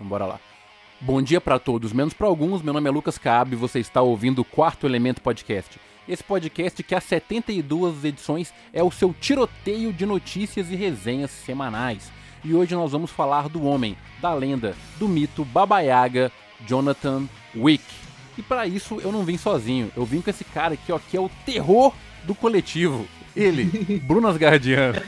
Então 0.00 0.08
bora 0.08 0.24
lá. 0.24 0.40
Bom 0.98 1.20
dia 1.20 1.42
para 1.42 1.58
todos, 1.58 1.92
menos 1.92 2.14
para 2.14 2.26
alguns. 2.26 2.62
Meu 2.62 2.72
nome 2.72 2.88
é 2.88 2.90
Lucas 2.90 3.18
Caab 3.18 3.52
e 3.52 3.56
você 3.56 3.80
está 3.80 4.00
ouvindo 4.00 4.38
o 4.40 4.44
Quarto 4.44 4.86
Elemento 4.86 5.20
Podcast. 5.20 5.78
Esse 6.08 6.24
podcast 6.24 6.82
que 6.82 6.94
há 6.94 7.00
72 7.02 8.06
edições 8.06 8.54
é 8.72 8.82
o 8.82 8.90
seu 8.90 9.14
tiroteio 9.20 9.92
de 9.92 10.06
notícias 10.06 10.70
e 10.70 10.74
resenhas 10.74 11.30
semanais. 11.30 12.10
E 12.42 12.54
hoje 12.54 12.74
nós 12.74 12.92
vamos 12.92 13.10
falar 13.10 13.50
do 13.50 13.62
homem, 13.62 13.94
da 14.22 14.32
lenda, 14.32 14.74
do 14.98 15.06
mito 15.06 15.44
Baba 15.44 15.80
Yaga, 15.80 16.32
Jonathan 16.66 17.28
Wick. 17.54 17.84
E 18.38 18.42
para 18.42 18.66
isso 18.66 19.00
eu 19.02 19.12
não 19.12 19.22
vim 19.22 19.36
sozinho, 19.36 19.92
eu 19.94 20.06
vim 20.06 20.22
com 20.22 20.30
esse 20.30 20.44
cara 20.44 20.72
aqui, 20.72 20.90
ó, 20.90 20.98
que 20.98 21.14
é 21.14 21.20
o 21.20 21.30
terror 21.44 21.92
do 22.24 22.34
coletivo. 22.34 23.06
Ele, 23.36 24.00
Bruno 24.00 24.28
Asgardiano. 24.28 24.98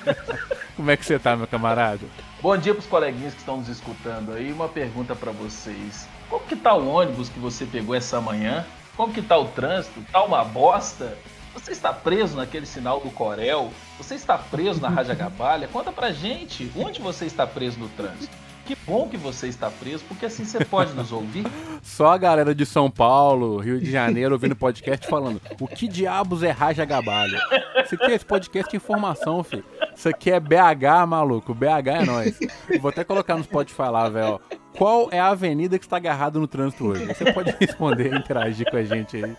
Como 0.77 0.91
é 0.91 0.99
que 0.99 1.07
você 1.07 1.19
tá, 1.19 1.35
meu 1.35 1.47
camarada? 1.47 2.07
Bom 2.43 2.57
dia 2.57 2.75
pros 2.75 2.87
coleguinhas 2.87 3.35
que 3.35 3.39
estão 3.39 3.59
nos 3.59 3.69
escutando 3.69 4.33
aí. 4.33 4.51
Uma 4.51 4.69
pergunta 4.69 5.15
para 5.15 5.31
vocês. 5.31 6.09
Como 6.29 6.45
que 6.45 6.57
tá 6.57 6.75
o 6.75 6.89
ônibus 6.89 7.29
que 7.29 7.39
você 7.39 7.65
pegou 7.65 7.95
essa 7.95 8.21
manhã? 8.21 8.67
Como 8.97 9.15
que 9.15 9.23
tá 9.23 9.39
o 9.39 9.47
trânsito? 9.47 10.03
Tá 10.11 10.25
uma 10.25 10.43
bosta? 10.43 11.17
Você 11.55 11.71
está 11.71 11.93
preso 11.93 12.37
naquele 12.37 12.67
sinal 12.67 12.99
do 12.99 13.13
Corel? 13.13 13.71
Você 13.97 14.17
está 14.17 14.37
preso 14.37 14.81
na 14.81 14.89
Raja 14.89 15.15
Gabalha? 15.15 15.69
Conta 15.69 15.93
pra 15.93 16.11
gente, 16.11 16.69
onde 16.75 17.01
você 17.01 17.27
está 17.27 17.47
preso 17.47 17.79
no 17.79 17.89
trânsito? 17.91 18.37
Que 18.73 18.79
bom 18.87 19.07
que 19.07 19.19
você 19.19 19.49
está 19.49 19.71
preso, 19.71 20.03
porque 20.09 20.25
assim 20.25 20.47
você 20.47 20.65
pode 20.65 20.95
nos 20.95 21.13
ouvir. 21.13 21.45
Só 21.85 22.07
a 22.07 22.17
galera 22.17 22.55
de 22.55 22.65
São 22.65 22.91
Paulo, 22.91 23.59
Rio 23.59 23.79
de 23.79 23.91
Janeiro, 23.91 24.33
ouvindo 24.33 24.57
podcast 24.57 25.07
falando: 25.07 25.43
o 25.61 25.69
que 25.69 25.87
diabos 25.87 26.43
é 26.43 26.51
Raja 26.51 26.83
Gabalha? 26.83 27.39
Isso 27.85 27.97
aqui 27.97 28.13
é 28.13 28.15
esse 28.15 28.25
podcast 28.25 28.71
de 28.71 28.79
informação, 28.79 29.45
filho. 29.45 29.63
Isso 29.95 30.09
aqui 30.09 30.31
é 30.31 30.41
BH, 30.41 31.07
maluco. 31.07 31.53
BH 31.53 31.67
é 31.87 32.05
nós. 32.07 32.39
Vou 32.81 32.89
até 32.89 33.05
colocar 33.05 33.37
no 33.37 33.45
Spotify 33.45 33.91
lá, 33.91 34.09
velho. 34.09 34.41
Qual 34.75 35.11
é 35.13 35.21
a 35.21 35.27
avenida 35.27 35.79
que 35.79 35.85
está 35.85 35.99
agarrada 35.99 36.39
no 36.39 36.49
trânsito 36.49 36.87
hoje? 36.87 37.05
Você 37.05 37.31
pode 37.31 37.55
responder, 37.61 38.15
interagir 38.17 38.71
com 38.71 38.79
a 38.79 38.83
gente 38.83 39.23
aí 39.23 39.37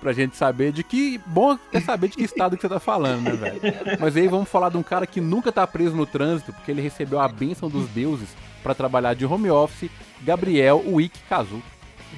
pra 0.00 0.12
gente 0.12 0.36
saber 0.36 0.72
de 0.72 0.82
que. 0.82 1.20
Bom 1.26 1.52
até 1.52 1.78
saber 1.80 2.08
de 2.08 2.16
que 2.16 2.24
estado 2.24 2.56
que 2.56 2.62
você 2.62 2.68
tá 2.68 2.80
falando, 2.80 3.22
né, 3.22 3.30
velho? 3.36 3.60
Mas 4.00 4.16
aí 4.16 4.26
vamos 4.26 4.48
falar 4.48 4.70
de 4.70 4.76
um 4.76 4.82
cara 4.82 5.06
que 5.06 5.20
nunca 5.20 5.52
tá 5.52 5.64
preso 5.64 5.94
no 5.94 6.06
trânsito, 6.06 6.52
porque 6.52 6.72
ele 6.72 6.82
recebeu 6.82 7.20
a 7.20 7.28
bênção 7.28 7.68
dos 7.68 7.88
deuses 7.90 8.30
para 8.64 8.74
trabalhar 8.74 9.14
de 9.14 9.26
home 9.26 9.50
office, 9.50 9.90
Gabriel 10.22 10.82
Wick 10.86 11.20
Cazu. 11.28 11.62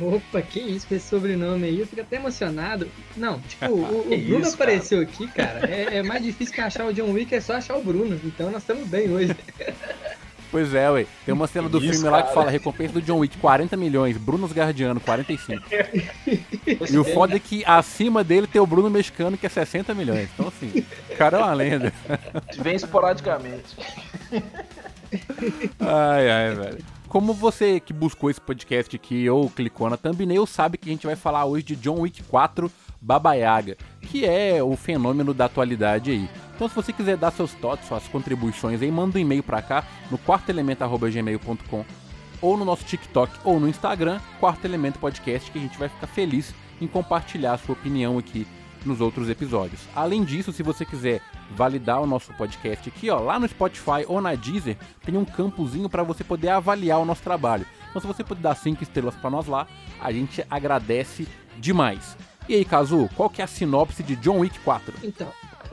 Opa, 0.01 0.41
que 0.43 0.61
isso 0.61 0.87
com 0.87 0.95
esse 0.95 1.09
sobrenome 1.09 1.65
aí? 1.65 1.81
Eu 1.81 1.87
fico 1.87 2.03
até 2.03 2.17
emocionado. 2.17 2.89
Não, 3.17 3.41
tipo, 3.41 3.67
o, 3.75 4.01
o 4.01 4.05
Bruno 4.05 4.47
isso, 4.47 4.55
apareceu 4.55 4.99
cara? 4.99 5.11
aqui, 5.11 5.29
cara. 5.29 5.71
É, 5.71 5.97
é, 5.97 6.03
mais 6.05 6.23
difícil 6.23 6.55
que 6.55 6.61
achar 6.61 6.87
o 6.87 6.93
John 6.93 7.11
Wick, 7.11 7.35
é 7.35 7.41
só 7.41 7.55
achar 7.55 7.77
o 7.77 7.83
Bruno. 7.83 8.21
Então 8.25 8.51
nós 8.51 8.63
estamos 8.63 8.87
bem 8.87 9.11
hoje. 9.11 9.35
Pois 10.49 10.73
é, 10.75 10.89
ué. 10.89 11.07
Tem 11.25 11.35
uma 11.35 11.49
cena 11.49 11.69
do 11.69 11.79
Isso, 11.79 11.89
filme 11.91 12.05
cara. 12.05 12.17
lá 12.17 12.23
que 12.23 12.33
fala 12.33 12.51
recompensa 12.51 12.95
do 12.95 13.03
John 13.03 13.19
Wick 13.19 13.37
40 13.37 13.77
milhões, 13.77 14.17
Bruno 14.17 14.47
Guardiano 14.47 15.01
45. 15.01 15.63
e 16.89 16.97
o 16.97 17.05
foda 17.05 17.37
é 17.37 17.39
que 17.41 17.65
acima 17.67 18.23
dele 18.23 18.47
tem 18.47 18.61
o 18.61 18.67
Bruno 18.67 18.89
Mexicano 18.89 19.37
que 19.37 19.45
é 19.45 19.49
60 19.49 19.93
milhões. 19.93 20.29
Então 20.33 20.47
assim, 20.49 20.87
o 21.11 21.17
cara 21.17 21.39
é 21.39 21.41
uma 21.43 21.53
lenda. 21.53 21.93
Vem 22.59 22.77
esporadicamente. 22.77 23.77
Ai, 25.81 26.31
ai, 26.31 26.55
velho. 26.55 26.85
Como 27.09 27.33
você 27.33 27.81
que 27.81 27.93
buscou 27.93 28.29
esse 28.29 28.41
podcast 28.41 28.95
aqui 28.95 29.29
ou 29.31 29.49
clicou 29.49 29.89
na 29.89 29.97
thumbnail 29.97 30.45
sabe 30.47 30.77
que 30.77 30.89
a 30.89 30.93
gente 30.93 31.07
vai 31.07 31.17
falar 31.17 31.45
hoje 31.45 31.65
de 31.65 31.77
John 31.77 32.01
Wick 32.01 32.23
4 32.25 32.71
Baba 33.01 33.35
Yaga, 33.35 33.77
que 34.01 34.25
é 34.25 34.63
o 34.63 34.77
fenômeno 34.77 35.33
da 35.33 35.45
atualidade 35.45 36.11
aí. 36.11 36.29
Então, 36.55 36.69
se 36.69 36.75
você 36.75 36.93
quiser 36.93 37.17
dar 37.17 37.31
seus 37.31 37.55
toques, 37.55 37.87
suas 37.87 38.09
contribuições 38.09 38.83
aí, 38.83 38.91
manda 38.91 39.17
um 39.17 39.21
e-mail 39.21 39.43
para 39.43 39.63
cá 39.63 39.85
no 40.11 40.19
quartoelemento.gmail.com 40.19 41.85
ou 42.41 42.57
no 42.57 42.65
nosso 42.65 42.85
TikTok 42.85 43.33
ou 43.45 43.61
no 43.61 43.69
Instagram, 43.69 44.21
Quarto 44.41 44.65
Elemento 44.65 44.99
Podcast, 44.99 45.51
que 45.51 45.59
a 45.59 45.63
gente 45.63 45.79
vai 45.79 45.89
ficar 45.89 46.07
feliz 46.07 46.55
em 46.81 46.87
compartilhar 46.87 47.55
a 47.55 47.59
sua 47.59 47.75
opinião 47.75 48.19
aqui 48.19 48.47
nos 48.85 49.01
outros 49.01 49.29
episódios. 49.29 49.83
Além 49.95 50.25
disso, 50.25 50.53
se 50.53 50.63
você 50.63 50.85
quiser 50.85 51.21
validar 51.51 52.01
o 52.01 52.07
nosso 52.07 52.33
podcast 52.35 52.89
aqui, 52.89 53.11
ó, 53.11 53.19
lá 53.19 53.39
no 53.39 53.49
Spotify 53.49 54.05
ou 54.07 54.21
na 54.21 54.35
Deezer, 54.35 54.77
tem 55.05 55.17
um 55.17 55.25
campozinho 55.25 55.89
para 55.89 56.03
você 56.03 56.25
poder 56.25 56.49
avaliar 56.49 57.01
o 57.01 57.05
nosso 57.05 57.23
trabalho. 57.23 57.67
Então, 57.89 58.01
se 58.01 58.07
você 58.07 58.23
puder 58.25 58.43
dar 58.43 58.55
cinco 58.55 58.83
estrelas 58.83 59.15
para 59.17 59.31
nós 59.31 59.47
lá, 59.47 59.67
a 60.01 60.13
gente 60.13 60.45
agradece 60.51 61.27
demais. 61.59 62.17
E 62.49 62.55
aí, 62.55 62.65
Kazu, 62.65 63.09
qual 63.17 63.31
que 63.31 63.41
é 63.41 63.45
a 63.45 63.49
sinopse 63.49 64.03
de 64.03 64.17
John 64.17 64.39
Wick 64.39 64.59
4? 64.61 64.95
Então, 65.03 65.33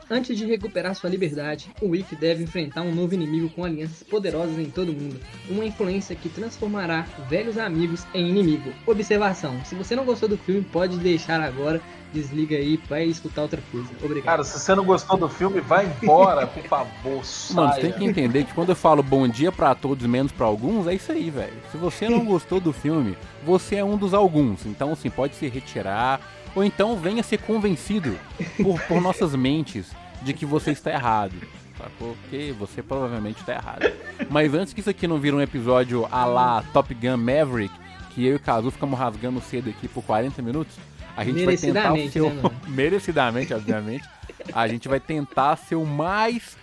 Antes 0.09 0.37
de 0.37 0.45
recuperar 0.45 0.93
sua 0.93 1.09
liberdade, 1.09 1.71
o 1.81 1.87
Wick 1.87 2.15
deve 2.15 2.43
enfrentar 2.43 2.81
um 2.81 2.93
novo 2.93 3.13
inimigo 3.13 3.49
com 3.49 3.63
alianças 3.63 4.03
poderosas 4.03 4.59
em 4.59 4.69
todo 4.69 4.89
o 4.89 4.93
mundo. 4.93 5.19
Uma 5.49 5.65
influência 5.65 6.15
que 6.15 6.29
transformará 6.29 7.07
velhos 7.29 7.57
amigos 7.57 8.05
em 8.13 8.29
inimigo. 8.29 8.71
Observação: 8.85 9.63
se 9.63 9.75
você 9.75 9.95
não 9.95 10.05
gostou 10.05 10.27
do 10.27 10.37
filme, 10.37 10.61
pode 10.61 10.97
deixar 10.97 11.41
agora, 11.41 11.81
desliga 12.13 12.55
aí, 12.55 12.79
vai 12.87 13.05
escutar 13.05 13.41
outra 13.41 13.61
coisa. 13.71 13.89
Obrigado. 14.01 14.25
Cara, 14.25 14.43
se 14.43 14.59
você 14.59 14.75
não 14.75 14.85
gostou 14.85 15.17
do 15.17 15.27
filme, 15.27 15.59
vai 15.59 15.85
embora, 15.85 16.47
por 16.47 16.63
favor. 16.63 17.25
Saia. 17.25 17.55
Mano, 17.55 17.73
você 17.73 17.81
tem 17.81 17.93
que 17.93 18.05
entender 18.05 18.43
que 18.45 18.53
quando 18.53 18.69
eu 18.69 18.75
falo 18.75 19.01
bom 19.01 19.27
dia 19.27 19.51
para 19.51 19.73
todos, 19.75 20.05
menos 20.05 20.31
para 20.31 20.45
alguns, 20.45 20.87
é 20.87 20.93
isso 20.93 21.11
aí, 21.11 21.29
velho. 21.29 21.53
Se 21.71 21.77
você 21.77 22.07
não 22.07 22.23
gostou 22.25 22.59
do 22.59 22.71
filme, 22.71 23.17
você 23.45 23.77
é 23.77 23.83
um 23.83 23.97
dos 23.97 24.13
alguns. 24.13 24.65
Então, 24.65 24.91
assim, 24.91 25.09
pode 25.09 25.35
se 25.35 25.47
retirar 25.47 26.21
ou 26.55 26.63
então 26.63 26.95
venha 26.95 27.23
ser 27.23 27.39
convencido 27.39 28.17
por, 28.61 28.79
por 28.81 29.01
nossas 29.01 29.35
mentes 29.35 29.91
de 30.21 30.33
que 30.33 30.45
você 30.45 30.71
está 30.71 30.91
errado. 30.91 31.35
Porque 31.99 32.53
você 32.57 32.81
provavelmente 32.81 33.39
está 33.39 33.53
errado. 33.53 33.91
Mas 34.29 34.53
antes 34.53 34.73
que 34.73 34.79
isso 34.79 34.89
aqui 34.89 35.07
não 35.07 35.19
vira 35.19 35.35
um 35.35 35.41
episódio 35.41 36.07
a 36.09 36.23
la 36.23 36.63
Top 36.71 36.93
Gun 36.93 37.17
Maverick, 37.17 37.73
que 38.11 38.25
eu 38.25 38.33
e 38.33 38.35
o 38.35 38.39
Kazu 38.39 38.71
ficamos 38.71 38.97
rasgando 38.97 39.41
cedo 39.41 39.69
aqui 39.69 39.87
por 39.87 40.03
40 40.03 40.41
minutos, 40.41 40.77
a 41.15 41.23
gente 41.23 41.45
vai 41.45 41.57
tentar 41.57 41.95
ser 42.11 42.21
o... 42.21 42.29
Né, 42.29 42.41
merecidamente, 42.67 43.53
obviamente. 43.53 44.07
A 44.53 44.67
gente 44.67 44.87
vai 44.87 44.99
tentar 44.99 45.55
ser 45.55 45.75
o 45.75 45.85
mais 45.85 46.57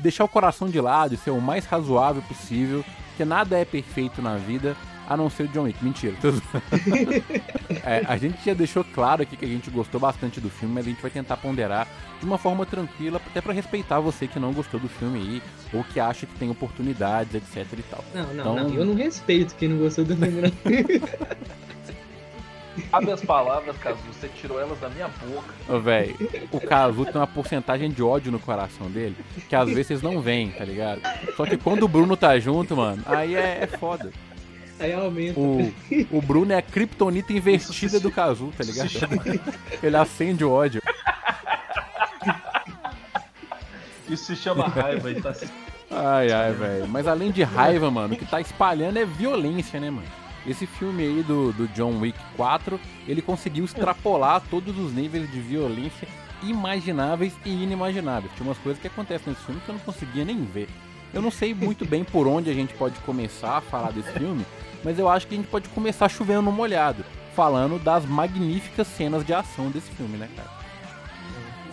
deixar 0.00 0.24
o 0.24 0.28
coração 0.28 0.68
de 0.68 0.80
lado 0.80 1.14
e 1.14 1.16
ser 1.16 1.30
o 1.30 1.40
mais 1.40 1.64
razoável 1.64 2.22
possível, 2.22 2.84
porque 3.08 3.24
nada 3.24 3.58
é 3.58 3.64
perfeito 3.64 4.20
na 4.20 4.36
vida, 4.36 4.76
a 5.08 5.16
não 5.16 5.30
ser 5.30 5.44
o 5.44 5.48
John 5.48 5.62
Wick. 5.62 5.82
Mentira. 5.82 6.14
é, 7.84 8.02
a 8.06 8.16
gente 8.16 8.44
já 8.44 8.54
deixou 8.54 8.84
claro 8.84 9.22
aqui 9.22 9.36
que 9.36 9.44
a 9.44 9.48
gente 9.48 9.70
gostou 9.70 10.00
bastante 10.00 10.40
do 10.40 10.50
filme, 10.50 10.74
mas 10.74 10.86
a 10.86 10.90
gente 10.90 11.00
vai 11.00 11.10
tentar 11.10 11.36
ponderar 11.36 11.86
de 12.18 12.26
uma 12.26 12.38
forma 12.38 12.66
tranquila, 12.66 13.20
até 13.24 13.40
para 13.40 13.52
respeitar 13.52 14.00
você 14.00 14.26
que 14.26 14.38
não 14.38 14.52
gostou 14.52 14.80
do 14.80 14.88
filme 14.88 15.18
aí, 15.18 15.42
ou 15.72 15.84
que 15.84 16.00
acha 16.00 16.26
que 16.26 16.34
tem 16.38 16.50
oportunidades, 16.50 17.34
etc 17.34 17.78
e 17.78 17.82
tal. 17.82 18.04
Não, 18.14 18.22
não, 18.22 18.32
então... 18.32 18.54
não. 18.68 18.74
Eu 18.74 18.84
não 18.84 18.94
respeito 18.94 19.54
quem 19.54 19.68
não 19.68 19.78
gostou 19.78 20.04
do 20.04 20.16
filme, 20.16 20.42
não. 20.42 20.52
Sabe 22.90 23.10
as 23.10 23.20
palavras, 23.22 23.76
Cazu, 23.78 23.98
você 24.12 24.28
tirou 24.28 24.60
elas 24.60 24.78
da 24.78 24.88
minha 24.88 25.08
boca. 25.08 25.54
Ô, 25.68 25.78
velho, 25.80 26.16
o 26.50 26.60
Cazu 26.60 27.04
tem 27.04 27.16
uma 27.16 27.26
porcentagem 27.26 27.90
de 27.90 28.02
ódio 28.02 28.30
no 28.30 28.38
coração 28.38 28.90
dele, 28.90 29.16
que 29.48 29.56
às 29.56 29.68
vezes 29.68 30.02
não 30.02 30.20
vem, 30.20 30.50
tá 30.50 30.64
ligado? 30.64 31.00
Só 31.36 31.44
que 31.44 31.56
quando 31.56 31.84
o 31.84 31.88
Bruno 31.88 32.16
tá 32.16 32.38
junto, 32.38 32.76
mano, 32.76 33.02
aí 33.06 33.34
é, 33.34 33.62
é 33.62 33.66
foda. 33.66 34.12
Aí 34.78 34.92
aumenta. 34.92 35.40
O, 35.40 35.72
o 36.10 36.20
Bruno 36.20 36.52
é 36.52 36.56
a 36.56 36.62
criptonita 36.62 37.32
investida 37.32 37.98
do 37.98 38.10
Kazu, 38.10 38.52
tá 38.56 38.62
ligado? 38.62 38.90
Ele 39.82 39.96
acende 39.96 40.44
o 40.44 40.50
ódio. 40.50 40.82
Isso 44.08 44.26
se 44.26 44.36
chama 44.36 44.68
raiva 44.68 45.10
e 45.10 45.20
tá 45.20 45.34
Ai, 45.90 46.30
ai, 46.30 46.52
velho. 46.52 46.88
Mas 46.88 47.06
além 47.06 47.30
de 47.30 47.42
raiva, 47.42 47.90
mano, 47.90 48.14
o 48.14 48.16
que 48.16 48.26
tá 48.26 48.40
espalhando 48.40 48.98
é 48.98 49.04
violência, 49.04 49.80
né, 49.80 49.90
mano? 49.90 50.06
Esse 50.46 50.66
filme 50.66 51.02
aí 51.02 51.22
do, 51.22 51.52
do 51.52 51.66
John 51.68 51.98
Wick 51.98 52.18
4, 52.36 52.78
ele 53.08 53.20
conseguiu 53.20 53.64
extrapolar 53.64 54.42
todos 54.48 54.78
os 54.78 54.92
níveis 54.92 55.30
de 55.30 55.40
violência 55.40 56.06
imagináveis 56.42 57.34
e 57.44 57.50
inimagináveis. 57.50 58.32
Tinha 58.36 58.48
umas 58.48 58.58
coisas 58.58 58.80
que 58.80 58.86
acontecem 58.86 59.32
nesse 59.32 59.44
filme 59.44 59.60
que 59.60 59.68
eu 59.68 59.74
não 59.74 59.80
conseguia 59.80 60.24
nem 60.24 60.44
ver. 60.44 60.68
Eu 61.12 61.20
não 61.20 61.30
sei 61.30 61.52
muito 61.52 61.84
bem 61.84 62.04
por 62.04 62.28
onde 62.28 62.50
a 62.50 62.54
gente 62.54 62.74
pode 62.74 62.98
começar 63.00 63.56
a 63.56 63.60
falar 63.60 63.90
desse 63.90 64.12
filme, 64.12 64.44
mas 64.84 64.98
eu 64.98 65.08
acho 65.08 65.26
que 65.26 65.34
a 65.34 65.38
gente 65.38 65.48
pode 65.48 65.68
começar 65.70 66.08
chovendo 66.08 66.42
no 66.42 66.52
molhado, 66.52 67.04
falando 67.34 67.82
das 67.82 68.04
magníficas 68.04 68.86
cenas 68.86 69.24
de 69.24 69.34
ação 69.34 69.70
desse 69.70 69.90
filme, 69.92 70.16
né, 70.16 70.28
cara? 70.36 70.50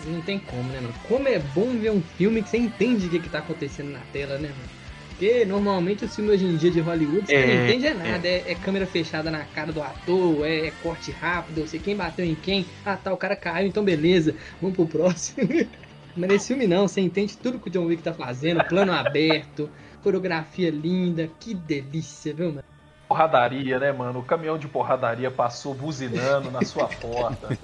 Não 0.06 0.22
tem 0.22 0.40
como, 0.40 0.64
né, 0.64 0.82
mano? 0.82 0.94
Como 1.08 1.28
é 1.28 1.40
bom 1.40 1.78
ver 1.78 1.92
um 1.92 2.02
filme 2.02 2.42
que 2.42 2.50
você 2.50 2.58
entende 2.58 3.08
o 3.08 3.10
que, 3.10 3.20
que 3.20 3.30
tá 3.30 3.40
acontecendo 3.40 3.92
na 3.92 4.02
tela, 4.12 4.38
né, 4.38 4.50
mano? 4.50 4.83
Porque 5.14 5.46
normalmente 5.46 6.06
o 6.06 6.10
filme 6.10 6.32
hoje 6.32 6.46
em 6.46 6.58
dia 6.58 6.72
de 6.72 6.80
Hollywood, 6.80 7.28
você 7.28 7.36
é, 7.36 7.56
não 7.56 7.66
entende 7.66 7.88
é 7.88 7.94
nada. 7.94 8.28
É. 8.28 8.52
É, 8.52 8.56
câmera 8.56 8.86
fechada 8.88 9.30
na 9.30 9.46
cara 9.46 9.72
do 9.72 9.82
ator, 9.82 10.46
é, 10.46 10.68
é 10.68 10.72
corte 10.82 11.12
rápido, 11.12 11.60
eu 11.60 11.68
sei 11.68 11.80
quem 11.80 11.96
bateu 11.96 12.26
em 12.26 12.36
quem. 12.36 12.66
Ah 12.84 12.98
tá, 12.98 13.14
o 13.14 13.18
cara 13.18 13.36
caiu, 13.36 13.68
então 13.68 13.84
beleza, 13.84 14.36
vamos 14.60 14.76
pro 14.76 14.88
próximo. 14.88 15.48
Mas 16.18 16.30
nesse 16.30 16.48
filme 16.48 16.68
não, 16.68 16.88
você 16.88 17.02
entende 17.02 17.38
tudo 17.38 17.60
que 17.60 17.70
o 17.70 17.72
John 17.72 17.86
Wick 17.86 18.04
tá 18.04 18.14
fazendo, 18.14 18.64
plano 18.66 18.92
aberto, 18.92 19.70
coreografia 20.04 20.70
linda, 20.70 21.30
que 21.40 21.54
delícia, 21.54 22.34
viu, 22.34 22.50
mano? 22.50 22.64
porradaria, 23.14 23.78
né, 23.78 23.92
mano? 23.92 24.20
O 24.20 24.24
caminhão 24.24 24.58
de 24.58 24.68
porradaria 24.68 25.30
passou 25.30 25.76
buzinando 25.76 26.50
na 26.50 26.64
sua 26.64 26.88
porta. 26.88 27.56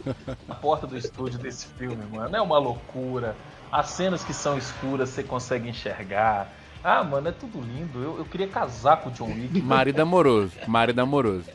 na 0.48 0.54
porta 0.54 0.86
do 0.86 0.96
estúdio 0.96 1.40
desse 1.40 1.66
filme, 1.78 2.06
mano. 2.12 2.36
É 2.36 2.42
uma 2.42 2.60
loucura. 2.60 3.36
As 3.72 3.90
cenas 3.90 4.24
que 4.24 4.34
são 4.34 4.58
escuras 4.58 5.10
você 5.10 5.24
consegue 5.24 5.68
enxergar. 5.68 6.54
Ah, 6.84 7.04
mano, 7.04 7.28
é 7.28 7.32
tudo 7.32 7.60
lindo. 7.60 8.02
Eu, 8.02 8.18
eu 8.20 8.26
queria 8.26 8.48
casar 8.48 8.98
com 9.02 9.10
o 9.10 9.12
John 9.12 9.28
Wick. 9.28 9.60
Marido 9.62 10.00
amoroso, 10.00 10.54
marido 10.68 11.00
amoroso. 11.00 11.46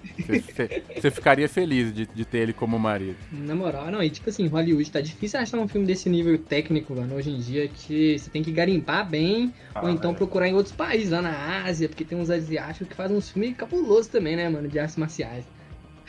Você 0.94 1.11
ficaria 1.11 1.49
feliz 1.49 1.94
de, 1.94 2.06
de 2.06 2.25
ter 2.25 2.38
ele 2.38 2.53
como 2.53 2.79
marido. 2.79 3.17
Na 3.32 3.55
moral, 3.55 3.91
não, 3.91 4.03
e 4.03 4.11
tipo 4.11 4.29
assim, 4.29 4.47
Hollywood 4.47 4.91
tá 4.91 5.00
difícil 5.00 5.41
achar 5.41 5.59
um 5.59 5.67
filme 5.67 5.87
desse 5.87 6.09
nível 6.11 6.38
técnico, 6.38 6.94
mano, 6.94 7.15
hoje 7.15 7.31
em 7.31 7.38
dia, 7.38 7.69
que 7.69 8.19
você 8.19 8.31
tem 8.31 8.43
que 8.43 8.53
garimpar 8.53 9.09
bem, 9.09 9.53
ah, 9.75 9.82
ou 9.82 9.91
então 9.91 10.15
procurar 10.15 10.49
em 10.49 10.55
outros 10.55 10.75
países, 10.75 11.11
lá 11.11 11.23
na 11.23 11.65
Ásia, 11.65 11.88
porque 11.88 12.05
tem 12.05 12.19
uns 12.19 12.31
asiáticos 12.31 12.88
que 12.88 12.94
fazem 12.94 13.17
uns 13.17 13.31
filmes 13.31 13.56
cabulosos 13.56 14.09
também, 14.09 14.37
né, 14.37 14.49
mano, 14.49 14.69
de 14.69 14.79
artes 14.79 14.97
marciais. 14.97 15.44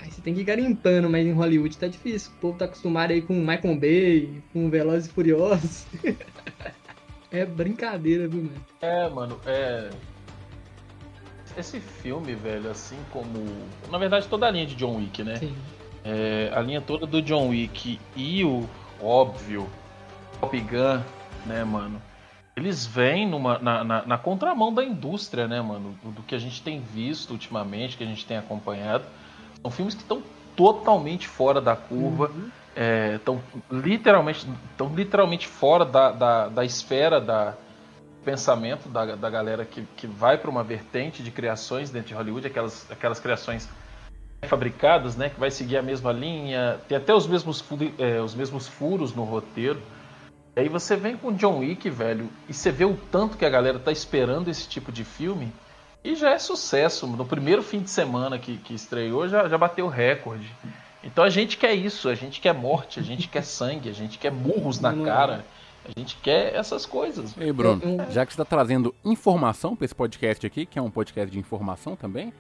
Aí 0.02 0.12
você 0.12 0.22
tem 0.22 0.34
que 0.34 0.42
ir 0.42 0.44
garimpando, 0.44 1.10
mas 1.10 1.26
em 1.26 1.32
Hollywood 1.32 1.78
tá 1.78 1.88
difícil. 1.88 2.32
O 2.38 2.40
povo 2.40 2.58
tá 2.58 2.66
acostumado 2.66 3.12
aí 3.12 3.22
com 3.22 3.34
Michael 3.34 3.80
Bay, 3.80 4.44
com 4.52 4.70
Velozes 4.70 5.08
e 5.08 5.14
Furiosos. 5.14 5.86
É 7.32 7.46
brincadeira, 7.46 8.28
viu, 8.28 8.44
mano? 8.44 8.66
É, 8.82 9.10
mano, 9.10 9.40
é. 9.46 9.90
Esse 11.58 11.80
filme, 11.80 12.36
velho, 12.36 12.70
assim 12.70 12.98
como. 13.12 13.46
Na 13.90 13.98
verdade, 13.98 14.28
toda 14.28 14.48
a 14.48 14.52
linha 14.52 14.66
de 14.66 14.76
John 14.76 14.98
Wick, 14.98 15.24
né? 15.24 15.38
Sim. 15.38 15.56
É, 16.04 16.52
a 16.54 16.62
linha 16.62 16.82
toda 16.82 17.08
do 17.08 17.22
John 17.22 17.50
Wick 17.50 18.00
e 18.16 18.44
o 18.44 18.70
óbvio 19.02 19.68
Top 20.40 20.60
Gun, 20.60 21.02
né, 21.46 21.64
mano? 21.64 22.02
Eles 22.56 22.86
vêm 22.86 23.28
numa, 23.28 23.60
na, 23.60 23.84
na, 23.84 24.06
na, 24.06 24.18
contramão 24.18 24.74
da 24.74 24.84
indústria, 24.84 25.48
né, 25.48 25.62
mano? 25.62 25.98
Do, 26.04 26.12
do, 26.12 26.24
que 26.24 26.36
a 26.36 26.40
gente 26.40 26.62
tem 26.62 26.80
visto 26.80 27.32
ultimamente, 27.32 27.98
que 27.98 28.04
a 28.04 28.08
gente 28.08 28.26
tem 28.26 28.38
acompanhado. 28.38 29.06
São 29.62 29.72
filmes 29.72 29.96
que 29.96 30.02
estão 30.02 30.22
totalmente 30.56 31.28
fora 31.28 31.60
da 31.60 31.76
curva. 31.76 32.28
Uhum 32.28 32.52
estão 33.16 33.36
é, 33.38 33.76
literalmente, 33.76 34.48
tão 34.78 34.94
literalmente 34.94 35.48
fora 35.48 35.86
da, 35.86 36.12
da, 36.12 36.48
da 36.50 36.66
esfera 36.66 37.22
da 37.22 37.56
pensamento 38.26 38.90
da, 38.90 39.16
da 39.16 39.30
galera 39.30 39.64
que, 39.64 39.84
que 39.96 40.08
vai 40.08 40.38
para 40.38 40.50
uma 40.50 40.64
vertente 40.64 41.22
de 41.22 41.30
criações 41.30 41.92
dentro 41.92 42.10
de 42.10 42.14
Hollywood, 42.16 42.48
aquelas, 42.48 42.92
aquelas 42.92 43.20
criações 43.20 43.70
fabricadas, 44.46 45.16
né, 45.16 45.30
que 45.30 45.40
vai 45.40 45.52
seguir 45.52 45.78
a 45.78 45.82
mesma 45.82 46.12
linha, 46.12 46.80
tem 46.88 46.98
até 46.98 47.14
os 47.14 47.28
mesmos, 47.28 47.64
é, 48.00 48.20
os 48.20 48.34
mesmos 48.34 48.68
furos 48.68 49.14
no 49.14 49.24
roteiro. 49.24 49.80
E 50.56 50.62
aí 50.62 50.70
você 50.70 50.96
vem 50.96 51.16
com 51.16 51.34
John 51.34 51.60
Wick, 51.60 51.90
velho, 51.90 52.30
e 52.50 52.54
você 52.54 52.72
vê 52.72 52.86
o 52.86 52.98
tanto 53.12 53.38
que 53.38 53.46
a 53.46 53.50
galera 53.50 53.78
tá 53.78 53.92
esperando 53.92 54.50
esse 54.50 54.68
tipo 54.68 54.92
de 54.92 55.04
filme, 55.04 55.54
e 56.04 56.16
já 56.16 56.32
é 56.32 56.40
sucesso. 56.40 57.08
No 57.08 57.26
primeiro 57.26 57.64
fim 57.64 57.80
de 57.80 57.90
semana 57.90 58.38
que, 58.38 58.58
que 58.58 58.74
estreou, 58.74 59.28
já, 59.28 59.48
já 59.48 59.58
bateu 59.58 59.88
recorde. 59.88 60.50
Então 61.06 61.24
a 61.24 61.30
gente 61.30 61.56
quer 61.58 61.74
isso, 61.74 62.10
a 62.10 62.16
gente 62.16 62.42
quer 62.42 62.54
morte, 62.54 63.00
a 63.00 63.04
gente 63.04 63.28
quer 63.28 63.44
sangue, 63.44 63.88
a 63.90 63.94
gente 63.94 64.18
quer 64.18 64.32
murros 64.32 64.80
na 64.80 64.92
cara. 65.06 65.46
A 65.88 66.00
gente 66.00 66.18
quer 66.18 66.56
essas 66.56 66.84
coisas. 66.84 67.36
Ei, 67.38 67.54
Bruno, 67.54 67.80
já 68.10 68.26
que 68.26 68.34
você 68.34 68.42
está 68.42 68.46
trazendo 68.46 68.94
informação 69.06 69.76
para 69.76 69.86
esse 69.86 69.94
podcast 69.94 70.46
aqui, 70.46 70.66
que 70.66 70.80
é 70.80 70.82
um 70.82 70.90
podcast 70.90 71.32
de 71.32 71.38
informação 71.38 71.96
também, 71.96 72.34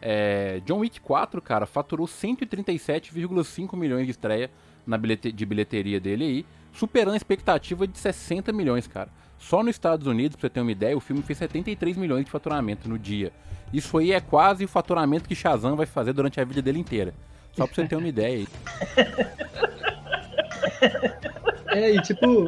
é, 0.00 0.60
John 0.64 0.78
Wick 0.78 1.00
4, 1.00 1.42
cara, 1.42 1.66
faturou 1.66 2.06
137,5 2.06 3.76
milhões 3.76 4.04
de 4.04 4.12
estreia 4.12 4.50
na 4.86 4.96
bilhete, 4.96 5.32
de 5.32 5.44
bilheteria 5.44 5.98
dele 5.98 6.24
aí, 6.24 6.46
superando 6.72 7.14
a 7.14 7.16
expectativa 7.16 7.88
de 7.88 7.98
60 7.98 8.52
milhões, 8.52 8.86
cara. 8.86 9.10
Só 9.36 9.64
nos 9.64 9.74
Estados 9.74 10.06
Unidos, 10.06 10.36
pra 10.36 10.42
você 10.42 10.50
ter 10.50 10.60
uma 10.60 10.70
ideia, 10.70 10.96
o 10.96 11.00
filme 11.00 11.22
fez 11.22 11.38
73 11.38 11.96
milhões 11.96 12.24
de 12.24 12.30
faturamento 12.30 12.88
no 12.88 12.98
dia. 12.98 13.32
Isso 13.72 13.98
aí 13.98 14.12
é 14.12 14.20
quase 14.20 14.64
o 14.64 14.68
faturamento 14.68 15.28
que 15.28 15.34
Shazam 15.34 15.74
vai 15.74 15.86
fazer 15.86 16.12
durante 16.12 16.40
a 16.40 16.44
vida 16.44 16.62
dele 16.62 16.78
inteira. 16.78 17.12
Só 17.56 17.66
pra 17.66 17.74
você 17.74 17.88
ter 17.88 17.96
uma 17.96 18.08
ideia 18.08 18.36
aí. 18.36 18.48
É, 21.76 21.94
e 21.94 22.00
tipo. 22.00 22.46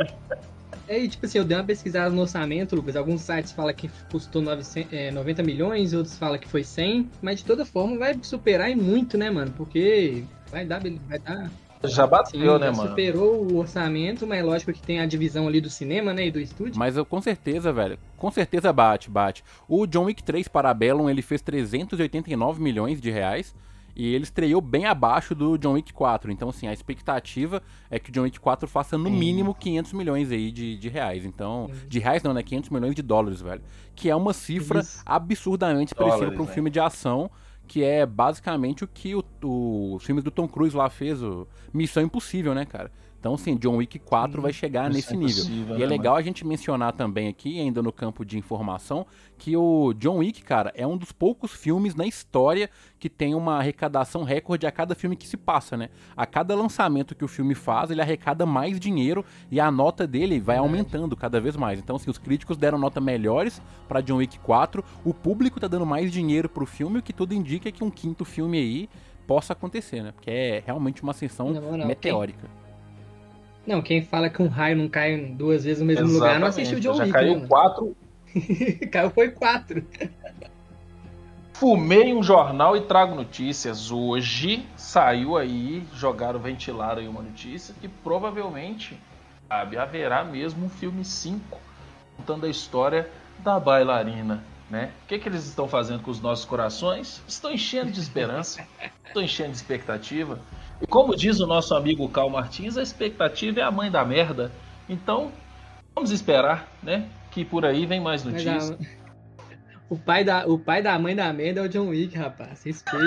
É, 0.88 0.98
e 0.98 1.08
tipo 1.08 1.26
assim, 1.26 1.36
eu 1.36 1.44
dei 1.44 1.56
uma 1.56 1.64
pesquisada 1.64 2.08
no 2.08 2.22
orçamento, 2.22 2.74
Lucas. 2.74 2.96
Alguns 2.96 3.20
sites 3.20 3.52
falam 3.52 3.74
que 3.74 3.90
custou 4.10 4.40
900, 4.40 4.90
é, 4.90 5.10
90 5.10 5.42
milhões, 5.42 5.92
outros 5.92 6.16
falam 6.16 6.38
que 6.38 6.48
foi 6.48 6.64
100. 6.64 7.10
Mas 7.20 7.40
de 7.40 7.44
toda 7.44 7.66
forma 7.66 7.98
vai 7.98 8.18
superar 8.22 8.70
e 8.70 8.74
muito, 8.74 9.18
né, 9.18 9.30
mano? 9.30 9.52
Porque 9.54 10.24
vai 10.50 10.64
dar. 10.64 10.80
Vai 11.06 11.18
dar 11.18 11.50
já 11.84 12.06
bateu, 12.06 12.40
Sim, 12.40 12.58
né, 12.58 12.66
já 12.66 12.72
mano? 12.72 12.88
Superou 12.88 13.52
o 13.52 13.58
orçamento, 13.58 14.26
mas 14.26 14.44
lógico 14.44 14.72
que 14.72 14.82
tem 14.82 14.98
a 14.98 15.06
divisão 15.06 15.46
ali 15.46 15.60
do 15.60 15.70
cinema, 15.70 16.12
né, 16.12 16.26
e 16.26 16.30
do 16.30 16.40
estúdio. 16.40 16.76
Mas 16.76 16.96
eu 16.96 17.04
com 17.04 17.20
certeza, 17.20 17.72
velho, 17.72 17.96
com 18.16 18.30
certeza 18.32 18.72
bate, 18.72 19.08
bate. 19.08 19.44
O 19.68 19.86
John 19.86 20.06
Wick 20.06 20.22
3 20.24 20.48
Parabellum, 20.48 21.08
ele 21.08 21.22
fez 21.22 21.40
389 21.40 22.60
milhões 22.60 23.00
de 23.00 23.10
reais. 23.10 23.54
E 23.98 24.14
ele 24.14 24.22
estreou 24.22 24.60
bem 24.60 24.86
abaixo 24.86 25.34
do 25.34 25.58
John 25.58 25.72
Wick 25.72 25.92
4. 25.92 26.30
Então, 26.30 26.50
assim, 26.50 26.68
a 26.68 26.72
expectativa 26.72 27.60
é 27.90 27.98
que 27.98 28.10
o 28.10 28.12
John 28.12 28.22
Wick 28.22 28.38
4 28.38 28.68
faça 28.68 28.96
no 28.96 29.10
mínimo 29.10 29.52
500 29.52 29.92
milhões 29.92 30.30
aí 30.30 30.52
de, 30.52 30.78
de 30.78 30.88
reais. 30.88 31.24
Então, 31.24 31.68
de 31.88 31.98
reais 31.98 32.22
não, 32.22 32.32
né? 32.32 32.40
500 32.40 32.70
milhões 32.70 32.94
de 32.94 33.02
dólares, 33.02 33.40
velho. 33.40 33.60
Que 33.96 34.08
é 34.08 34.14
uma 34.14 34.32
cifra 34.32 34.80
Isso. 34.80 35.02
absurdamente 35.04 35.92
expressiva 35.92 36.30
para 36.30 36.42
um 36.42 36.46
filme 36.46 36.70
de 36.70 36.78
ação 36.78 37.28
que 37.66 37.84
é 37.84 38.06
basicamente 38.06 38.82
o 38.82 38.88
que 38.88 39.14
o, 39.14 39.22
o, 39.44 39.96
os 39.96 40.02
filmes 40.02 40.24
do 40.24 40.30
Tom 40.30 40.48
Cruise 40.48 40.74
lá 40.74 40.88
fez, 40.88 41.22
o 41.22 41.46
Missão 41.72 42.02
Impossível, 42.02 42.54
né, 42.54 42.64
cara? 42.64 42.90
Então, 43.18 43.34
assim, 43.34 43.56
John 43.56 43.76
Wick 43.76 43.98
4 43.98 44.38
hum, 44.38 44.42
vai 44.42 44.52
chegar 44.52 44.88
nesse 44.88 45.12
é 45.12 45.16
nível. 45.16 45.44
e 45.70 45.74
é 45.74 45.78
né, 45.78 45.86
legal 45.86 46.14
mano? 46.14 46.16
a 46.18 46.22
gente 46.22 46.46
mencionar 46.46 46.92
também 46.92 47.28
aqui, 47.28 47.58
ainda 47.60 47.82
no 47.82 47.92
campo 47.92 48.24
de 48.24 48.38
informação, 48.38 49.06
que 49.36 49.56
o 49.56 49.92
John 49.94 50.18
Wick, 50.18 50.42
cara, 50.42 50.72
é 50.74 50.86
um 50.86 50.96
dos 50.96 51.10
poucos 51.10 51.52
filmes 51.52 51.94
na 51.94 52.06
história 52.06 52.70
que 52.98 53.08
tem 53.08 53.34
uma 53.34 53.58
arrecadação 53.58 54.22
recorde 54.22 54.66
a 54.66 54.72
cada 54.72 54.94
filme 54.94 55.16
que 55.16 55.26
se 55.26 55.36
passa, 55.36 55.76
né? 55.76 55.88
A 56.16 56.26
cada 56.26 56.54
lançamento 56.54 57.14
que 57.14 57.24
o 57.24 57.28
filme 57.28 57.54
faz, 57.54 57.90
ele 57.90 58.00
arrecada 58.00 58.46
mais 58.46 58.78
dinheiro 58.78 59.24
e 59.50 59.58
a 59.58 59.70
nota 59.70 60.06
dele 60.06 60.38
vai 60.38 60.58
aumentando 60.58 61.16
cada 61.16 61.40
vez 61.40 61.56
mais. 61.56 61.78
Então, 61.78 61.96
assim, 61.96 62.10
os 62.10 62.18
críticos 62.18 62.56
deram 62.56 62.78
nota 62.78 63.00
melhores 63.00 63.60
para 63.88 64.00
John 64.00 64.16
Wick 64.16 64.38
4, 64.38 64.84
o 65.04 65.12
público 65.12 65.58
tá 65.58 65.66
dando 65.66 65.86
mais 65.86 66.12
dinheiro 66.12 66.48
pro 66.48 66.66
filme, 66.66 66.98
o 66.98 67.02
que 67.02 67.12
tudo 67.12 67.34
indica 67.34 67.70
que 67.72 67.82
um 67.82 67.90
quinto 67.90 68.24
filme 68.24 68.58
aí 68.58 68.88
possa 69.26 69.52
acontecer, 69.52 70.02
né? 70.02 70.12
Porque 70.12 70.30
é 70.30 70.62
realmente 70.64 71.02
uma 71.02 71.10
ascensão 71.10 71.50
não, 71.52 71.76
não, 71.76 71.86
meteórica. 71.86 72.48
Não, 73.68 73.82
quem 73.82 74.00
fala 74.02 74.30
que 74.30 74.42
um 74.42 74.48
raio 74.48 74.78
não 74.78 74.88
cai 74.88 75.14
duas 75.14 75.64
vezes 75.64 75.80
no 75.80 75.86
mesmo 75.86 76.06
Exatamente. 76.06 76.24
lugar 76.24 76.40
não 76.40 76.48
assistiu 76.48 76.80
John 76.80 76.96
Wick. 76.96 77.12
Caiu 77.12 77.38
né, 77.38 77.46
quatro. 77.46 77.96
caiu 78.90 79.10
foi 79.10 79.30
quatro. 79.30 79.86
Fumei 81.52 82.14
um 82.14 82.22
jornal 82.22 82.78
e 82.78 82.80
trago 82.80 83.14
notícias. 83.14 83.90
Hoje 83.90 84.64
saiu 84.74 85.36
aí, 85.36 85.86
jogaram, 85.94 86.38
ventilaram 86.38 87.02
aí 87.02 87.08
uma 87.08 87.20
notícia 87.20 87.74
que 87.78 87.88
provavelmente 87.88 88.98
sabe, 89.46 89.76
haverá 89.76 90.24
mesmo 90.24 90.64
um 90.64 90.70
filme 90.70 91.04
5 91.04 91.58
contando 92.16 92.46
a 92.46 92.48
história 92.48 93.10
da 93.40 93.60
bailarina. 93.60 94.42
Né? 94.70 94.92
O 95.04 95.08
que, 95.08 95.18
que 95.18 95.28
eles 95.28 95.44
estão 95.44 95.68
fazendo 95.68 96.02
com 96.02 96.10
os 96.10 96.22
nossos 96.22 96.46
corações? 96.46 97.22
Estão 97.28 97.52
enchendo 97.52 97.90
de 97.92 98.00
esperança, 98.00 98.66
estão 99.06 99.22
enchendo 99.22 99.50
de 99.50 99.56
expectativa. 99.56 100.38
E 100.80 100.86
como 100.86 101.16
diz 101.16 101.40
o 101.40 101.46
nosso 101.46 101.74
amigo 101.74 102.08
Carl 102.08 102.30
Martins, 102.30 102.76
a 102.76 102.82
expectativa 102.82 103.60
é 103.60 103.62
a 103.62 103.70
mãe 103.70 103.90
da 103.90 104.04
merda. 104.04 104.52
Então, 104.88 105.32
vamos 105.94 106.10
esperar, 106.10 106.68
né? 106.82 107.08
Que 107.30 107.44
por 107.44 107.64
aí 107.64 107.84
vem 107.84 108.00
mais 108.00 108.24
notícias. 108.24 108.76
O 109.90 109.96
pai, 109.96 110.22
da, 110.22 110.46
o 110.46 110.58
pai 110.58 110.82
da 110.82 110.98
mãe 110.98 111.16
da 111.16 111.32
merda 111.32 111.60
é 111.60 111.62
o 111.62 111.68
John 111.68 111.88
Wick, 111.88 112.14
rapaz. 112.14 112.62
Respeita. 112.62 113.06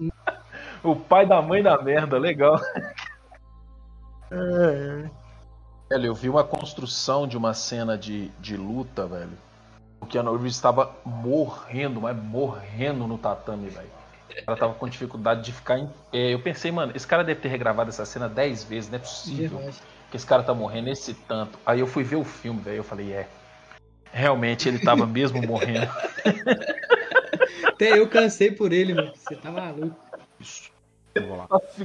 o 0.82 0.96
pai 0.96 1.24
da 1.24 1.40
mãe 1.40 1.62
da 1.62 1.80
merda, 1.80 2.18
legal. 2.18 2.60
É. 4.32 5.08
Velho, 5.88 6.06
eu 6.06 6.14
vi 6.16 6.28
uma 6.28 6.42
construção 6.42 7.28
de 7.28 7.36
uma 7.36 7.54
cena 7.54 7.96
de, 7.96 8.26
de 8.40 8.56
luta, 8.56 9.06
velho 9.06 9.38
o 10.00 10.06
Keanu 10.06 10.32
Reeves 10.32 10.54
estava 10.54 10.96
morrendo, 11.04 12.00
mas 12.00 12.16
morrendo 12.16 13.06
no 13.06 13.18
tatame, 13.18 13.68
velho. 13.68 13.98
Ela 14.46 14.56
tava 14.56 14.74
com 14.74 14.88
dificuldade 14.88 15.42
de 15.42 15.52
ficar 15.52 15.78
em 15.78 15.88
pé. 16.10 16.32
Eu 16.32 16.40
pensei, 16.40 16.70
mano, 16.70 16.92
esse 16.94 17.06
cara 17.06 17.24
deve 17.24 17.40
ter 17.40 17.48
regravado 17.48 17.90
essa 17.90 18.04
cena 18.04 18.28
10 18.28 18.64
vezes, 18.64 18.90
não 18.90 18.96
é 18.96 19.00
possível 19.00 19.70
que 20.10 20.16
esse 20.16 20.26
cara 20.26 20.42
tá 20.42 20.54
morrendo 20.54 20.88
esse 20.88 21.14
tanto. 21.14 21.58
Aí 21.66 21.80
eu 21.80 21.86
fui 21.86 22.04
ver 22.04 22.16
o 22.16 22.24
filme, 22.24 22.60
velho, 22.60 22.78
eu 22.78 22.84
falei, 22.84 23.12
é. 23.12 23.28
Realmente 24.10 24.68
ele 24.68 24.78
tava 24.78 25.06
mesmo 25.06 25.42
morrendo. 25.46 25.88
Até 27.64 27.98
eu 27.98 28.08
cansei 28.08 28.50
por 28.50 28.72
ele, 28.72 28.94
mano. 28.94 29.12
Você 29.14 29.36
tá 29.36 29.50
maluco. 29.50 29.96
Isso. 30.40 30.70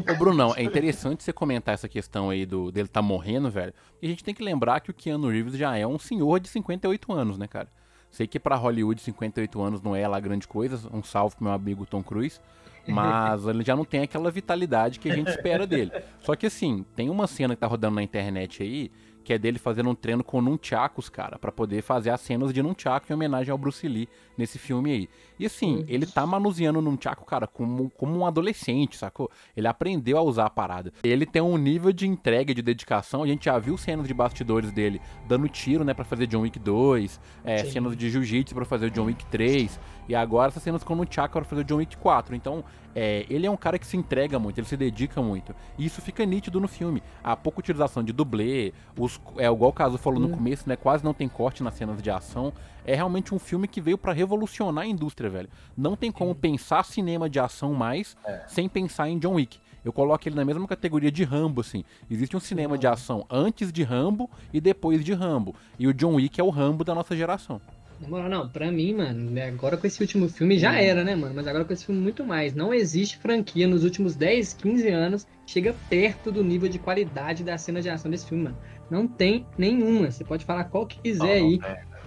Ô, 0.09 0.15
Brunão, 0.15 0.53
é 0.55 0.63
interessante 0.63 1.23
você 1.23 1.33
comentar 1.33 1.73
essa 1.73 1.89
questão 1.89 2.29
aí 2.29 2.45
do 2.45 2.71
dele 2.71 2.87
tá 2.87 3.01
morrendo, 3.01 3.49
velho. 3.49 3.73
E 4.01 4.05
a 4.05 4.09
gente 4.09 4.23
tem 4.23 4.33
que 4.33 4.43
lembrar 4.43 4.79
que 4.79 4.91
o 4.91 4.93
Keanu 4.93 5.29
Reeves 5.29 5.55
já 5.55 5.75
é 5.75 5.87
um 5.87 5.97
senhor 5.97 6.39
de 6.39 6.47
58 6.49 7.11
anos, 7.11 7.37
né, 7.37 7.47
cara? 7.47 7.67
Sei 8.13 8.27
que 8.27 8.39
para 8.39 8.55
Hollywood 8.55 9.01
58 9.01 9.59
anos 9.59 9.81
não 9.81 9.95
é 9.95 10.07
lá 10.07 10.19
grande 10.19 10.47
coisa, 10.47 10.87
um 10.93 11.01
salve 11.01 11.35
pro 11.35 11.45
meu 11.45 11.53
amigo 11.53 11.83
Tom 11.83 12.03
Cruise, 12.03 12.39
mas 12.87 13.43
ele 13.49 13.63
já 13.63 13.75
não 13.75 13.83
tem 13.83 14.01
aquela 14.01 14.29
vitalidade 14.29 14.99
que 14.99 15.09
a 15.09 15.15
gente 15.15 15.31
espera 15.31 15.65
dele. 15.65 15.91
Só 16.19 16.35
que 16.35 16.45
assim, 16.45 16.85
tem 16.95 17.09
uma 17.09 17.25
cena 17.25 17.55
que 17.55 17.61
tá 17.61 17.65
rodando 17.65 17.95
na 17.95 18.03
internet 18.03 18.61
aí 18.61 18.91
que 19.23 19.33
é 19.33 19.37
dele 19.37 19.57
fazendo 19.57 19.89
um 19.89 19.95
treino 19.95 20.23
com 20.23 20.41
nunchakus, 20.41 21.09
cara, 21.09 21.39
para 21.39 21.51
poder 21.51 21.81
fazer 21.81 22.09
as 22.09 22.21
cenas 22.21 22.53
de 22.53 22.61
nunchaku 22.61 23.07
em 23.09 23.15
homenagem 23.15 23.51
ao 23.51 23.57
Bruce 23.57 23.87
Lee 23.87 24.07
nesse 24.37 24.59
filme 24.59 24.91
aí. 24.91 25.09
E 25.39 25.45
assim, 25.45 25.77
uhum. 25.77 25.85
ele 25.87 26.05
tá 26.05 26.25
manuseando 26.25 26.79
o 26.79 26.81
nunchaku, 26.81 27.25
cara, 27.25 27.47
como, 27.47 27.89
como 27.91 28.17
um 28.17 28.25
adolescente, 28.25 28.97
sacou? 28.97 29.29
Ele 29.55 29.67
aprendeu 29.67 30.17
a 30.17 30.21
usar 30.21 30.45
a 30.45 30.49
parada. 30.49 30.91
Ele 31.03 31.25
tem 31.25 31.41
um 31.41 31.57
nível 31.57 31.91
de 31.91 32.07
entrega, 32.07 32.53
de 32.53 32.61
dedicação, 32.61 33.23
a 33.23 33.27
gente 33.27 33.45
já 33.45 33.57
viu 33.57 33.77
cenas 33.77 34.07
de 34.07 34.13
bastidores 34.13 34.71
dele 34.71 35.01
dando 35.27 35.47
tiro, 35.47 35.83
né, 35.83 35.93
para 35.93 36.05
fazer 36.05 36.27
John 36.27 36.41
Wick 36.41 36.59
2, 36.59 37.19
é, 37.43 37.63
cenas 37.65 37.95
de 37.95 38.09
jiu-jitsu 38.09 38.53
para 38.53 38.65
fazer 38.65 38.87
o 38.87 38.91
John 38.91 39.05
Wick 39.05 39.25
3, 39.27 39.79
e 40.07 40.15
agora 40.15 40.49
essas 40.49 40.63
cenas 40.63 40.83
com 40.83 40.93
o 40.93 40.95
nunchaku 40.97 41.33
para 41.33 41.43
fazer 41.43 41.61
o 41.61 41.63
John 41.63 41.77
Wick 41.77 41.97
4. 41.97 42.35
Então, 42.35 42.63
é, 42.95 43.25
ele 43.29 43.47
é 43.47 43.51
um 43.51 43.57
cara 43.57 43.79
que 43.79 43.87
se 43.87 43.97
entrega 43.97 44.37
muito, 44.37 44.59
ele 44.59 44.67
se 44.67 44.77
dedica 44.77 45.21
muito. 45.21 45.55
E 45.77 45.85
isso 45.85 46.01
fica 46.01 46.25
nítido 46.25 46.59
no 46.59 46.67
filme. 46.67 47.01
Há 47.23 47.35
pouca 47.35 47.59
utilização 47.59 48.03
de 48.03 48.13
dublê, 48.13 48.73
os, 48.97 49.19
é 49.37 49.45
igual 49.45 49.71
o 49.71 49.73
caso 49.73 49.97
falou 49.97 50.19
no 50.19 50.27
hum. 50.27 50.31
começo, 50.31 50.67
né? 50.67 50.75
Quase 50.75 51.03
não 51.03 51.13
tem 51.13 51.27
corte 51.27 51.63
nas 51.63 51.73
cenas 51.75 52.01
de 52.01 52.09
ação. 52.09 52.53
É 52.85 52.95
realmente 52.95 53.33
um 53.33 53.39
filme 53.39 53.67
que 53.67 53.79
veio 53.79 53.97
para 53.97 54.11
revolucionar 54.11 54.83
a 54.83 54.87
indústria, 54.87 55.29
velho. 55.29 55.49
Não 55.75 55.95
tem 55.95 56.11
como 56.11 56.35
pensar 56.35 56.83
cinema 56.83 57.29
de 57.29 57.39
ação 57.39 57.73
mais 57.73 58.15
é. 58.25 58.43
sem 58.47 58.67
pensar 58.67 59.09
em 59.09 59.17
John 59.17 59.35
Wick. 59.35 59.57
Eu 59.83 59.91
coloco 59.91 60.27
ele 60.27 60.35
na 60.35 60.45
mesma 60.45 60.65
categoria 60.65 61.11
de 61.11 61.23
Rambo, 61.23 61.61
assim. 61.61 61.83
Existe 62.09 62.37
um 62.37 62.39
cinema 62.39 62.77
de 62.77 62.87
ação 62.87 63.25
antes 63.29 63.71
de 63.71 63.83
Rambo 63.83 64.29
e 64.53 64.61
depois 64.61 65.03
de 65.03 65.13
Rambo. 65.13 65.55
E 65.77 65.87
o 65.87 65.93
John 65.93 66.15
Wick 66.15 66.39
é 66.39 66.43
o 66.43 66.49
Rambo 66.49 66.83
da 66.83 66.95
nossa 66.95 67.15
geração. 67.15 67.59
Na 68.03 68.09
moral, 68.09 68.29
não, 68.29 68.49
pra 68.49 68.69
mim, 68.69 68.93
mano, 68.93 69.31
né, 69.31 69.47
agora 69.47 69.77
com 69.77 69.87
esse 69.87 70.01
último 70.01 70.27
filme 70.27 70.59
já 70.59 70.71
hum. 70.71 70.75
era, 70.75 71.03
né, 71.03 71.15
mano? 71.15 71.33
Mas 71.33 71.47
agora 71.47 71.63
com 71.63 71.71
esse 71.71 71.85
filme 71.85 72.01
muito 72.01 72.23
mais. 72.25 72.53
Não 72.53 72.73
existe 72.73 73.17
franquia 73.17 73.65
nos 73.65 73.83
últimos 73.83 74.15
10, 74.15 74.53
15 74.53 74.89
anos 74.89 75.27
chega 75.47 75.73
perto 75.89 76.31
do 76.31 76.43
nível 76.43 76.67
de 76.67 76.79
qualidade 76.79 77.43
da 77.43 77.57
cena 77.57 77.81
de 77.81 77.89
ação 77.89 78.11
desse 78.11 78.27
filme, 78.27 78.45
mano. 78.45 78.57
Não 78.89 79.07
tem 79.07 79.45
nenhuma. 79.57 80.11
Você 80.11 80.23
pode 80.23 80.43
falar 80.43 80.65
qual 80.65 80.85
que 80.85 80.99
quiser 80.99 81.33
aí. 81.33 81.59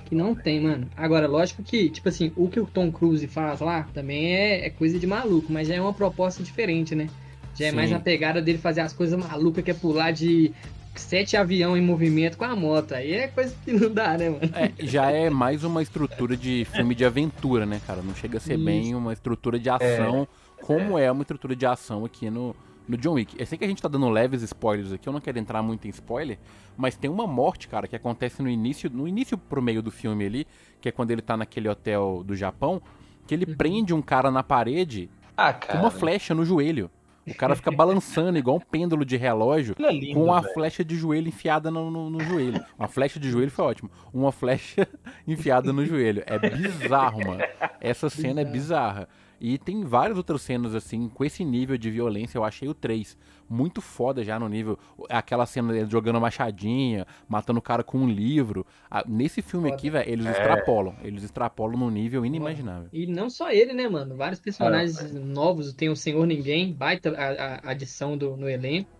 Que 0.05 0.15
não 0.15 0.35
tem, 0.35 0.61
mano. 0.61 0.88
Agora, 0.97 1.26
lógico 1.26 1.62
que, 1.62 1.91
tipo 1.91 2.09
assim, 2.09 2.31
o 2.37 2.49
que 2.49 2.61
o 2.61 2.67
Tom 2.67 2.93
Cruise 2.93 3.26
faz 3.26 3.61
lá 3.61 3.88
também 3.93 4.37
é, 4.37 4.67
é 4.67 4.71
coisa 4.71 4.99
de 4.99 5.07
maluco, 5.07 5.53
mas 5.53 5.67
já 5.67 5.75
é 5.75 5.81
uma 5.81 5.93
proposta 5.93 6.43
diferente, 6.43 6.95
né? 6.95 7.09
Já 7.57 7.67
é 7.67 7.71
Sim. 7.71 7.76
mais 7.76 7.93
a 7.93 7.99
pegada 7.99 8.41
dele 8.41 8.59
fazer 8.59 8.83
as 8.83 8.93
coisas 8.93 9.19
malucas, 9.19 9.65
que 9.65 9.71
é 9.71 9.75
pular 9.75 10.12
de 10.12 10.53
sete 11.00 11.37
avião 11.37 11.76
em 11.76 11.81
movimento 11.81 12.37
com 12.37 12.45
a 12.45 12.55
moto. 12.57 12.93
Aí 12.93 13.12
é 13.12 13.29
coisa 13.29 13.55
que 13.65 13.73
não 13.73 13.93
dá, 13.93 14.17
né, 14.17 14.31
mano? 14.31 14.50
É, 14.55 14.73
já 14.85 15.11
é 15.11 15.31
mais 15.31 15.65
uma 15.65 15.83
estrutura 15.83 16.37
de 16.37 16.67
filme 16.73 16.95
de 16.95 17.05
aventura, 17.05 17.67
né, 17.67 17.81
cara? 17.87 18.03
Não 18.03 18.15
chega 18.15 18.38
a 18.38 18.41
ser 18.41 18.55
Isso. 18.55 18.65
bem 18.65 18.95
uma 18.95 19.12
estrutura 19.12 19.59
de 19.59 19.69
ação, 19.69 20.29
é, 20.59 20.62
como 20.62 20.99
é. 20.99 21.05
é 21.05 21.12
uma 21.12 21.23
estrutura 21.23 21.55
de 21.55 21.67
ação 21.67 22.05
aqui 22.05 22.31
no, 22.31 22.55
no 22.88 22.97
John 22.97 23.15
Wick. 23.15 23.38
Eu 23.38 23.47
sei 23.47 23.59
que 23.59 23.65
a 23.65 23.69
gente 23.69 23.83
tá 23.83 23.88
dando 23.88 24.09
leves 24.09 24.43
spoilers 24.43 24.93
aqui, 24.93 25.09
eu 25.09 25.12
não 25.12 25.21
quero 25.21 25.38
entrar 25.38 25.62
muito 25.62 25.87
em 25.87 25.91
spoiler, 25.91 26.38
mas 26.76 26.97
tem 26.97 27.11
uma 27.11 27.26
morte, 27.26 27.69
cara, 27.69 27.87
que 27.87 27.97
acontece 27.97 28.43
no 28.43 28.49
início, 28.49 28.91
no 28.91 29.07
início 29.09 29.37
pro 29.37 29.62
meio 29.62 29.83
do 29.83 29.91
filme 29.91 30.25
ali, 30.25 30.47
que 30.81 30.88
é 30.88 30.93
quando 30.93 31.11
ele 31.11 31.23
tá 31.23 31.37
naquele 31.37 31.69
hotel 31.69 32.23
do 32.25 32.35
Japão, 32.37 32.81
que 33.26 33.35
ele 33.35 33.45
uhum. 33.45 33.57
prende 33.57 33.93
um 33.93 34.03
cara 34.03 34.31
na 34.31 34.43
parede 34.43 35.11
ah, 35.37 35.53
com 35.53 35.79
uma 35.79 35.91
flecha 35.91 36.35
no 36.35 36.45
joelho. 36.45 36.91
O 37.26 37.35
cara 37.35 37.56
fica 37.56 37.71
balançando 37.71 38.38
igual 38.38 38.56
um 38.56 38.61
pêndulo 38.61 39.04
de 39.04 39.16
relógio 39.16 39.75
é 39.78 39.92
lindo, 39.92 40.14
com 40.14 40.25
uma 40.25 40.42
flecha 40.42 40.85
de 40.85 40.97
joelho 40.97 41.28
enfiada 41.28 41.71
no, 41.71 41.90
no, 41.90 42.09
no, 42.09 42.21
joelho. 42.21 42.64
Uma 42.78 42.87
flecha 42.87 43.18
de 43.18 43.30
joelho 43.30 43.50
foi 43.50 43.64
ótimo. 43.64 43.90
Uma 44.14 44.30
flecha 44.30 44.87
enfiada 45.26 45.73
no 45.73 45.85
joelho. 45.85 46.23
É 46.25 46.38
bizarro, 46.38 47.26
mano. 47.26 47.42
Essa 47.80 48.09
cena 48.09 48.42
é 48.42 48.45
bizarra. 48.45 49.09
E 49.40 49.59
tem 49.59 49.85
várias 49.85 50.16
outras 50.16 50.43
cenas, 50.43 50.75
assim, 50.75 51.09
com 51.09 51.25
esse 51.25 51.45
nível 51.45 51.76
de 51.76 51.90
violência. 51.90 52.38
Eu 52.38 52.45
achei 52.45 52.69
o 52.69 52.75
3 52.75 53.16
muito 53.49 53.81
foda 53.81 54.25
já 54.25 54.38
no 54.38 54.49
nível. 54.49 54.78
Aquela 55.09 55.47
cena 55.47 55.73
dele 55.73 55.90
jogando 55.90 56.21
machadinha, 56.21 57.07
matando 57.28 57.59
o 57.59 57.62
cara 57.62 57.85
com 57.85 57.99
um 57.99 58.09
livro. 58.09 58.66
Ah, 58.90 59.05
nesse 59.07 59.43
filme 59.43 59.71
aqui, 59.71 59.90
velho, 59.90 60.11
eles 60.11 60.26
é. 60.26 60.31
extrapolam. 60.31 60.95
Eles 61.02 61.23
extrapolam 61.23 61.78
num 61.78 61.90
nível 61.90 62.25
inimaginável. 62.25 62.88
E 62.93 63.07
não 63.07 63.28
só 63.28 63.50
ele, 63.50 63.73
né, 63.73 63.88
mano? 63.88 64.16
Vários 64.16 64.40
personagens 64.40 64.99
é. 65.00 65.19
novos. 65.19 65.73
Tem 65.73 65.88
o 65.88 65.97
Senhor 65.97 66.26
Ninguém, 66.26 66.73
baita 66.73 67.11
a, 67.11 67.69
a 67.69 67.71
adição 67.71 68.16
do, 68.16 68.37
no 68.37 68.49
elenco. 68.49 68.90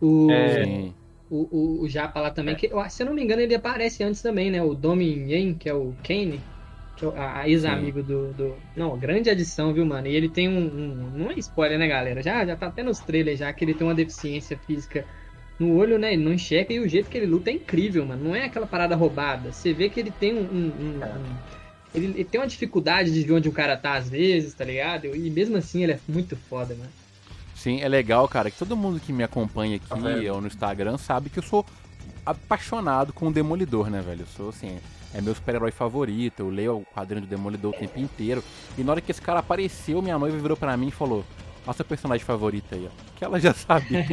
O. 0.00 0.30
É. 0.30 0.90
O, 1.28 1.48
o, 1.50 1.82
o 1.82 1.88
Japa 1.88 2.20
lá 2.20 2.30
também, 2.30 2.54
que 2.54 2.70
se 2.88 3.02
eu 3.02 3.06
não 3.06 3.12
me 3.12 3.20
engano, 3.20 3.42
ele 3.42 3.52
aparece 3.52 4.04
antes 4.04 4.22
também, 4.22 4.48
né? 4.48 4.62
O 4.62 4.76
Domin 4.76 5.28
Yen, 5.28 5.54
que 5.54 5.68
é 5.68 5.74
o 5.74 5.92
Kane, 6.04 6.36
é 6.36 6.55
a 7.16 7.48
ex-amigo 7.48 8.02
do, 8.02 8.32
do. 8.32 8.56
Não, 8.76 8.96
grande 8.98 9.28
adição, 9.28 9.72
viu, 9.72 9.84
mano? 9.84 10.06
E 10.06 10.14
ele 10.14 10.28
tem 10.28 10.48
um, 10.48 10.66
um, 10.66 11.10
Não 11.14 11.30
é 11.30 11.34
spoiler, 11.38 11.78
né, 11.78 11.86
galera? 11.86 12.22
Já, 12.22 12.44
já 12.44 12.56
tá 12.56 12.68
até 12.68 12.82
nos 12.82 12.98
trailers 13.00 13.38
já 13.38 13.52
que 13.52 13.64
ele 13.64 13.74
tem 13.74 13.86
uma 13.86 13.94
deficiência 13.94 14.58
física 14.66 15.04
no 15.58 15.74
olho, 15.76 15.98
né? 15.98 16.12
Ele 16.14 16.24
não 16.24 16.32
enxerga 16.32 16.72
e 16.72 16.80
o 16.80 16.88
jeito 16.88 17.10
que 17.10 17.18
ele 17.18 17.26
luta 17.26 17.50
é 17.50 17.54
incrível, 17.54 18.04
mano. 18.06 18.24
Não 18.24 18.34
é 18.34 18.44
aquela 18.44 18.66
parada 18.66 18.96
roubada. 18.96 19.52
Você 19.52 19.72
vê 19.72 19.88
que 19.88 20.00
ele 20.00 20.10
tem 20.10 20.34
um. 20.34 20.40
um, 20.40 20.72
um 20.78 21.36
ele, 21.94 22.06
ele, 22.06 22.24
tem 22.24 22.40
uma 22.40 22.46
dificuldade 22.46 23.12
de 23.12 23.22
ver 23.22 23.32
onde 23.32 23.48
o 23.48 23.52
cara 23.52 23.76
tá 23.76 23.94
às 23.94 24.08
vezes, 24.08 24.54
tá 24.54 24.64
ligado? 24.64 25.14
E 25.14 25.30
mesmo 25.30 25.56
assim 25.56 25.82
ele 25.82 25.92
é 25.92 26.00
muito 26.08 26.36
foda, 26.36 26.74
mano. 26.74 26.90
Sim, 27.54 27.80
é 27.80 27.88
legal, 27.88 28.28
cara, 28.28 28.50
que 28.50 28.58
todo 28.58 28.76
mundo 28.76 29.00
que 29.00 29.12
me 29.12 29.24
acompanha 29.24 29.76
aqui 29.76 29.88
tá 29.88 29.96
ou 30.32 30.40
no 30.40 30.46
Instagram 30.46 30.98
sabe 30.98 31.30
que 31.30 31.38
eu 31.38 31.42
sou 31.42 31.64
apaixonado 32.24 33.12
com 33.12 33.28
o 33.28 33.32
Demolidor, 33.32 33.88
né, 33.88 34.02
velho? 34.02 34.20
Eu 34.20 34.26
sou 34.26 34.48
assim 34.50 34.78
é 35.14 35.20
meu 35.20 35.34
super-herói 35.34 35.70
favorito, 35.70 36.40
eu 36.40 36.50
leio 36.50 36.78
o 36.78 36.84
quadrinho 36.84 37.22
do 37.22 37.28
Demolidor 37.28 37.74
o 37.74 37.78
tempo 37.78 37.98
inteiro. 37.98 38.42
E 38.76 38.84
na 38.84 38.92
hora 38.92 39.00
que 39.00 39.10
esse 39.10 39.20
cara 39.20 39.40
apareceu, 39.40 40.02
minha 40.02 40.18
noiva 40.18 40.36
virou 40.36 40.56
para 40.56 40.76
mim 40.76 40.88
e 40.88 40.92
falou: 40.92 41.24
Nossa 41.66 41.84
personagem 41.84 42.24
favorita 42.24 42.74
aí, 42.74 42.86
ó. 42.86 43.16
Que 43.16 43.24
ela 43.24 43.40
já 43.40 43.52
sabia 43.54 44.04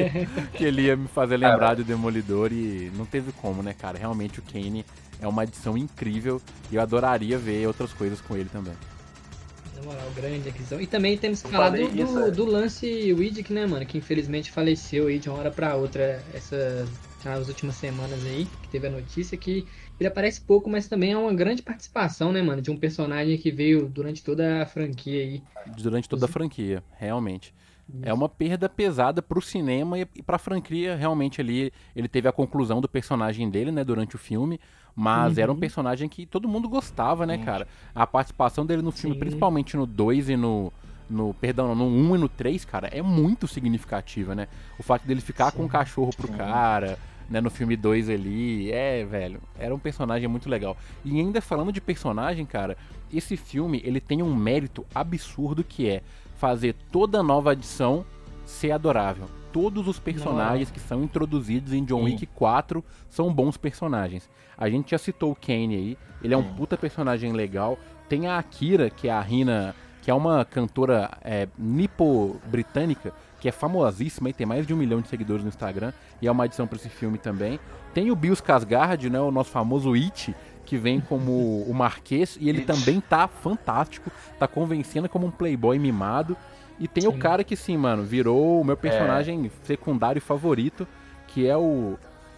que 0.55 0.63
ele 0.63 0.83
ia 0.83 0.95
me 0.95 1.07
fazer 1.07 1.37
lembrar 1.37 1.75
do 1.75 1.83
Demolidor 1.83 2.51
e 2.51 2.91
não 2.95 3.05
teve 3.05 3.31
como, 3.33 3.61
né, 3.61 3.73
cara? 3.73 3.97
Realmente 3.97 4.39
o 4.39 4.43
Kane 4.43 4.85
é 5.19 5.27
uma 5.27 5.43
adição 5.43 5.77
incrível 5.77 6.41
e 6.71 6.75
eu 6.75 6.81
adoraria 6.81 7.37
ver 7.37 7.67
outras 7.67 7.93
coisas 7.93 8.21
com 8.21 8.35
ele 8.35 8.49
também. 8.49 8.73
Na 9.75 9.81
moral, 9.83 10.11
grande 10.15 10.49
aquisição. 10.49 10.79
E 10.79 10.85
também 10.85 11.17
temos 11.17 11.41
que 11.41 11.49
falar 11.49 11.71
do, 11.71 11.87
do, 11.87 12.27
é. 12.27 12.31
do, 12.31 12.45
lance 12.45 13.11
Widdick, 13.13 13.51
né, 13.51 13.65
mano? 13.65 13.85
Que 13.85 13.97
infelizmente 13.97 14.51
faleceu 14.51 15.07
aí 15.07 15.19
de 15.19 15.29
uma 15.29 15.39
hora 15.39 15.51
pra 15.51 15.75
outra 15.75 16.23
essa, 16.33 16.87
nas 17.23 17.47
últimas 17.47 17.75
semanas 17.75 18.25
aí, 18.25 18.47
que 18.61 18.69
teve 18.69 18.87
a 18.87 18.91
notícia 18.91 19.37
que 19.37 19.65
ele 19.99 20.07
aparece 20.07 20.41
pouco, 20.41 20.69
mas 20.69 20.87
também 20.87 21.11
é 21.13 21.17
uma 21.17 21.33
grande 21.33 21.61
participação, 21.61 22.31
né, 22.31 22.41
mano? 22.41 22.61
De 22.61 22.71
um 22.71 22.77
personagem 22.77 23.37
que 23.37 23.51
veio 23.51 23.87
durante 23.87 24.23
toda 24.23 24.63
a 24.63 24.65
franquia 24.65 25.21
aí. 25.21 25.43
Durante 25.77 26.09
toda 26.09 26.25
a 26.25 26.29
franquia, 26.29 26.83
realmente. 26.97 27.53
Isso. 27.89 27.99
É 28.01 28.13
uma 28.13 28.29
perda 28.29 28.69
pesada 28.69 29.21
pro 29.21 29.41
cinema 29.41 29.99
e 29.99 30.05
pra 30.05 30.37
franquia, 30.37 30.95
realmente 30.95 31.41
ali. 31.41 31.71
Ele 31.95 32.07
teve 32.07 32.27
a 32.27 32.31
conclusão 32.31 32.79
do 32.79 32.87
personagem 32.87 33.49
dele, 33.49 33.71
né, 33.71 33.83
durante 33.83 34.15
o 34.15 34.19
filme. 34.19 34.59
Mas 34.95 35.37
uhum. 35.37 35.43
era 35.43 35.51
um 35.51 35.55
personagem 35.55 36.07
que 36.07 36.25
todo 36.25 36.47
mundo 36.47 36.69
gostava, 36.69 37.25
né, 37.25 37.39
cara? 37.39 37.67
A 37.95 38.05
participação 38.05 38.65
dele 38.65 38.81
no 38.81 38.91
filme, 38.91 39.15
Sim. 39.15 39.19
principalmente 39.19 39.75
no 39.75 39.85
2 39.85 40.29
e 40.29 40.35
no. 40.35 40.71
No, 41.09 41.33
perdão, 41.33 41.75
no 41.75 41.83
1 41.83 42.11
um 42.11 42.15
e 42.15 42.17
no 42.17 42.29
3, 42.29 42.63
cara, 42.63 42.87
é 42.87 43.01
muito 43.01 43.45
significativa, 43.45 44.33
né? 44.33 44.47
O 44.79 44.83
fato 44.83 45.05
dele 45.05 45.19
ficar 45.19 45.51
Sim. 45.51 45.57
com 45.57 45.63
um 45.65 45.67
cachorro 45.67 46.11
pro 46.15 46.29
cara, 46.29 46.97
né, 47.33 47.41
no 47.41 47.49
filme 47.49 47.75
2 47.75 48.09
ali. 48.11 48.71
É, 48.71 49.03
velho, 49.03 49.41
era 49.57 49.73
um 49.73 49.79
personagem 49.79 50.27
muito 50.27 50.47
legal. 50.47 50.77
E 51.03 51.19
ainda 51.19 51.41
falando 51.41 51.71
de 51.71 51.81
personagem, 51.81 52.45
cara, 52.45 52.77
esse 53.11 53.35
filme 53.35 53.81
ele 53.83 53.99
tem 53.99 54.21
um 54.21 54.35
mérito 54.35 54.85
absurdo 54.93 55.63
que 55.63 55.89
é 55.89 56.03
fazer 56.35 56.75
toda 56.91 57.23
nova 57.23 57.51
adição 57.51 58.05
ser 58.45 58.71
adorável. 58.71 59.25
Todos 59.51 59.87
os 59.87 59.97
personagens 59.99 60.67
Não. 60.67 60.73
que 60.73 60.79
são 60.79 61.03
introduzidos 61.03 61.73
em 61.73 61.83
John 61.83 62.05
Sim. 62.05 62.11
Wick 62.11 62.27
4 62.27 62.83
são 63.09 63.33
bons 63.33 63.57
personagens. 63.57 64.29
A 64.55 64.69
gente 64.69 64.91
já 64.91 64.99
citou 64.99 65.31
o 65.31 65.35
Kane 65.35 65.75
aí, 65.75 65.97
ele 66.23 66.35
é 66.35 66.37
um 66.37 66.43
puta 66.43 66.77
personagem 66.77 67.33
legal. 67.33 67.79
Tem 68.07 68.27
a 68.27 68.37
Akira, 68.37 68.91
que 68.91 69.07
é 69.07 69.11
a 69.11 69.21
Rina, 69.21 69.75
que 70.03 70.11
é 70.11 70.13
uma 70.13 70.45
cantora 70.45 71.09
é, 71.21 71.47
nipo-britânica, 71.57 73.11
que 73.43 73.49
é 73.49 73.51
famosíssima 73.51 74.29
e 74.29 74.33
tem 74.33 74.47
mais 74.47 74.65
de 74.65 74.73
um 74.73 74.77
milhão 74.77 75.01
de 75.01 75.09
seguidores 75.09 75.43
no 75.43 75.49
Instagram, 75.49 75.91
e 76.21 76.29
é 76.29 76.31
uma 76.31 76.45
adição 76.45 76.65
para 76.65 76.77
esse 76.77 76.87
filme 76.87 77.17
também. 77.17 77.59
Tem 77.93 78.09
o 78.09 78.15
Bill 78.15 78.31
Skarsgård, 78.31 79.09
né, 79.09 79.19
o 79.19 79.31
nosso 79.31 79.49
famoso 79.51 79.95
It, 79.95 80.33
que 80.63 80.77
vem 80.77 81.01
como 81.01 81.61
o 81.67 81.73
Marquês, 81.73 82.37
e 82.39 82.47
ele 82.47 82.61
também 82.61 83.01
tá 83.01 83.27
fantástico, 83.27 84.09
tá 84.39 84.47
convencendo 84.47 85.09
como 85.09 85.27
um 85.27 85.29
playboy 85.29 85.77
mimado. 85.77 86.37
E 86.79 86.87
tem 86.87 87.01
sim. 87.01 87.09
o 87.09 87.17
cara 87.17 87.43
que 87.43 87.57
sim, 87.57 87.75
mano, 87.75 88.01
virou 88.03 88.61
o 88.61 88.63
meu 88.63 88.77
personagem 88.77 89.45
é. 89.45 89.65
secundário 89.65 90.21
favorito, 90.21 90.87
que 91.27 91.45
é 91.45 91.57
o 91.57 91.97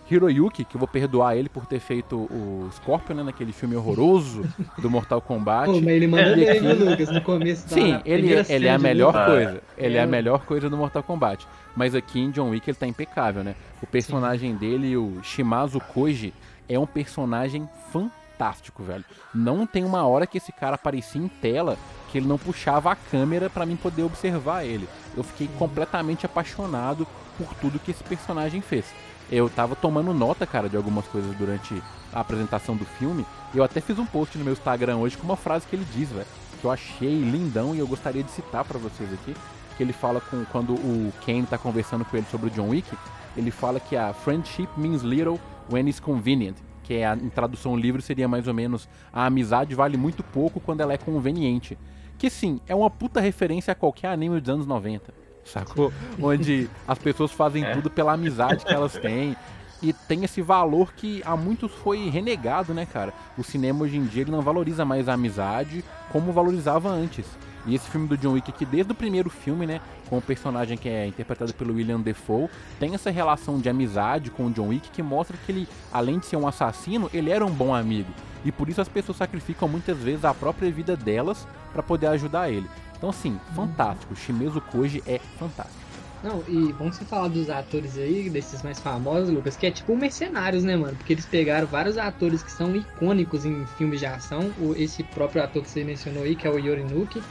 Hiroyuki, 0.10 0.64
que 0.64 0.76
eu 0.76 0.80
vou 0.80 0.88
perdoar 0.88 1.36
ele 1.36 1.50
por 1.50 1.66
ter 1.66 1.80
feito 1.80 2.16
o 2.16 2.70
Scorpion, 2.72 3.16
né, 3.16 3.24
naquele 3.24 3.52
filme 3.52 3.76
horroroso 3.76 4.44
do 4.78 4.90
Mortal 4.90 5.22
Kombat. 5.22 5.66
Pô, 5.66 5.80
mas 5.80 5.88
ele 5.88 6.08
manda 6.08 6.36
bem, 6.36 6.62
né, 6.62 6.74
Lucas, 6.74 7.10
no 7.10 7.22
começo 7.22 7.68
Sim, 7.68 7.94
da 7.94 8.02
ele, 8.06 8.34
é, 8.34 8.46
ele 8.50 8.68
é 8.68 8.74
a 8.74 8.78
melhor 8.78 9.14
coisa. 9.26 9.62
Ele 9.78 9.96
é. 9.96 10.00
é. 10.00 10.04
a 10.04 10.08
melhor 10.08 10.46
coisa 10.46 10.70
do 10.70 10.78
Mortal 10.78 11.04
Kombat. 11.04 11.48
Mas 11.76 11.96
aqui 11.96 12.20
em 12.20 12.32
John 12.32 12.50
Wick 12.50 12.70
ele 12.70 12.78
tá 12.78 12.88
impecável, 12.88 13.44
né? 13.44 13.56
O 13.82 13.88
personagem 13.88 14.54
Sim. 14.54 14.58
dele, 14.58 14.96
o 14.96 15.20
Shimazu 15.24 15.80
Koji, 15.80 16.34
é 16.70 16.80
um 16.80 16.86
personagem 16.86 17.68
fantástico, 17.92 18.84
velho. 18.84 19.04
Não 19.34 19.66
tem 19.66 19.84
uma 19.84 20.06
hora 20.06 20.28
que 20.28 20.38
esse 20.38 20.52
cara 20.52 20.76
aparecia 20.76 21.22
em 21.22 21.28
tela 21.28 21.78
que 22.12 22.20
ele 22.20 22.28
não 22.28 22.38
puxava 22.38 22.92
a 22.92 22.96
câmera 22.96 23.50
para 23.50 23.66
mim 23.66 23.76
poder 23.76 24.04
observar 24.04 24.64
ele. 24.64 24.88
Eu 25.18 25.24
fiquei 25.24 25.50
completamente 25.58 26.26
apaixonado 26.26 27.06
por 27.38 27.54
tudo 27.56 27.80
que 27.80 27.92
esse 27.92 28.04
personagem 28.04 28.62
fez. 28.62 28.86
Eu 29.32 29.50
tava 29.50 29.75
tomando 29.75 30.13
nota, 30.13 30.46
cara, 30.46 30.70
de 30.70 30.77
algumas 30.77 31.05
coisas 31.08 31.36
durante 31.36 31.82
a 32.13 32.20
apresentação 32.20 32.75
do 32.75 32.86
filme. 32.86 33.25
Eu 33.53 33.63
até 33.63 33.82
fiz 33.82 33.98
um 33.98 34.05
post 34.05 34.38
no 34.38 34.44
meu 34.44 34.53
Instagram 34.53 34.98
hoje 34.98 35.17
com 35.17 35.24
uma 35.24 35.36
frase 35.36 35.65
que 35.67 35.75
ele 35.75 35.86
diz, 35.94 36.12
velho, 36.12 36.27
que 36.60 36.65
eu 36.65 36.72
achei 36.72 37.20
lindão 37.22 37.75
e 37.75 37.79
eu 37.79 37.88
gostaria 37.88 38.24
de 38.24 38.32
citar 38.32 38.63
para 38.63 38.79
vocês 38.79 39.12
aqui. 39.13 39.36
Que 39.77 39.84
ele 39.84 39.94
fala 39.94 40.22
com 40.22 40.46
quando 40.46 40.74
o 40.74 41.12
Kane 41.25 41.46
tá 41.46 41.58
conversando 41.58 42.05
com 42.05 42.15
ele 42.15 42.25
sobre 42.32 42.48
o 42.48 42.50
John 42.50 42.70
Wick, 42.70 42.88
ele 43.36 43.51
fala 43.51 43.79
que 43.79 43.98
a 43.98 44.13
friendship 44.13 44.70
means 44.77 45.01
little 45.01 45.39
when 45.70 45.88
it's 45.88 46.00
convenient, 46.00 46.55
que 46.84 46.94
é 46.94 47.05
a, 47.05 47.15
em 47.15 47.29
tradução 47.29 47.75
livre 47.75 48.01
seria 48.01 48.27
mais 48.27 48.48
ou 48.48 48.53
menos 48.53 48.88
a 49.12 49.25
amizade 49.25 49.75
vale 49.75 49.98
muito 49.98 50.24
pouco 50.24 50.62
quando 50.62 50.82
ela 50.82 50.94
é 50.94 50.98
conveniente. 50.98 51.77
Que 52.17 52.29
sim, 52.29 52.62
é 52.67 52.74
uma 52.74 52.89
puta 52.89 53.20
referência 53.20 53.74
a 53.74 53.75
qualquer 53.75 54.08
anime 54.08 54.39
dos 54.39 54.50
anos 54.50 54.65
90, 54.65 55.13
sacou? 55.46 55.94
Onde 56.22 56.70
as 56.88 56.98
pessoas 56.98 57.32
fazem 57.32 57.64
é. 57.64 57.74
tudo 57.74 57.90
pela 57.90 58.14
amizade 58.14 58.66
que 58.66 58.74
elas 58.74 58.94
têm. 58.94 59.36
E 59.82 59.94
tem 59.94 60.24
esse 60.24 60.42
valor 60.42 60.94
que 60.94 61.22
a 61.25 61.36
muitos 61.36 61.72
foi 61.72 62.10
renegado, 62.10 62.74
né, 62.74 62.86
cara? 62.86 63.14
O 63.38 63.44
cinema 63.44 63.84
hoje 63.84 63.98
em 63.98 64.06
dia 64.06 64.24
ele 64.24 64.32
não 64.32 64.42
valoriza 64.42 64.84
mais 64.84 65.08
a 65.08 65.14
amizade 65.14 65.84
como 66.12 66.32
valorizava 66.32 66.90
antes. 66.90 67.25
E 67.68 67.74
esse 67.74 67.90
filme 67.90 68.08
do 68.08 68.18
John 68.18 68.34
Wick, 68.34 68.52
que 68.52 68.66
desde 68.66 68.92
o 68.92 68.96
primeiro 68.96 69.30
filme, 69.30 69.66
né, 69.66 69.82
com 70.08 70.18
o 70.18 70.22
personagem 70.22 70.78
que 70.78 70.88
é 70.88 71.08
interpretado 71.08 71.54
pelo 71.54 71.74
William 71.74 72.00
Defoe, 72.00 72.48
tem 72.80 72.94
essa 72.94 73.10
relação 73.10 73.60
de 73.60 73.68
amizade 73.68 74.30
com 74.30 74.46
o 74.46 74.52
John 74.52 74.68
Wick 74.68 74.90
que 74.92 75.02
mostra 75.02 75.36
que 75.46 75.52
ele, 75.52 75.68
além 75.92 76.20
de 76.20 76.28
ser 76.28 76.38
um 76.38 76.48
assassino, 76.48 77.10
ele 77.14 77.32
era 77.32 77.46
um 77.46 77.52
bom 77.52 77.74
amigo. 77.74 78.12
E 78.44 78.52
por 78.52 78.70
isso 78.70 78.82
as 78.82 78.88
pessoas 78.88 79.18
sacrificam 79.18 79.68
muitas 79.68 79.98
vezes 79.98 80.24
a 80.24 80.34
própria 80.34 80.72
vida 80.72 80.96
delas 80.96 81.48
para 81.74 81.82
poder 81.82 82.08
ajudar 82.08 82.50
ele. 82.52 82.70
Então, 83.06 83.10
assim, 83.12 83.40
fantástico. 83.54 84.14
O 84.14 84.16
Shimezu 84.16 84.60
Koji 84.60 85.04
é 85.06 85.20
fantástico. 85.38 85.86
Não, 86.24 86.44
e 86.48 86.72
vamos 86.74 86.98
falar 86.98 87.28
dos 87.28 87.52
atores 87.52 88.00
aí, 88.00 88.32
desses 88.32 88.64
mais 88.64 88.80
famosos, 88.80 89.30
Lucas, 89.30 89.56
que 89.56 89.68
é 89.68 89.72
tipo 89.72 89.96
mercenários, 89.96 90.64
né, 90.64 90.76
mano? 90.76 90.96
Porque 90.98 91.14
eles 91.14 91.26
pegaram 91.28 91.68
vários 91.68 92.00
atores 92.00 92.42
que 92.42 92.52
são 92.52 92.76
icônicos 92.76 93.46
em 93.46 93.64
filmes 93.78 94.00
de 94.00 94.08
ação. 94.08 94.52
O, 94.60 94.74
esse 94.76 95.04
próprio 95.04 95.44
ator 95.44 95.62
que 95.62 95.70
você 95.70 95.84
mencionou 95.84 96.24
aí, 96.24 96.36
que 96.36 96.48
é 96.48 96.50
o 96.50 96.58
Yorinuki, 96.58 97.22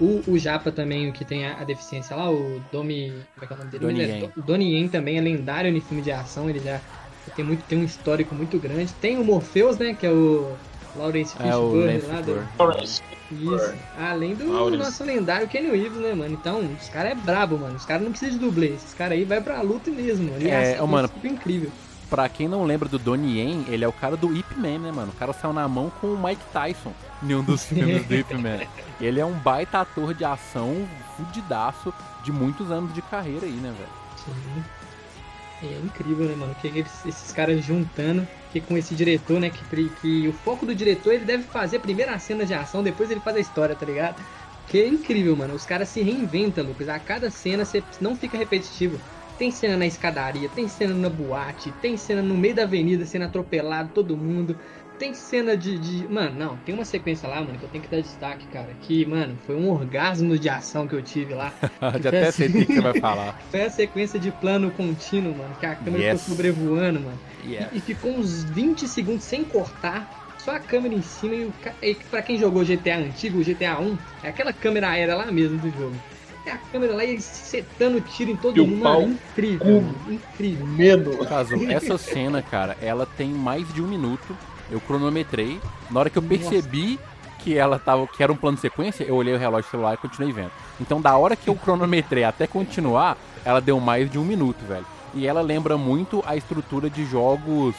o, 0.00 0.22
o 0.28 0.38
Japa 0.38 0.70
também, 0.70 1.10
o 1.10 1.12
que 1.12 1.24
tem 1.24 1.44
a, 1.44 1.58
a, 1.60 1.64
deficiência 1.64 2.14
lá, 2.14 2.30
o 2.30 2.62
Domi. 2.70 3.12
Como 3.34 3.44
é 3.44 3.46
que 3.46 3.52
é 3.52 3.56
o 3.56 3.58
nome 3.58 3.70
dele? 3.72 3.84
Donnie 3.84 4.02
Yen. 4.02 4.32
O 4.36 4.42
Donnie 4.42 4.74
Yen 4.76 4.88
também 4.88 5.18
é 5.18 5.20
lendário 5.20 5.76
em 5.76 5.80
filme 5.80 6.02
de 6.02 6.12
ação, 6.12 6.48
ele 6.48 6.60
já 6.60 6.80
tem, 7.34 7.44
muito, 7.44 7.64
tem 7.64 7.78
um 7.78 7.84
histórico 7.84 8.36
muito 8.36 8.56
grande. 8.60 8.92
Tem 9.00 9.18
o 9.18 9.24
Morpheus, 9.24 9.78
né? 9.78 9.94
Que 9.94 10.06
é 10.06 10.12
o 10.12 10.54
Lawrence 10.96 11.36
Fishburne 11.36 12.02
é, 12.02 12.06
lá 12.06 12.20
do. 12.20 12.84
Isso. 13.30 13.74
Além 13.98 14.34
do 14.34 14.52
Lawrence. 14.52 14.76
nosso 14.76 15.04
lendário 15.04 15.48
Kenny 15.48 15.70
Reeves, 15.70 15.98
né, 15.98 16.14
mano? 16.14 16.34
Então, 16.34 16.60
os 16.80 16.88
caras 16.88 17.12
é 17.12 17.14
brabo, 17.14 17.58
mano. 17.58 17.74
Os 17.74 17.84
caras 17.84 18.02
não 18.02 18.10
precisam 18.10 18.38
de 18.38 18.44
dublê. 18.44 18.68
Esses 18.68 18.94
caras 18.94 19.18
aí 19.18 19.24
vai 19.24 19.40
pra 19.40 19.60
luta 19.62 19.90
mesmo, 19.90 20.30
mano. 20.30 20.42
E 20.42 20.48
é, 20.48 20.74
assim, 20.74 20.86
mano. 20.86 21.10
É 21.22 21.26
incrível. 21.26 21.70
Pra 22.10 22.28
quem 22.28 22.46
não 22.46 22.64
lembra 22.64 22.88
do 22.88 22.98
Donnie 22.98 23.38
Yen, 23.38 23.64
ele 23.68 23.84
é 23.84 23.88
o 23.88 23.92
cara 23.92 24.16
do 24.16 24.36
Ip 24.36 24.54
Man, 24.56 24.78
né, 24.78 24.92
mano? 24.92 25.10
O 25.10 25.18
cara 25.18 25.32
saiu 25.32 25.52
na 25.52 25.66
mão 25.66 25.90
com 26.00 26.08
o 26.08 26.22
Mike 26.22 26.42
Tyson 26.52 26.92
em 27.22 27.34
um 27.34 27.42
dos 27.42 27.64
filmes 27.64 28.06
do 28.06 28.14
Ip 28.14 28.34
Man. 28.34 28.60
Ele 29.00 29.18
é 29.18 29.24
um 29.24 29.32
baita 29.32 29.80
ator 29.80 30.14
de 30.14 30.24
ação, 30.24 30.86
fudidaço, 31.16 31.92
de 32.22 32.30
muitos 32.30 32.70
anos 32.70 32.94
de 32.94 33.02
carreira 33.02 33.46
aí, 33.46 33.52
né, 33.52 33.74
velho? 33.76 33.90
Sim. 34.24 34.62
É 35.66 35.78
incrível, 35.78 36.26
né, 36.26 36.34
mano? 36.34 36.54
Que 36.60 36.68
eles, 36.68 37.06
esses 37.06 37.32
caras 37.32 37.64
juntando 37.64 38.26
que 38.52 38.60
com 38.60 38.76
esse 38.76 38.94
diretor, 38.94 39.40
né? 39.40 39.50
Que, 39.50 39.88
que 40.00 40.28
o 40.28 40.32
foco 40.32 40.66
do 40.66 40.74
diretor 40.74 41.12
ele 41.12 41.24
deve 41.24 41.44
fazer 41.44 41.78
a 41.78 41.80
primeira 41.80 42.18
cena 42.18 42.44
de 42.44 42.54
ação, 42.54 42.82
depois 42.82 43.10
ele 43.10 43.20
faz 43.20 43.36
a 43.36 43.40
história, 43.40 43.74
tá 43.74 43.86
ligado? 43.86 44.22
Que 44.68 44.82
é 44.82 44.88
incrível, 44.88 45.36
mano. 45.36 45.54
Os 45.54 45.66
caras 45.66 45.88
se 45.88 46.02
reinventam, 46.02 46.64
Lucas. 46.64 46.88
A 46.88 46.98
cada 46.98 47.30
cena 47.30 47.64
você 47.64 47.82
não 48.00 48.16
fica 48.16 48.36
repetitivo. 48.38 49.00
Tem 49.38 49.50
cena 49.50 49.76
na 49.76 49.86
escadaria, 49.86 50.48
tem 50.48 50.68
cena 50.68 50.94
na 50.94 51.10
boate, 51.10 51.72
tem 51.82 51.96
cena 51.96 52.22
no 52.22 52.36
meio 52.36 52.54
da 52.54 52.62
avenida 52.62 53.04
sendo 53.04 53.24
atropelado 53.24 53.90
todo 53.92 54.16
mundo. 54.16 54.56
Tem 55.04 55.12
cena 55.12 55.54
de, 55.54 55.76
de, 55.76 56.08
Mano, 56.08 56.34
não, 56.34 56.56
tem 56.64 56.74
uma 56.74 56.86
sequência 56.86 57.28
lá, 57.28 57.38
mano, 57.38 57.58
que 57.58 57.62
eu 57.62 57.68
tenho 57.68 57.84
que 57.84 57.90
dar 57.90 58.00
destaque, 58.00 58.46
cara. 58.46 58.68
Que, 58.80 59.04
mano, 59.04 59.36
foi 59.44 59.54
um 59.54 59.68
orgasmo 59.68 60.38
de 60.38 60.48
ação 60.48 60.88
que 60.88 60.94
eu 60.94 61.02
tive 61.02 61.34
lá. 61.34 61.52
Já 62.00 62.08
até 62.08 62.30
sei 62.30 62.48
o 62.48 62.52
que 62.52 62.64
você 62.64 62.80
vai 62.80 62.98
falar. 62.98 63.38
Foi 63.52 63.60
a 63.64 63.68
sequência 63.68 64.18
de 64.18 64.30
plano 64.30 64.70
contínuo, 64.70 65.36
mano, 65.36 65.54
que 65.60 65.66
a 65.66 65.74
câmera 65.74 66.04
yes. 66.04 66.22
ficou 66.22 66.36
sobrevoando, 66.36 67.00
mano. 67.00 67.18
Yes. 67.44 67.66
E, 67.70 67.76
e, 67.76 67.80
ficou 67.82 68.12
uns 68.12 68.44
20 68.44 68.88
segundos 68.88 69.24
sem 69.24 69.44
cortar. 69.44 70.34
Só 70.38 70.52
a 70.52 70.58
câmera 70.58 70.94
em 70.94 71.02
cima 71.02 71.34
e, 71.34 71.44
o, 71.44 71.52
e 71.82 71.94
pra 72.10 72.22
quem 72.22 72.38
jogou 72.38 72.64
GTA 72.64 72.96
antigo, 72.96 73.40
o 73.40 73.44
GTA 73.44 73.78
1, 73.78 73.98
é 74.22 74.28
aquela 74.30 74.54
câmera 74.54 74.88
aérea 74.88 75.16
lá 75.16 75.30
mesmo 75.30 75.58
do 75.58 75.70
jogo. 75.70 75.96
É 76.46 76.50
a 76.50 76.58
câmera 76.58 76.94
lá 76.94 77.04
e 77.04 77.20
setando 77.20 78.00
tiro 78.00 78.30
em 78.30 78.36
todo 78.36 78.66
mundo. 78.66 78.82
Mano, 78.82 79.18
incrível, 79.32 79.82
mano, 79.82 80.12
incrível. 80.14 80.66
Medo. 80.66 81.18
Caso, 81.26 81.56
essa 81.70 81.96
cena, 82.00 82.40
cara, 82.40 82.74
ela 82.80 83.04
tem 83.04 83.28
mais 83.28 83.70
de 83.74 83.82
um 83.82 83.86
minuto. 83.86 84.34
Eu 84.70 84.80
cronometrei. 84.80 85.60
Na 85.90 86.00
hora 86.00 86.10
que 86.10 86.18
eu 86.18 86.22
percebi 86.22 86.92
Nossa. 86.92 87.38
que 87.40 87.56
ela 87.56 87.78
tava, 87.78 88.06
que 88.06 88.22
era 88.22 88.32
um 88.32 88.36
plano 88.36 88.56
de 88.56 88.62
sequência, 88.62 89.04
eu 89.04 89.14
olhei 89.14 89.34
o 89.34 89.38
relógio 89.38 89.70
celular 89.70 89.94
e 89.94 89.96
continuei 89.96 90.32
vendo. 90.32 90.50
Então, 90.80 91.00
da 91.00 91.16
hora 91.16 91.36
que 91.36 91.48
eu 91.48 91.54
cronometrei 91.54 92.24
até 92.24 92.46
continuar, 92.46 93.16
ela 93.44 93.60
deu 93.60 93.78
mais 93.78 94.10
de 94.10 94.18
um 94.18 94.24
minuto, 94.24 94.64
velho. 94.66 94.86
E 95.14 95.26
ela 95.26 95.40
lembra 95.40 95.76
muito 95.78 96.22
a 96.26 96.36
estrutura 96.36 96.90
de 96.90 97.04
jogos 97.04 97.74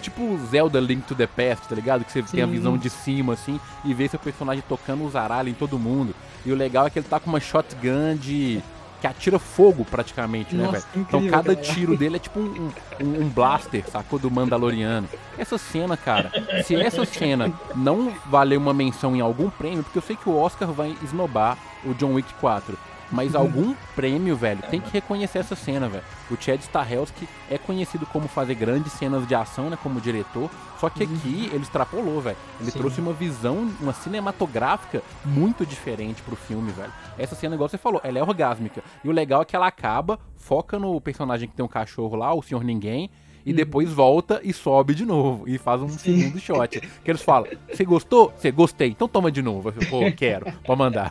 tipo 0.00 0.38
Zelda 0.50 0.80
Link 0.80 1.02
to 1.06 1.14
the 1.14 1.26
Past, 1.26 1.68
tá 1.68 1.74
ligado? 1.74 2.04
Que 2.04 2.12
você 2.12 2.22
Sim. 2.22 2.28
tem 2.28 2.42
a 2.42 2.46
visão 2.46 2.76
de 2.76 2.88
cima, 2.88 3.34
assim, 3.34 3.60
e 3.84 3.92
vê 3.92 4.08
seu 4.08 4.18
personagem 4.18 4.62
tocando 4.68 5.04
os 5.04 5.16
aralhos 5.16 5.52
em 5.52 5.54
todo 5.54 5.78
mundo. 5.78 6.14
E 6.44 6.52
o 6.52 6.56
legal 6.56 6.86
é 6.86 6.90
que 6.90 6.98
ele 6.98 7.06
tá 7.08 7.18
com 7.18 7.28
uma 7.28 7.40
shotgun 7.40 8.16
de. 8.16 8.62
Que 9.00 9.06
atira 9.06 9.38
fogo 9.38 9.84
praticamente, 9.84 10.54
né, 10.54 10.64
Nossa, 10.64 10.78
né, 10.78 10.84
velho? 10.92 11.06
Então 11.08 11.28
cada 11.28 11.54
cara. 11.54 11.66
tiro 11.66 11.96
dele 11.96 12.16
é 12.16 12.18
tipo 12.18 12.40
um, 12.40 12.70
um, 13.00 13.22
um, 13.22 13.28
blaster, 13.28 13.84
sacou? 13.88 14.18
Do 14.18 14.30
Mandaloriano. 14.30 15.08
Essa 15.36 15.56
cena, 15.56 15.96
cara, 15.96 16.32
se 16.64 16.74
essa 16.74 17.04
cena 17.04 17.52
não 17.76 18.12
valer 18.26 18.56
uma 18.56 18.74
menção 18.74 19.14
em 19.14 19.20
algum 19.20 19.48
prêmio, 19.50 19.84
porque 19.84 19.98
eu 19.98 20.02
sei 20.02 20.16
que 20.16 20.28
o 20.28 20.36
Oscar 20.36 20.72
vai 20.72 20.96
esnobar 21.02 21.56
o 21.84 21.94
John 21.94 22.14
Wick 22.14 22.32
4. 22.34 22.76
Mas 23.10 23.34
algum 23.34 23.74
prêmio, 23.96 24.36
velho, 24.36 24.62
tem 24.70 24.80
que 24.80 24.90
reconhecer 24.90 25.38
essa 25.38 25.56
cena, 25.56 25.88
velho. 25.88 26.04
O 26.30 26.36
Chad 26.36 26.60
Stahelski 26.60 27.28
é 27.50 27.56
conhecido 27.56 28.04
como 28.06 28.28
fazer 28.28 28.54
grandes 28.54 28.92
cenas 28.92 29.26
de 29.26 29.34
ação, 29.34 29.70
né, 29.70 29.78
como 29.82 30.00
diretor, 30.00 30.50
só 30.78 30.90
que 30.90 31.04
aqui 31.04 31.50
ele 31.52 31.62
extrapolou, 31.62 32.20
velho. 32.20 32.36
Ele 32.60 32.70
Sim. 32.70 32.78
trouxe 32.78 33.00
uma 33.00 33.12
visão, 33.12 33.70
uma 33.80 33.92
cinematográfica 33.92 35.02
muito 35.24 35.64
diferente 35.64 36.22
pro 36.22 36.36
filme, 36.36 36.70
velho. 36.70 36.92
Essa 37.18 37.34
cena, 37.34 37.54
igual 37.54 37.68
você 37.68 37.78
falou, 37.78 38.00
ela 38.04 38.18
é 38.18 38.22
orgásmica. 38.22 38.82
E 39.02 39.08
o 39.08 39.12
legal 39.12 39.42
é 39.42 39.44
que 39.44 39.56
ela 39.56 39.66
acaba, 39.66 40.18
foca 40.36 40.78
no 40.78 41.00
personagem 41.00 41.48
que 41.48 41.54
tem 41.54 41.64
um 41.64 41.68
cachorro 41.68 42.14
lá, 42.14 42.34
o 42.34 42.42
Senhor 42.42 42.62
Ninguém, 42.62 43.10
e 43.48 43.52
depois 43.52 43.90
volta 43.90 44.40
e 44.44 44.52
sobe 44.52 44.94
de 44.94 45.06
novo 45.06 45.48
e 45.48 45.56
faz 45.56 45.80
um 45.80 45.88
Sim. 45.88 46.18
segundo 46.18 46.38
shot. 46.38 46.80
Que 47.02 47.10
eles 47.10 47.22
falam: 47.22 47.48
Você 47.72 47.82
gostou? 47.82 48.30
Você 48.36 48.50
gostei, 48.50 48.90
então 48.90 49.08
toma 49.08 49.32
de 49.32 49.40
novo. 49.40 49.70
Eu, 49.70 49.88
Pô, 49.88 50.00
quero, 50.12 50.52
pode 50.64 50.78
mandar. 50.78 51.10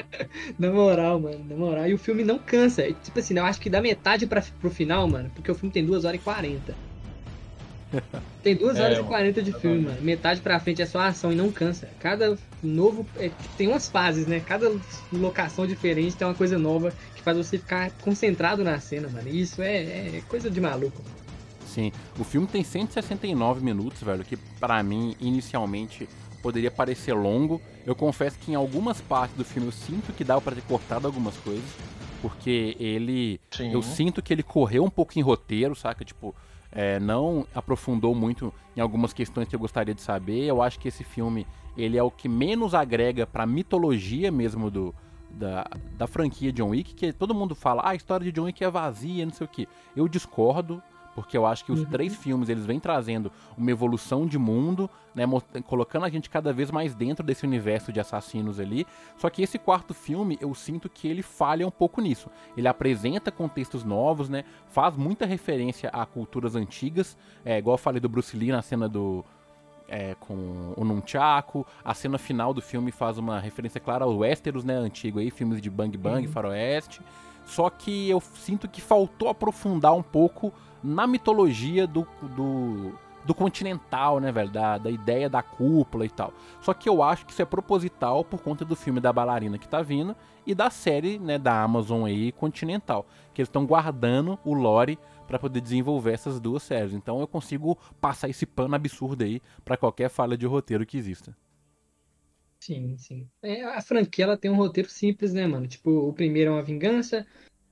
na 0.58 0.70
moral, 0.70 1.20
mano, 1.20 1.44
na 1.46 1.54
moral. 1.54 1.86
E 1.86 1.92
o 1.92 1.98
filme 1.98 2.24
não 2.24 2.38
cansa. 2.38 2.90
Tipo 3.02 3.18
assim, 3.18 3.36
eu 3.36 3.44
acho 3.44 3.60
que 3.60 3.68
da 3.68 3.82
metade 3.82 4.26
pra, 4.26 4.42
pro 4.60 4.70
final, 4.70 5.06
mano, 5.06 5.30
porque 5.34 5.50
o 5.50 5.54
filme 5.54 5.70
tem 5.70 5.84
2 5.84 6.06
horas 6.06 6.18
e 6.18 6.24
40. 6.24 6.74
Tem 8.42 8.56
2 8.56 8.80
horas 8.80 8.98
é, 8.98 9.00
e 9.00 9.04
40 9.04 9.42
de 9.42 9.52
filme, 9.52 9.82
mano. 9.82 10.02
Metade 10.02 10.40
pra 10.40 10.58
frente 10.58 10.82
é 10.82 10.86
só 10.86 10.98
ação 10.98 11.30
e 11.32 11.36
não 11.36 11.52
cansa. 11.52 11.88
Cada 12.00 12.36
novo. 12.60 13.06
É, 13.16 13.30
tem 13.56 13.68
umas 13.68 13.88
fases, 13.88 14.26
né? 14.26 14.40
Cada 14.40 14.72
locação 15.12 15.64
diferente 15.64 16.16
tem 16.16 16.26
uma 16.26 16.34
coisa 16.34 16.58
nova 16.58 16.92
que 17.14 17.22
faz 17.22 17.36
você 17.36 17.56
ficar 17.56 17.92
concentrado 18.02 18.64
na 18.64 18.80
cena, 18.80 19.08
mano. 19.08 19.28
E 19.28 19.40
isso 19.40 19.62
é, 19.62 19.76
é 19.76 20.22
coisa 20.28 20.50
de 20.50 20.60
maluco. 20.60 21.00
Sim, 21.74 21.90
o 22.16 22.22
filme 22.22 22.46
tem 22.46 22.62
169 22.62 23.60
minutos, 23.60 24.00
velho, 24.00 24.24
que 24.24 24.36
para 24.36 24.80
mim, 24.80 25.16
inicialmente, 25.20 26.08
poderia 26.40 26.70
parecer 26.70 27.14
longo. 27.14 27.60
Eu 27.84 27.96
confesso 27.96 28.38
que 28.38 28.52
em 28.52 28.54
algumas 28.54 29.00
partes 29.00 29.36
do 29.36 29.44
filme 29.44 29.66
eu 29.66 29.72
sinto 29.72 30.12
que 30.12 30.22
dá 30.22 30.40
para 30.40 30.54
ter 30.54 30.62
cortado 30.62 31.08
algumas 31.08 31.36
coisas, 31.38 31.68
porque 32.22 32.76
ele. 32.78 33.40
Sim. 33.50 33.72
Eu 33.72 33.82
sinto 33.82 34.22
que 34.22 34.32
ele 34.32 34.44
correu 34.44 34.84
um 34.84 34.88
pouco 34.88 35.18
em 35.18 35.20
roteiro, 35.20 35.74
saca? 35.74 36.04
Tipo, 36.04 36.32
é, 36.70 37.00
não 37.00 37.44
aprofundou 37.52 38.14
muito 38.14 38.54
em 38.76 38.80
algumas 38.80 39.12
questões 39.12 39.48
que 39.48 39.56
eu 39.56 39.60
gostaria 39.60 39.94
de 39.94 40.00
saber. 40.00 40.44
Eu 40.44 40.62
acho 40.62 40.78
que 40.78 40.86
esse 40.86 41.02
filme 41.02 41.44
ele 41.76 41.98
é 41.98 42.02
o 42.04 42.10
que 42.10 42.28
menos 42.28 42.72
agrega 42.72 43.26
para 43.26 43.44
mitologia 43.44 44.30
mesmo 44.30 44.70
do, 44.70 44.94
da, 45.28 45.66
da 45.98 46.06
franquia 46.06 46.52
John 46.52 46.68
Wick, 46.68 46.94
que 46.94 47.12
todo 47.12 47.34
mundo 47.34 47.52
fala, 47.52 47.82
ah, 47.82 47.90
a 47.90 47.94
história 47.96 48.24
de 48.24 48.30
John 48.30 48.44
Wick 48.44 48.62
é 48.62 48.70
vazia, 48.70 49.26
não 49.26 49.32
sei 49.32 49.44
o 49.44 49.50
que. 49.50 49.66
Eu 49.96 50.06
discordo 50.06 50.80
porque 51.14 51.36
eu 51.36 51.46
acho 51.46 51.64
que 51.64 51.72
os 51.72 51.80
uhum. 51.80 51.86
três 51.86 52.14
filmes 52.14 52.48
eles 52.48 52.66
vêm 52.66 52.80
trazendo 52.80 53.30
uma 53.56 53.70
evolução 53.70 54.26
de 54.26 54.38
mundo, 54.38 54.90
né, 55.14 55.24
colocando 55.66 56.04
a 56.04 56.08
gente 56.08 56.28
cada 56.28 56.52
vez 56.52 56.70
mais 56.70 56.94
dentro 56.94 57.24
desse 57.24 57.46
universo 57.46 57.92
de 57.92 58.00
assassinos 58.00 58.58
ali. 58.58 58.86
Só 59.16 59.30
que 59.30 59.42
esse 59.42 59.58
quarto 59.58 59.94
filme, 59.94 60.36
eu 60.40 60.54
sinto 60.54 60.88
que 60.88 61.06
ele 61.06 61.22
falha 61.22 61.66
um 61.66 61.70
pouco 61.70 62.00
nisso. 62.00 62.28
Ele 62.56 62.68
apresenta 62.68 63.30
contextos 63.30 63.84
novos, 63.84 64.28
né, 64.28 64.44
faz 64.68 64.96
muita 64.96 65.24
referência 65.24 65.88
a 65.90 66.04
culturas 66.04 66.56
antigas, 66.56 67.16
é, 67.44 67.58
igual 67.58 67.74
eu 67.74 67.78
falei 67.78 68.00
do 68.00 68.08
Bruce 68.08 68.36
Lee 68.36 68.50
na 68.50 68.62
cena 68.62 68.88
do 68.88 69.24
é, 69.88 70.14
com 70.18 70.72
o 70.76 70.84
Nunchaku. 70.84 71.66
A 71.84 71.94
cena 71.94 72.18
final 72.18 72.52
do 72.54 72.60
filme 72.60 72.90
faz 72.90 73.18
uma 73.18 73.38
referência 73.38 73.80
clara 73.80 74.04
ao 74.04 74.16
Westeros, 74.16 74.64
né? 74.64 74.74
Antigo 74.74 75.18
aí, 75.18 75.30
filmes 75.30 75.60
de 75.60 75.70
Bang 75.70 75.96
Bang, 75.96 76.26
uhum. 76.26 76.32
Faroeste. 76.32 77.00
Só 77.44 77.68
que 77.70 78.08
eu 78.08 78.20
sinto 78.20 78.68
que 78.68 78.80
faltou 78.80 79.28
aprofundar 79.28 79.94
um 79.94 80.02
pouco 80.02 80.52
na 80.82 81.06
mitologia 81.06 81.86
do, 81.86 82.06
do, 82.22 82.92
do 83.24 83.34
continental, 83.34 84.20
né, 84.20 84.30
velho? 84.30 84.50
Da, 84.50 84.78
da 84.78 84.90
ideia 84.90 85.28
da 85.28 85.42
cúpula 85.42 86.04
e 86.04 86.10
tal. 86.10 86.32
Só 86.60 86.74
que 86.74 86.88
eu 86.88 87.02
acho 87.02 87.24
que 87.26 87.32
isso 87.32 87.42
é 87.42 87.44
proposital 87.44 88.24
por 88.24 88.40
conta 88.40 88.64
do 88.64 88.76
filme 88.76 89.00
da 89.00 89.12
bailarina 89.12 89.58
que 89.58 89.68
tá 89.68 89.82
vindo 89.82 90.14
e 90.46 90.54
da 90.54 90.70
série, 90.70 91.18
né, 91.18 91.38
da 91.38 91.62
Amazon 91.62 92.04
aí, 92.04 92.32
continental. 92.32 93.06
Que 93.32 93.40
eles 93.40 93.48
estão 93.48 93.66
guardando 93.66 94.38
o 94.44 94.54
lore 94.54 94.98
para 95.26 95.38
poder 95.38 95.60
desenvolver 95.60 96.12
essas 96.12 96.38
duas 96.38 96.62
séries. 96.62 96.92
Então 96.92 97.20
eu 97.20 97.26
consigo 97.26 97.78
passar 98.00 98.28
esse 98.28 98.46
pano 98.46 98.74
absurdo 98.74 99.24
aí 99.24 99.40
para 99.64 99.76
qualquer 99.76 100.08
falha 100.08 100.36
de 100.36 100.46
roteiro 100.46 100.84
que 100.84 100.98
exista. 100.98 101.34
Sim, 102.64 102.96
sim. 102.96 103.28
É, 103.42 103.62
a 103.62 103.80
franquia 103.82 104.24
ela 104.24 104.38
tem 104.38 104.50
um 104.50 104.56
roteiro 104.56 104.88
simples, 104.88 105.34
né, 105.34 105.46
mano? 105.46 105.68
Tipo, 105.68 105.90
o 106.08 106.14
primeiro 106.14 106.50
é 106.50 106.54
uma 106.54 106.62
vingança, 106.62 107.26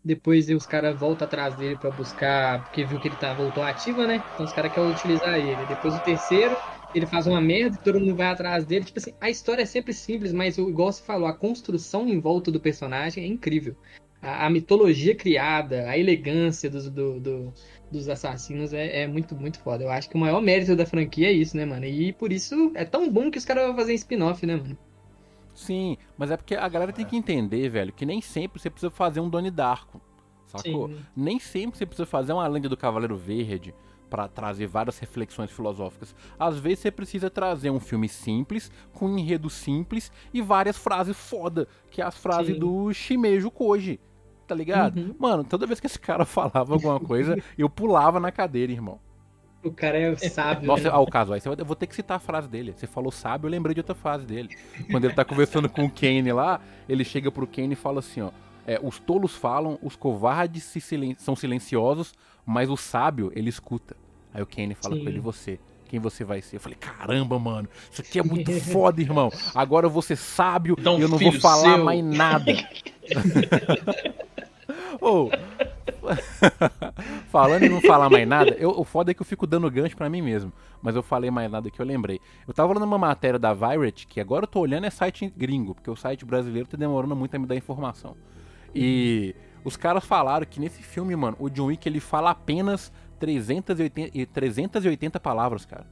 depois 0.04 0.50
os 0.50 0.66
caras 0.66 0.98
voltam 0.98 1.24
atrás 1.26 1.54
dele 1.54 1.76
para 1.78 1.90
buscar, 1.90 2.62
porque 2.62 2.84
viu 2.84 3.00
que 3.00 3.08
ele 3.08 3.16
tá, 3.16 3.32
voltou 3.32 3.62
ativa, 3.62 4.06
né? 4.06 4.22
Então 4.34 4.44
os 4.44 4.52
caras 4.52 4.70
querem 4.70 4.90
utilizar 4.90 5.36
ele. 5.38 5.64
Depois 5.64 5.96
o 5.96 6.02
terceiro, 6.02 6.58
ele 6.92 7.06
faz 7.06 7.26
uma 7.26 7.40
merda 7.40 7.74
e 7.76 7.78
todo 7.78 7.98
mundo 8.00 8.14
vai 8.16 8.26
atrás 8.26 8.66
dele. 8.66 8.84
Tipo 8.84 8.98
assim, 8.98 9.14
a 9.18 9.30
história 9.30 9.62
é 9.62 9.66
sempre 9.66 9.94
simples, 9.94 10.30
mas 10.32 10.58
igual 10.58 10.92
você 10.92 11.02
falou, 11.02 11.26
a 11.26 11.32
construção 11.38 12.06
em 12.06 12.20
volta 12.20 12.52
do 12.52 12.60
personagem 12.60 13.24
é 13.24 13.26
incrível. 13.26 13.74
A, 14.22 14.46
a 14.46 14.50
mitologia 14.50 15.14
criada, 15.14 15.88
a 15.88 15.98
elegância 15.98 16.70
dos, 16.70 16.88
do, 16.88 17.18
do, 17.18 17.52
dos 17.90 18.08
assassinos 18.08 18.72
é, 18.72 19.02
é, 19.02 19.06
muito, 19.06 19.34
muito 19.34 19.58
foda. 19.58 19.84
Eu 19.84 19.90
acho 19.90 20.08
que 20.08 20.14
o 20.14 20.18
maior 20.18 20.40
mérito 20.40 20.76
da 20.76 20.86
franquia 20.86 21.28
é 21.28 21.32
isso, 21.32 21.56
né, 21.56 21.66
mano? 21.66 21.84
E 21.84 22.12
por 22.12 22.32
isso 22.32 22.70
é 22.74 22.84
tão 22.84 23.10
bom 23.10 23.30
que 23.30 23.38
os 23.38 23.44
caras 23.44 23.66
vão 23.66 23.76
fazer 23.76 23.94
spin-off, 23.94 24.46
né, 24.46 24.56
mano? 24.56 24.78
Sim, 25.54 25.98
mas 26.16 26.30
é 26.30 26.36
porque 26.36 26.54
a 26.54 26.68
galera 26.68 26.92
tem 26.92 27.04
que 27.04 27.16
entender, 27.16 27.68
velho, 27.68 27.92
que 27.92 28.06
nem 28.06 28.20
sempre 28.20 28.60
você 28.60 28.70
precisa 28.70 28.90
fazer 28.90 29.20
um 29.20 29.28
Doni 29.28 29.50
Darko, 29.50 30.00
sacou? 30.46 30.88
Sim. 30.88 30.96
Nem 31.14 31.38
sempre 31.38 31.76
você 31.76 31.84
precisa 31.84 32.06
fazer 32.06 32.32
uma 32.32 32.46
lenda 32.46 32.68
do 32.68 32.76
Cavaleiro 32.76 33.16
Verde 33.16 33.74
para 34.08 34.28
trazer 34.28 34.66
várias 34.66 34.98
reflexões 34.98 35.50
filosóficas. 35.50 36.14
Às 36.38 36.58
vezes 36.58 36.80
você 36.80 36.90
precisa 36.90 37.30
trazer 37.30 37.70
um 37.70 37.80
filme 37.80 38.08
simples, 38.08 38.70
com 38.92 39.06
um 39.06 39.18
enredo 39.18 39.48
simples 39.50 40.12
e 40.32 40.40
várias 40.40 40.76
frases 40.76 41.16
foda, 41.16 41.66
que 41.90 42.00
é 42.00 42.04
as 42.04 42.16
frases 42.16 42.54
Sim. 42.54 42.60
do 42.60 42.92
Shimeju 42.92 43.50
Koji 43.50 43.98
tá 44.52 44.54
ligado? 44.54 44.98
Uhum. 44.98 45.14
Mano, 45.18 45.44
toda 45.44 45.66
vez 45.66 45.80
que 45.80 45.86
esse 45.86 45.98
cara 45.98 46.24
falava 46.26 46.74
alguma 46.74 47.00
coisa, 47.00 47.36
eu 47.56 47.68
pulava 47.70 48.20
na 48.20 48.30
cadeira, 48.30 48.70
irmão. 48.70 49.00
O 49.64 49.70
cara 49.70 49.96
é 49.96 50.16
sábio. 50.16 50.66
Nossa, 50.66 50.84
né? 50.84 50.90
ah, 50.92 50.98
o 50.98 51.06
caso, 51.06 51.32
aí 51.32 51.40
eu 51.58 51.64
vou 51.64 51.76
ter 51.76 51.86
que 51.86 51.94
citar 51.94 52.16
a 52.16 52.20
frase 52.20 52.48
dele. 52.48 52.74
Você 52.76 52.86
falou 52.86 53.12
sábio, 53.12 53.46
eu 53.46 53.50
lembrei 53.50 53.74
de 53.74 53.80
outra 53.80 53.94
frase 53.94 54.26
dele. 54.26 54.50
Quando 54.90 55.04
ele 55.04 55.14
tá 55.14 55.24
conversando 55.24 55.68
com 55.68 55.84
o 55.84 55.90
Kane 55.90 56.32
lá, 56.32 56.60
ele 56.88 57.04
chega 57.04 57.30
pro 57.30 57.46
Kane 57.46 57.72
e 57.72 57.76
fala 57.76 58.00
assim, 58.00 58.20
ó. 58.20 58.30
É, 58.66 58.78
os 58.82 58.98
tolos 58.98 59.34
falam, 59.34 59.78
os 59.82 59.96
covardes 59.96 60.64
se 60.64 60.80
silen 60.80 61.16
são 61.18 61.34
silenciosos, 61.34 62.12
mas 62.44 62.70
o 62.70 62.76
sábio, 62.76 63.32
ele 63.34 63.48
escuta. 63.48 63.96
Aí 64.34 64.42
o 64.42 64.46
Kane 64.46 64.74
fala 64.74 64.96
Sim. 64.96 65.02
com 65.02 65.08
ele, 65.08 65.20
você, 65.20 65.58
quem 65.88 65.98
você 65.98 66.24
vai 66.24 66.42
ser? 66.42 66.56
Eu 66.56 66.60
falei, 66.60 66.78
caramba, 66.78 67.38
mano, 67.38 67.68
isso 67.90 68.02
aqui 68.02 68.18
é 68.18 68.22
muito 68.22 68.52
foda, 68.60 69.00
irmão. 69.00 69.32
Agora 69.54 69.86
eu 69.86 69.90
vou 69.90 70.02
ser 70.02 70.16
sábio 70.16 70.76
então, 70.78 70.98
e 70.98 71.02
eu 71.02 71.08
não 71.08 71.18
vou 71.18 71.32
falar 71.32 71.76
seu. 71.76 71.84
mais 71.84 72.04
nada. 72.04 72.52
Ou. 75.00 75.30
Falando 77.28 77.62
em 77.62 77.68
não 77.68 77.80
falar 77.80 78.10
mais 78.10 78.26
nada, 78.26 78.50
eu, 78.58 78.70
o 78.70 78.84
foda 78.84 79.10
é 79.10 79.14
que 79.14 79.22
eu 79.22 79.26
fico 79.26 79.46
dando 79.46 79.70
gancho 79.70 79.96
para 79.96 80.08
mim 80.08 80.22
mesmo. 80.22 80.52
Mas 80.80 80.96
eu 80.96 81.02
falei 81.02 81.30
mais 81.30 81.50
nada 81.50 81.70
que 81.70 81.80
eu 81.80 81.86
lembrei. 81.86 82.20
Eu 82.46 82.52
tava 82.52 82.70
olhando 82.72 82.84
uma 82.84 82.98
matéria 82.98 83.38
da 83.38 83.54
Virate, 83.54 84.06
que 84.06 84.20
agora 84.20 84.44
eu 84.44 84.48
tô 84.48 84.60
olhando 84.60 84.86
é 84.86 84.90
site 84.90 85.32
gringo, 85.36 85.74
porque 85.74 85.90
o 85.90 85.96
site 85.96 86.24
brasileiro 86.24 86.68
tá 86.68 86.76
demorando 86.76 87.14
muito 87.14 87.34
a 87.34 87.38
me 87.38 87.46
dar 87.46 87.56
informação. 87.56 88.16
E 88.74 89.34
os 89.64 89.76
caras 89.76 90.04
falaram 90.04 90.44
que 90.44 90.60
nesse 90.60 90.82
filme, 90.82 91.14
mano, 91.14 91.36
o 91.38 91.48
John 91.48 91.66
Wick 91.66 91.88
ele 91.88 92.00
fala 92.00 92.30
apenas 92.30 92.92
380, 93.20 94.26
380 94.32 95.20
palavras, 95.20 95.64
cara. 95.64 95.86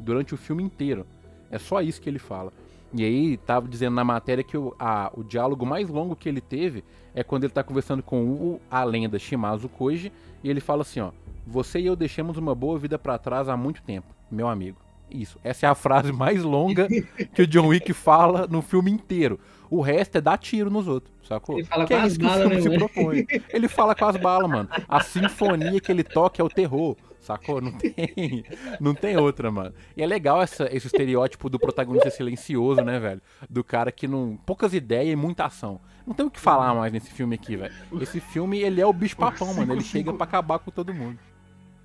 Durante 0.00 0.34
o 0.34 0.36
filme 0.36 0.62
inteiro. 0.62 1.06
É 1.50 1.58
só 1.58 1.80
isso 1.80 2.00
que 2.00 2.10
ele 2.10 2.18
fala. 2.18 2.52
E 2.92 3.04
aí 3.04 3.36
tava 3.36 3.68
dizendo 3.68 3.94
na 3.94 4.04
matéria 4.04 4.42
que 4.42 4.56
o, 4.56 4.74
a, 4.78 5.10
o 5.14 5.22
diálogo 5.22 5.64
mais 5.64 5.88
longo 5.88 6.16
que 6.16 6.28
ele 6.28 6.40
teve 6.40 6.84
é 7.14 7.22
quando 7.22 7.44
ele 7.44 7.52
tá 7.52 7.62
conversando 7.62 8.02
com 8.02 8.24
o, 8.24 8.60
a 8.70 8.82
lenda 8.84 9.18
Shimazu 9.18 9.68
Koji 9.68 10.12
e 10.42 10.50
ele 10.50 10.60
fala 10.60 10.82
assim, 10.82 11.00
ó: 11.00 11.12
"Você 11.46 11.80
e 11.80 11.86
eu 11.86 11.96
deixamos 11.96 12.36
uma 12.36 12.54
boa 12.54 12.78
vida 12.78 12.98
para 12.98 13.18
trás 13.18 13.48
há 13.48 13.56
muito 13.56 13.82
tempo, 13.82 14.14
meu 14.30 14.48
amigo". 14.48 14.78
Isso, 15.10 15.38
essa 15.44 15.66
é 15.66 15.68
a 15.68 15.74
frase 15.74 16.12
mais 16.12 16.42
longa 16.42 16.88
que 17.32 17.42
o 17.42 17.46
John 17.46 17.68
Wick 17.68 17.92
fala 17.92 18.46
no 18.46 18.60
filme 18.60 18.90
inteiro. 18.90 19.38
O 19.74 19.80
resto 19.80 20.18
é 20.18 20.20
dar 20.20 20.38
tiro 20.38 20.70
nos 20.70 20.86
outros, 20.86 21.12
sacou? 21.26 21.58
Ele 21.58 21.66
fala 21.66 21.84
que 21.84 21.92
com 21.92 22.00
é 22.00 22.02
as 22.04 22.16
balas, 22.16 22.48
né, 22.48 22.60
se 22.60 22.70
propõe. 22.70 23.26
Ele 23.52 23.66
fala 23.66 23.92
com 23.92 24.04
as 24.04 24.16
balas, 24.16 24.48
mano. 24.48 24.68
A 24.88 25.00
sinfonia 25.00 25.80
que 25.80 25.90
ele 25.90 26.04
toca 26.04 26.40
é 26.40 26.44
o 26.44 26.48
terror. 26.48 26.96
Sacou? 27.18 27.60
Não 27.60 27.72
tem, 27.72 28.44
não 28.78 28.94
tem 28.94 29.16
outra, 29.16 29.50
mano. 29.50 29.74
E 29.96 30.02
é 30.02 30.06
legal 30.06 30.40
essa, 30.40 30.68
esse 30.70 30.86
estereótipo 30.86 31.50
do 31.50 31.58
protagonista 31.58 32.08
silencioso, 32.08 32.82
né, 32.82 33.00
velho? 33.00 33.20
Do 33.50 33.64
cara 33.64 33.90
que 33.90 34.06
não. 34.06 34.38
poucas 34.46 34.74
ideias 34.74 35.12
e 35.12 35.16
muita 35.16 35.46
ação. 35.46 35.80
Não 36.06 36.14
tem 36.14 36.24
o 36.24 36.30
que 36.30 36.38
falar 36.38 36.72
mais 36.72 36.92
nesse 36.92 37.10
filme 37.10 37.34
aqui, 37.34 37.56
velho. 37.56 37.74
Esse 38.00 38.20
filme, 38.20 38.60
ele 38.60 38.80
é 38.80 38.86
o 38.86 38.92
bicho 38.92 39.16
papão, 39.16 39.52
mano. 39.54 39.72
Ele 39.72 39.80
chega 39.80 40.12
para 40.12 40.22
acabar 40.22 40.60
com 40.60 40.70
todo 40.70 40.94
mundo. 40.94 41.18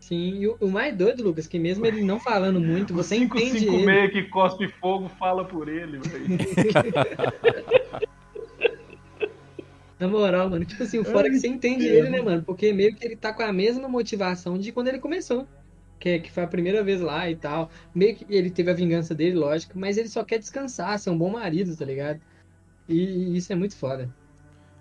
Sim, 0.09 0.39
e 0.39 0.47
o, 0.47 0.57
o, 0.59 0.71
mais 0.71 0.97
doido, 0.97 1.23
Lucas, 1.23 1.45
que 1.45 1.59
mesmo 1.59 1.85
ele 1.85 2.01
não 2.01 2.19
falando 2.19 2.59
muito, 2.59 2.95
você 2.95 3.13
o 3.13 3.19
5, 3.19 3.37
entende 3.37 3.59
5 3.59 3.73
ele. 3.75 3.85
meio 3.85 4.11
que 4.11 4.23
cospe 4.23 4.67
fogo 4.67 5.07
fala 5.07 5.45
por 5.45 5.69
ele, 5.69 5.99
velho. 5.99 6.25
Na 9.99 10.07
moral, 10.07 10.49
mano, 10.49 10.65
tipo 10.65 10.81
assim, 10.81 10.97
o 10.97 11.05
fora 11.05 11.27
é 11.27 11.29
que 11.29 11.37
você 11.37 11.47
entende 11.47 11.85
ele, 11.85 12.09
né, 12.09 12.19
mano? 12.23 12.41
Porque 12.41 12.73
meio 12.73 12.95
que 12.95 13.05
ele 13.05 13.15
tá 13.15 13.31
com 13.31 13.43
a 13.43 13.53
mesma 13.53 13.87
motivação 13.87 14.57
de 14.57 14.71
quando 14.71 14.87
ele 14.87 14.97
começou. 14.97 15.47
Que, 15.99 16.09
é, 16.09 16.17
que 16.17 16.31
foi 16.31 16.41
a 16.41 16.47
primeira 16.47 16.83
vez 16.83 17.01
lá 17.01 17.29
e 17.29 17.35
tal. 17.35 17.69
Meio 17.93 18.15
que 18.15 18.25
ele 18.33 18.49
teve 18.49 18.71
a 18.71 18.73
vingança 18.73 19.13
dele, 19.13 19.35
lógico, 19.35 19.77
mas 19.77 19.95
ele 19.95 20.09
só 20.09 20.23
quer 20.23 20.39
descansar, 20.39 20.97
ser 20.97 21.11
um 21.11 21.17
bom 21.19 21.29
marido, 21.29 21.77
tá 21.77 21.85
ligado? 21.85 22.19
E, 22.87 22.95
e 22.95 23.37
isso 23.37 23.53
é 23.53 23.55
muito 23.55 23.75
foda. 23.75 24.09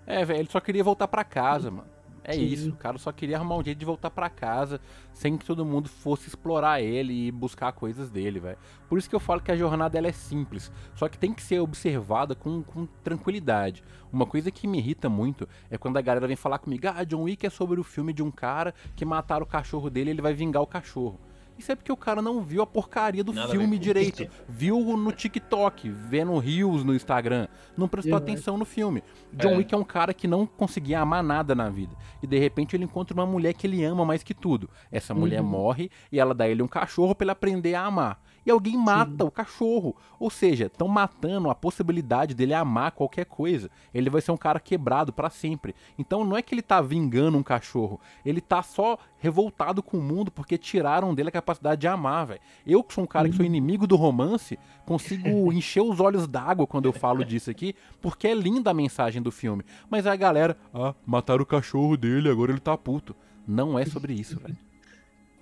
É, 0.07 0.25
velho, 0.25 0.39
ele 0.39 0.49
só 0.49 0.59
queria 0.59 0.83
voltar 0.83 1.07
para 1.07 1.23
casa, 1.23 1.69
mano. 1.69 1.98
É 2.29 2.33
Sim. 2.33 2.45
isso, 2.45 2.69
o 2.69 2.75
cara 2.75 2.95
só 2.99 3.11
queria 3.11 3.37
arrumar 3.37 3.57
um 3.57 3.63
jeito 3.63 3.79
de 3.79 3.85
voltar 3.85 4.11
para 4.11 4.29
casa 4.29 4.79
sem 5.11 5.35
que 5.35 5.43
todo 5.43 5.65
mundo 5.65 5.89
fosse 5.89 6.27
explorar 6.27 6.79
ele 6.79 7.27
e 7.27 7.31
buscar 7.31 7.71
coisas 7.71 8.11
dele, 8.11 8.39
velho. 8.39 8.57
Por 8.87 8.99
isso 8.99 9.09
que 9.09 9.15
eu 9.15 9.19
falo 9.19 9.41
que 9.41 9.51
a 9.51 9.55
jornada 9.55 9.97
ela 9.97 10.05
é 10.05 10.11
simples, 10.11 10.71
só 10.93 11.09
que 11.09 11.17
tem 11.17 11.33
que 11.33 11.41
ser 11.41 11.59
observada 11.59 12.35
com, 12.35 12.61
com 12.61 12.85
tranquilidade. 13.03 13.83
Uma 14.13 14.27
coisa 14.27 14.51
que 14.51 14.67
me 14.67 14.77
irrita 14.77 15.09
muito 15.09 15.49
é 15.71 15.77
quando 15.77 15.97
a 15.97 16.01
galera 16.01 16.27
vem 16.27 16.35
falar 16.35 16.59
comigo: 16.59 16.87
ah, 16.87 17.03
John 17.03 17.23
Wick 17.23 17.47
é 17.47 17.49
sobre 17.49 17.79
o 17.79 17.83
filme 17.83 18.13
de 18.13 18.21
um 18.21 18.29
cara 18.29 18.75
que 18.95 19.03
mataram 19.03 19.43
o 19.43 19.49
cachorro 19.49 19.89
dele 19.89 20.11
e 20.11 20.13
ele 20.13 20.21
vai 20.21 20.35
vingar 20.35 20.61
o 20.61 20.67
cachorro. 20.67 21.19
Isso 21.59 21.73
é 21.73 21.75
porque 21.75 21.91
o 21.91 21.97
cara 21.97 22.21
não 22.21 22.41
viu 22.41 22.61
a 22.61 22.65
porcaria 22.65 23.21
do 23.21 23.33
Nada 23.33 23.51
filme 23.51 23.77
direito. 23.77 24.25
Viu 24.47 24.79
no 24.95 25.11
TikTok, 25.11 25.89
vendo 25.89 26.37
Rios 26.37 26.85
no 26.85 26.95
Instagram. 26.95 27.49
Não 27.77 27.85
prestou 27.85 28.15
atenção 28.15 28.57
no 28.57 28.63
filme. 28.63 29.03
John 29.33 29.49
é. 29.51 29.57
Wick 29.57 29.73
é 29.73 29.77
um 29.77 29.83
cara 29.83 30.13
que 30.13 30.25
não 30.25 30.45
conseguia 30.45 31.01
amar 31.01 31.21
nada 31.21 31.53
na 31.53 31.69
vida. 31.69 31.93
E 32.23 32.27
de 32.27 32.39
repente 32.39 32.77
ele 32.77 32.85
encontra 32.85 33.13
uma 33.13 33.25
mulher 33.25 33.53
que 33.53 33.67
ele 33.67 33.83
ama 33.83 34.05
mais 34.05 34.23
que 34.23 34.33
tudo. 34.33 34.69
Essa 34.89 35.13
mulher 35.13 35.41
uhum. 35.41 35.47
morre 35.47 35.91
e 36.09 36.17
ela 36.17 36.33
dá 36.33 36.47
ele 36.47 36.63
um 36.63 36.67
cachorro 36.67 37.13
para 37.13 37.25
ele 37.25 37.31
aprender 37.31 37.75
a 37.75 37.83
amar 37.83 38.21
e 38.45 38.51
alguém 38.51 38.77
mata 38.77 39.23
Sim. 39.23 39.27
o 39.27 39.31
cachorro. 39.31 39.95
Ou 40.19 40.29
seja, 40.29 40.65
estão 40.65 40.87
matando 40.87 41.49
a 41.49 41.55
possibilidade 41.55 42.33
dele 42.33 42.53
amar 42.53 42.91
qualquer 42.91 43.25
coisa. 43.25 43.69
Ele 43.93 44.09
vai 44.09 44.21
ser 44.21 44.31
um 44.31 44.37
cara 44.37 44.59
quebrado 44.59 45.13
para 45.13 45.29
sempre. 45.29 45.75
Então 45.97 46.25
não 46.25 46.35
é 46.35 46.41
que 46.41 46.53
ele 46.53 46.61
tá 46.61 46.81
vingando 46.81 47.37
um 47.37 47.43
cachorro, 47.43 47.99
ele 48.25 48.41
tá 48.41 48.61
só 48.61 48.97
revoltado 49.19 49.83
com 49.83 49.97
o 49.97 50.01
mundo 50.01 50.31
porque 50.31 50.57
tiraram 50.57 51.13
dele 51.13 51.29
a 51.29 51.33
capacidade 51.33 51.81
de 51.81 51.87
amar, 51.87 52.27
velho. 52.27 52.41
Eu 52.65 52.83
que 52.83 52.93
sou 52.93 53.03
um 53.03 53.07
cara 53.07 53.29
que 53.29 53.35
sou 53.35 53.43
uhum. 53.43 53.51
inimigo 53.51 53.85
do 53.85 53.95
romance, 53.95 54.57
consigo 54.85 55.27
encher 55.53 55.81
os 55.81 55.99
olhos 55.99 56.27
d'água 56.27 56.65
quando 56.65 56.85
eu 56.85 56.93
falo 56.93 57.23
disso 57.23 57.49
aqui, 57.51 57.75
porque 58.01 58.27
é 58.27 58.33
linda 58.33 58.71
a 58.71 58.73
mensagem 58.73 59.21
do 59.21 59.31
filme. 59.31 59.63
Mas 59.89 60.07
a 60.07 60.15
galera, 60.15 60.57
ah, 60.73 60.93
mataram 61.05 61.43
o 61.43 61.45
cachorro 61.45 61.97
dele, 61.97 62.29
agora 62.29 62.51
ele 62.51 62.59
tá 62.59 62.77
puto. 62.77 63.15
Não 63.47 63.77
é 63.79 63.85
sobre 63.85 64.13
isso, 64.13 64.39
velho. 64.39 64.57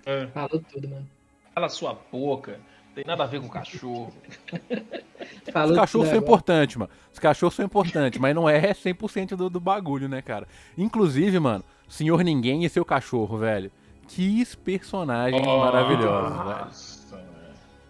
É. 0.06 0.26
Falou 0.28 0.62
tudo, 0.72 0.88
mano. 0.88 1.06
Cala 1.54 1.68
sua 1.68 1.92
boca. 2.10 2.60
Tem 2.98 3.04
nada 3.06 3.22
a 3.22 3.26
ver 3.28 3.40
com 3.40 3.48
cachorro. 3.48 4.12
Os 5.68 5.76
cachorros 5.76 6.08
são 6.08 6.18
importantes, 6.18 6.74
mano. 6.74 6.90
Os 7.12 7.18
cachorros 7.20 7.54
são 7.54 7.64
importantes, 7.64 8.18
mas 8.18 8.34
não 8.34 8.48
é 8.48 8.74
100% 8.74 9.36
do, 9.36 9.48
do 9.48 9.60
bagulho, 9.60 10.08
né, 10.08 10.20
cara? 10.20 10.48
Inclusive, 10.76 11.38
mano, 11.38 11.62
Senhor 11.88 12.24
Ninguém 12.24 12.64
e 12.64 12.68
seu 12.68 12.84
cachorro, 12.84 13.38
velho. 13.38 13.70
Que 14.08 14.44
personagens 14.64 15.46
oh, 15.46 15.58
maravilhosos, 15.58 16.36
nossa, 16.36 17.16
velho. 17.18 17.28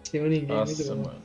Senhor 0.02 0.28
Ninguém, 0.28 0.54
é 0.54 0.58
nossa, 0.58 0.94
mano. 0.94 1.22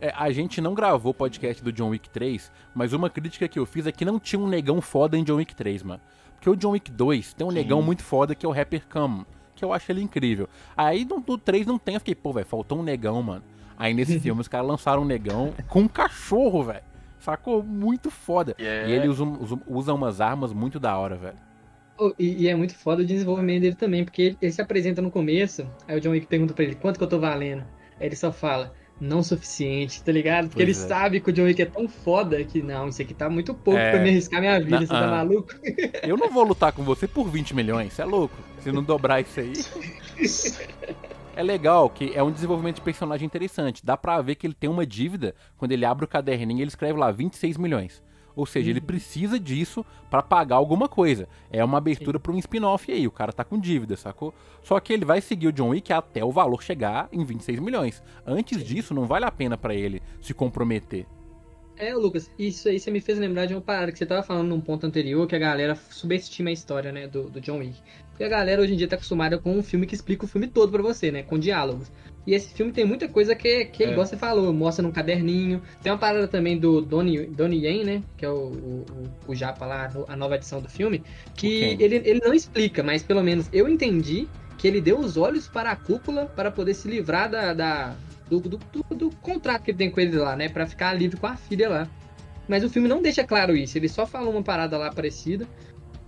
É, 0.00 0.14
a 0.16 0.30
gente 0.30 0.60
não 0.60 0.72
gravou 0.72 1.10
o 1.10 1.14
podcast 1.14 1.60
do 1.60 1.72
John 1.72 1.88
Wick 1.88 2.08
3, 2.08 2.52
mas 2.72 2.92
uma 2.92 3.10
crítica 3.10 3.48
que 3.48 3.58
eu 3.58 3.66
fiz 3.66 3.84
é 3.84 3.90
que 3.90 4.04
não 4.04 4.20
tinha 4.20 4.38
um 4.38 4.46
negão 4.46 4.80
foda 4.80 5.18
em 5.18 5.24
John 5.24 5.36
Wick 5.36 5.56
3, 5.56 5.82
mano. 5.82 6.00
Porque 6.36 6.48
o 6.48 6.54
John 6.54 6.70
Wick 6.70 6.88
2 6.88 7.34
tem 7.34 7.44
um 7.44 7.50
Sim. 7.50 7.56
negão 7.56 7.82
muito 7.82 8.04
foda 8.04 8.32
que 8.32 8.46
é 8.46 8.48
o 8.48 8.52
Rapper 8.52 8.86
Cam 8.86 9.26
que 9.62 9.64
eu 9.64 9.72
acho 9.72 9.92
ele 9.92 10.02
incrível. 10.02 10.48
Aí 10.76 11.04
no, 11.04 11.22
no 11.26 11.38
3 11.38 11.66
não 11.66 11.78
tem, 11.78 11.94
eu 11.94 12.00
fiquei, 12.00 12.16
pô, 12.16 12.32
velho, 12.32 12.44
faltou 12.44 12.80
um 12.80 12.82
negão, 12.82 13.22
mano. 13.22 13.44
Aí 13.78 13.94
nesse 13.94 14.18
filme 14.18 14.40
os 14.40 14.48
caras 14.48 14.66
lançaram 14.66 15.02
um 15.02 15.04
negão 15.04 15.54
com 15.68 15.82
um 15.82 15.88
cachorro, 15.88 16.64
velho. 16.64 16.82
Sacou? 17.20 17.62
Muito 17.62 18.10
foda. 18.10 18.56
Yeah. 18.58 18.88
E 18.88 18.92
ele 18.92 19.08
usa, 19.08 19.22
usa, 19.22 19.58
usa 19.68 19.94
umas 19.94 20.20
armas 20.20 20.52
muito 20.52 20.80
da 20.80 20.98
hora, 20.98 21.14
velho. 21.14 21.36
Oh, 21.96 22.12
e, 22.18 22.42
e, 22.42 22.48
é 22.48 22.54
muito 22.56 22.74
foda 22.74 23.02
o 23.02 23.06
desenvolvimento 23.06 23.62
dele 23.62 23.76
também, 23.76 24.04
porque 24.04 24.22
ele, 24.22 24.38
ele, 24.42 24.50
se 24.50 24.60
apresenta 24.60 25.00
no 25.00 25.10
começo, 25.10 25.68
aí 25.86 25.96
o 25.96 26.00
John 26.00 26.10
Wick 26.10 26.26
pergunta 26.26 26.52
pra 26.52 26.64
ele, 26.64 26.74
quanto 26.74 26.98
que 26.98 27.04
eu 27.04 27.08
tô 27.08 27.20
valendo? 27.20 27.62
Aí 28.00 28.06
ele 28.06 28.16
só 28.16 28.32
fala, 28.32 28.74
não 29.00 29.22
suficiente, 29.22 30.02
tá 30.02 30.12
ligado? 30.12 30.48
Porque 30.48 30.64
pois 30.64 30.76
ele 30.76 30.84
é. 30.84 30.88
sabe 30.88 31.20
que 31.20 31.30
o 31.30 31.32
John 31.32 31.44
Wick 31.44 31.60
é 31.60 31.66
tão 31.66 31.88
foda 31.88 32.42
que, 32.44 32.62
não, 32.62 32.88
isso 32.88 33.02
aqui 33.02 33.12
tá 33.12 33.28
muito 33.28 33.52
pouco 33.52 33.78
é... 33.78 33.90
pra 33.90 34.00
me 34.00 34.10
arriscar 34.10 34.40
minha 34.40 34.58
vida, 34.60 34.80
não, 34.80 34.86
você 34.86 34.92
tá 34.92 35.06
maluco? 35.08 35.54
Eu 36.02 36.16
não 36.16 36.30
vou 36.30 36.44
lutar 36.44 36.72
com 36.72 36.82
você 36.82 37.08
por 37.08 37.28
20 37.28 37.54
milhões, 37.54 37.92
você 37.92 38.02
é 38.02 38.04
louco. 38.04 38.36
Se 38.60 38.70
não 38.70 38.82
dobrar 38.82 39.20
isso 39.20 39.40
aí... 39.40 39.52
é 41.34 41.42
legal 41.42 41.90
que 41.90 42.12
é 42.14 42.22
um 42.22 42.30
desenvolvimento 42.30 42.76
de 42.76 42.82
personagem 42.82 43.26
interessante. 43.26 43.84
Dá 43.84 43.96
pra 43.96 44.20
ver 44.22 44.36
que 44.36 44.46
ele 44.46 44.54
tem 44.54 44.70
uma 44.70 44.86
dívida. 44.86 45.34
Quando 45.56 45.72
ele 45.72 45.84
abre 45.84 46.04
o 46.04 46.08
caderninho, 46.08 46.60
ele 46.60 46.68
escreve 46.68 46.98
lá 46.98 47.10
26 47.10 47.56
milhões. 47.56 48.02
Ou 48.34 48.46
seja, 48.46 48.66
uhum. 48.66 48.72
ele 48.72 48.80
precisa 48.80 49.38
disso 49.38 49.84
para 50.10 50.22
pagar 50.22 50.56
alguma 50.56 50.88
coisa. 50.88 51.28
É 51.50 51.64
uma 51.64 51.78
abertura 51.78 52.18
para 52.18 52.32
um 52.32 52.38
spin-off 52.38 52.90
aí. 52.90 53.06
O 53.06 53.10
cara 53.10 53.32
tá 53.32 53.44
com 53.44 53.58
dívida, 53.58 53.96
sacou? 53.96 54.34
Só 54.62 54.78
que 54.80 54.92
ele 54.92 55.04
vai 55.04 55.20
seguir 55.20 55.48
o 55.48 55.52
John 55.52 55.70
Wick 55.70 55.92
até 55.92 56.24
o 56.24 56.32
valor 56.32 56.62
chegar 56.62 57.08
em 57.12 57.24
26 57.24 57.60
milhões. 57.60 58.02
Antes 58.26 58.58
Sim. 58.58 58.64
disso, 58.64 58.94
não 58.94 59.06
vale 59.06 59.24
a 59.24 59.30
pena 59.30 59.56
para 59.56 59.74
ele 59.74 60.02
se 60.20 60.32
comprometer. 60.32 61.06
É, 61.76 61.94
Lucas, 61.94 62.30
isso 62.38 62.68
aí 62.68 62.78
você 62.78 62.90
me 62.90 63.00
fez 63.00 63.18
lembrar 63.18 63.46
de 63.46 63.54
uma 63.54 63.60
parada 63.60 63.90
que 63.90 63.98
você 63.98 64.06
tava 64.06 64.22
falando 64.22 64.48
num 64.48 64.60
ponto 64.60 64.86
anterior, 64.86 65.26
que 65.26 65.34
a 65.34 65.38
galera 65.38 65.74
subestima 65.74 66.50
a 66.50 66.52
história, 66.52 66.92
né, 66.92 67.08
do, 67.08 67.30
do 67.30 67.40
John 67.40 67.58
Wick. 67.58 67.80
Porque 68.12 68.24
a 68.24 68.28
galera 68.28 68.60
hoje 68.62 68.74
em 68.74 68.76
dia 68.76 68.86
tá 68.86 68.96
acostumada 68.96 69.38
com 69.38 69.56
um 69.56 69.62
filme 69.62 69.86
que 69.86 69.94
explica 69.94 70.24
o 70.24 70.28
filme 70.28 70.46
todo 70.46 70.70
para 70.70 70.82
você, 70.82 71.10
né, 71.10 71.22
com 71.22 71.38
diálogos. 71.38 71.90
E 72.26 72.34
esse 72.34 72.54
filme 72.54 72.70
tem 72.70 72.84
muita 72.84 73.08
coisa 73.08 73.34
que, 73.34 73.64
que 73.64 73.82
é. 73.82 73.90
igual 73.90 74.06
você 74.06 74.16
falou, 74.16 74.52
mostra 74.52 74.82
num 74.82 74.92
caderninho. 74.92 75.60
Tem 75.82 75.90
uma 75.90 75.98
parada 75.98 76.28
também 76.28 76.56
do 76.56 76.80
Donnie, 76.80 77.26
Donnie 77.26 77.66
Yen, 77.66 77.84
né, 77.84 78.02
que 78.16 78.24
é 78.24 78.28
o, 78.28 78.52
o, 78.52 78.84
o, 79.26 79.34
Japa 79.34 79.66
lá, 79.66 79.90
a 80.06 80.16
nova 80.16 80.36
edição 80.36 80.60
do 80.60 80.68
filme, 80.68 81.02
que 81.34 81.74
okay. 81.74 81.76
ele, 81.80 81.96
ele 82.04 82.20
não 82.20 82.32
explica, 82.32 82.82
mas 82.82 83.02
pelo 83.02 83.22
menos 83.22 83.48
eu 83.52 83.68
entendi 83.68 84.28
que 84.56 84.68
ele 84.68 84.80
deu 84.80 84.98
os 84.98 85.16
olhos 85.16 85.48
para 85.48 85.72
a 85.72 85.76
cúpula 85.76 86.26
para 86.26 86.50
poder 86.50 86.74
se 86.74 86.86
livrar 86.86 87.28
da, 87.28 87.52
da 87.52 87.96
do, 88.28 88.40
do, 88.40 88.58
do, 88.58 88.94
do, 88.94 89.10
contrato 89.16 89.64
que 89.64 89.72
ele 89.72 89.78
tem 89.78 89.90
com 89.90 90.00
ele 90.00 90.16
lá, 90.16 90.36
né? 90.36 90.48
Pra 90.48 90.66
ficar 90.66 90.92
livre 90.92 91.18
com 91.18 91.26
a 91.26 91.36
filha 91.36 91.68
lá. 91.68 91.88
Mas 92.48 92.62
o 92.62 92.70
filme 92.70 92.88
não 92.88 93.02
deixa 93.02 93.24
claro 93.24 93.56
isso, 93.56 93.76
ele 93.76 93.88
só 93.88 94.06
falou 94.06 94.32
uma 94.32 94.42
parada 94.42 94.76
lá 94.78 94.92
parecida. 94.92 95.46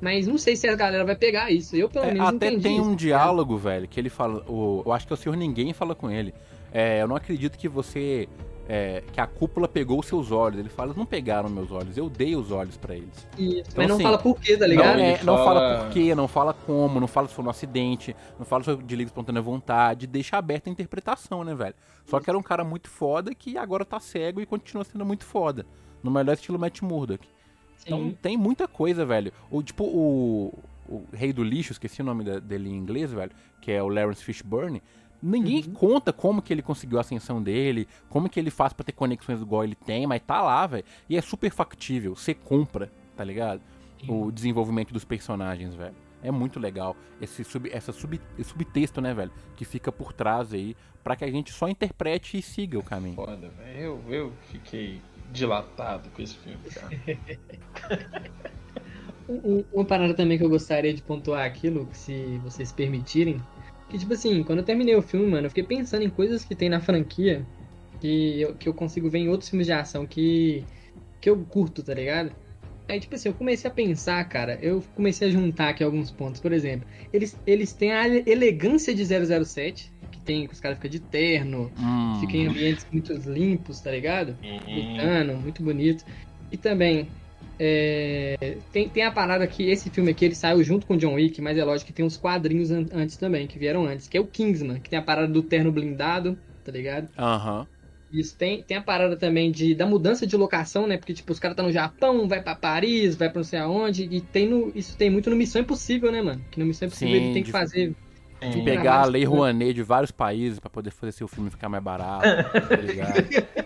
Mas 0.05 0.27
não 0.27 0.37
sei 0.37 0.55
se 0.55 0.69
a 0.69 0.77
galera 0.77 1.03
vai 1.03 1.17
pegar 1.17 1.51
isso. 1.51 1.75
Eu, 1.75 1.89
pelo 1.89 2.05
é, 2.05 2.13
menos, 2.13 2.29
Até 2.29 2.51
tem 2.59 2.77
isso, 2.77 2.85
um 2.87 2.95
diálogo, 2.95 3.57
velho, 3.57 3.89
que 3.89 3.99
ele 3.99 4.11
fala. 4.11 4.45
O, 4.47 4.83
eu 4.85 4.93
acho 4.93 5.07
que 5.07 5.15
é 5.15 5.15
o 5.15 5.17
senhor 5.17 5.35
ninguém 5.35 5.73
fala 5.73 5.95
com 5.95 6.11
ele. 6.11 6.35
É, 6.71 7.01
eu 7.01 7.09
não 7.09 7.17
acredito 7.17 7.57
que 7.57 7.71
você 7.71 8.29
é, 8.69 9.03
que 9.15 9.19
a 9.19 9.27
cúpula 9.27 9.67
pegou 9.67 9.99
os 9.99 10.07
seus 10.07 10.31
olhos. 10.31 10.59
Ele 10.59 10.69
fala, 10.69 10.93
não 10.95 11.07
pegaram 11.07 11.49
meus 11.49 11.73
olhos, 11.73 11.97
eu 11.97 12.11
dei 12.11 12.37
os 12.37 12.51
olhos 12.51 12.77
para 12.77 12.95
eles. 12.95 13.27
Isso, 13.39 13.61
então, 13.61 13.75
mas 13.77 13.89
não 13.89 13.95
assim, 13.95 14.03
fala 14.03 14.19
por 14.19 14.39
quê, 14.39 14.59
tá 14.59 14.67
ligado? 14.67 14.99
Não, 14.99 15.05
é, 15.05 15.23
não 15.23 15.37
fala... 15.39 15.61
fala 15.61 15.85
por 15.85 15.93
quê, 15.95 16.15
não 16.15 16.29
fala 16.29 16.53
como, 16.53 17.01
não 17.01 17.09
fala 17.09 17.27
se 17.27 17.35
foi 17.35 17.45
um 17.47 17.49
acidente, 17.49 18.15
não 18.39 18.45
fala 18.45 18.63
sobre 18.63 18.85
de 18.85 18.97
livre 18.97 19.11
espontânea 19.11 19.41
vontade, 19.41 20.07
deixa 20.07 20.37
aberta 20.37 20.69
a 20.69 20.73
interpretação, 20.73 21.43
né, 21.45 21.55
velho? 21.55 21.75
Só 22.05 22.21
que 22.21 22.29
era 22.29 22.39
um 22.39 22.43
cara 22.43 22.63
muito 22.63 22.91
foda 22.91 23.35
que 23.35 23.57
agora 23.57 23.87
tá 23.87 23.99
cego 23.99 24.39
e 24.39 24.45
continua 24.45 24.85
sendo 24.85 25.07
muito 25.07 25.25
foda. 25.25 25.65
No 26.03 26.11
melhor 26.11 26.35
estilo 26.35 26.59
Matt 26.59 26.83
Murdock. 26.83 27.27
Então 27.85 28.17
tem 28.21 28.37
muita 28.37 28.67
coisa, 28.67 29.05
velho. 29.05 29.33
O, 29.51 29.63
tipo, 29.63 29.85
o, 29.85 30.59
o 30.89 31.05
Rei 31.13 31.33
do 31.33 31.43
Lixo, 31.43 31.73
esqueci 31.73 32.03
o 32.03 32.05
nome 32.05 32.25
dele 32.41 32.69
em 32.69 32.77
inglês, 32.77 33.13
velho, 33.13 33.33
que 33.61 33.71
é 33.71 33.83
o 33.83 33.89
Lawrence 33.89 34.25
Fishburne. 34.25 34.83
Ninguém 35.23 35.65
uhum. 35.67 35.73
conta 35.73 36.13
como 36.13 36.43
que 36.43 36.53
ele 36.53 36.61
conseguiu 36.61 36.99
a 36.99 37.01
ascensão 37.01 37.43
dele, 37.43 37.89
como 38.11 38.29
que 38.29 38.39
ele 38.39 38.51
faz 38.51 38.73
para 38.75 38.85
ter 38.85 38.93
conexões 38.93 39.41
igual 39.41 39.65
ele 39.65 39.75
tem, 39.75 40.07
mas 40.07 40.21
tá 40.21 40.43
lá, 40.43 40.67
velho. 40.67 40.85
E 41.09 41.17
é 41.17 41.23
super 41.23 41.51
factível. 41.51 42.15
Você 42.15 42.35
compra, 42.35 42.93
tá 43.17 43.25
ligado? 43.25 43.63
Uhum. 44.07 44.27
O 44.27 44.33
desenvolvimento 44.33 44.93
dos 44.93 45.05
personagens, 45.05 45.75
velho. 45.75 45.95
É 46.23 46.31
muito 46.31 46.59
legal 46.59 46.97
esse, 47.21 47.45
sub, 47.45 47.71
essa 47.71 47.93
sub, 47.93 48.21
esse 48.39 48.51
subtexto, 48.51 49.01
né, 49.01 49.15
velho? 49.15 49.31
Que 49.57 49.65
fica 49.65 49.91
por 49.91 50.13
trás 50.13 50.53
aí, 50.53 50.77
para 51.03 51.17
que 51.17 51.25
a 51.25 51.31
gente 51.31 51.53
só 51.53 51.69
interprete 51.69 52.39
e 52.39 52.43
siga 52.43 52.79
o 52.79 52.83
caminho. 52.83 53.15
Foda, 53.15 53.49
velho. 53.49 53.79
Eu, 53.79 54.03
eu 54.09 54.33
fiquei 54.51 55.01
dilatado 55.33 56.09
com 56.11 56.23
esse 56.23 56.37
filme, 56.37 56.59
cara. 56.73 58.31
Uma 59.73 59.85
parada 59.85 60.13
também 60.13 60.37
que 60.37 60.45
eu 60.45 60.51
gostaria 60.51 60.93
de 60.93 61.03
pontuar 61.03 61.47
aqui, 61.47 61.71
Luke, 61.71 61.97
se 61.97 62.39
vocês 62.45 62.71
permitirem, 62.71 63.41
que, 63.89 63.99
tipo 63.99 64.13
assim, 64.13 64.43
quando 64.43 64.59
eu 64.59 64.65
terminei 64.65 64.95
o 64.95 65.03
filme, 65.03 65.27
mano, 65.27 65.47
eu 65.47 65.51
fiquei 65.51 65.65
pensando 65.65 66.03
em 66.03 66.11
coisas 66.11 66.45
que 66.45 66.55
tem 66.55 66.69
na 66.69 66.81
franquia 66.81 67.47
que 68.01 68.41
eu, 68.41 68.55
que 68.55 68.69
eu 68.69 68.75
consigo 68.75 69.09
ver 69.09 69.19
em 69.19 69.29
outros 69.29 69.49
filmes 69.49 69.67
de 69.67 69.73
ação 69.73 70.07
que, 70.07 70.63
que 71.21 71.31
eu 71.31 71.39
curto, 71.45 71.83
tá 71.83 71.95
ligado? 71.95 72.33
Aí, 72.87 73.01
tipo 73.01 73.15
assim, 73.15 73.31
eu 73.31 73.35
comecei 73.35 73.71
a 73.71 73.73
pensar, 73.73 74.23
cara, 74.29 74.59
eu 74.61 74.85
comecei 74.95 75.29
a 75.29 75.31
juntar 75.31 75.71
aqui 75.71 75.83
alguns 75.83 76.11
pontos. 76.11 76.39
Por 76.39 76.53
exemplo, 76.53 76.87
eles, 77.13 77.39
eles 77.47 77.73
têm 77.73 77.93
a 77.93 78.07
elegância 78.07 78.95
de 78.95 79.05
007, 79.07 79.91
que 80.11 80.21
tem, 80.21 80.47
que 80.47 80.53
os 80.53 80.61
caras 80.61 80.79
ficam 80.79 80.91
de 80.91 81.01
terno, 81.01 81.71
hum. 81.79 82.21
ficam 82.21 82.41
em 82.41 82.47
ambientes 82.47 82.87
muito 82.91 83.13
limpos, 83.13 83.81
tá 83.81 83.91
ligado? 83.91 84.37
Uhum. 84.43 85.41
muito 85.41 85.63
bonito. 85.63 86.05
E 86.51 86.57
também, 86.57 87.09
é, 87.59 88.57
tem, 88.73 88.89
tem 88.89 89.05
a 89.05 89.11
parada 89.11 89.47
que 89.47 89.69
esse 89.69 89.91
filme 89.91 90.11
aqui 90.11 90.25
ele 90.25 90.35
saiu 90.35 90.63
junto 90.63 90.87
com 90.87 90.97
John 90.97 91.15
Wick, 91.15 91.41
mas 91.41 91.57
é 91.57 91.65
lógico 91.65 91.89
que 91.89 91.93
tem 91.93 92.05
uns 92.05 92.17
quadrinhos 92.17 92.71
an 92.71 92.87
antes 92.93 93.17
também, 93.17 93.47
que 93.47 93.59
vieram 93.59 93.85
antes, 93.87 94.09
que 94.09 94.17
é 94.17 94.21
o 94.21 94.27
Kingsman, 94.27 94.81
que 94.81 94.91
tem 94.91 94.99
a 94.99 95.03
parada 95.03 95.29
do 95.29 95.43
terno 95.43 95.71
blindado, 95.71 96.39
tá 96.65 96.73
ligado? 96.73 97.09
Aham. 97.19 97.61
Uhum. 97.61 97.67
Isso 98.15 98.37
tem, 98.37 98.63
tem 98.63 98.77
a 98.77 98.83
parada 98.83 99.17
também 99.17 99.51
de, 99.51 99.75
da 99.75 99.85
mudança 99.85 100.25
de 100.25 100.37
locação, 100.37 100.87
né? 100.87 100.97
Porque, 100.97 101.13
tipo, 101.13 101.33
os 101.33 101.41
caras 101.41 101.55
estão 101.55 101.65
tá 101.65 101.69
no 101.69 101.73
Japão, 101.73 102.29
vai 102.29 102.41
para 102.41 102.55
Paris, 102.55 103.17
vai 103.17 103.29
pra 103.29 103.41
não 103.41 103.45
sei 103.45 103.59
aonde. 103.59 104.05
E 104.05 104.21
tem 104.21 104.49
no, 104.49 104.71
isso 104.73 104.97
tem 104.97 105.11
muito 105.11 105.29
no 105.29 105.35
Missão 105.35 105.61
Impossível, 105.61 106.13
né, 106.13 106.23
mano? 106.23 106.45
Que 106.49 106.61
no 106.61 106.67
Missão 106.67 106.87
Impossível 106.87 107.19
Sim, 107.19 107.25
ele 107.25 107.35
tem 107.35 107.43
que 107.43 107.51
fazer. 107.51 107.93
De 108.51 108.63
pegar 108.63 109.03
a 109.03 109.05
Lei 109.05 109.25
Rouanet 109.25 109.75
de 109.75 109.83
vários 109.83 110.11
países 110.11 110.59
para 110.59 110.71
poder 110.71 110.91
fazer 110.91 111.13
seu 111.13 111.29
filme 111.29 111.51
ficar 111.51 111.69
mais 111.69 111.83
barato, 111.83 112.25
tá? 112.25 113.55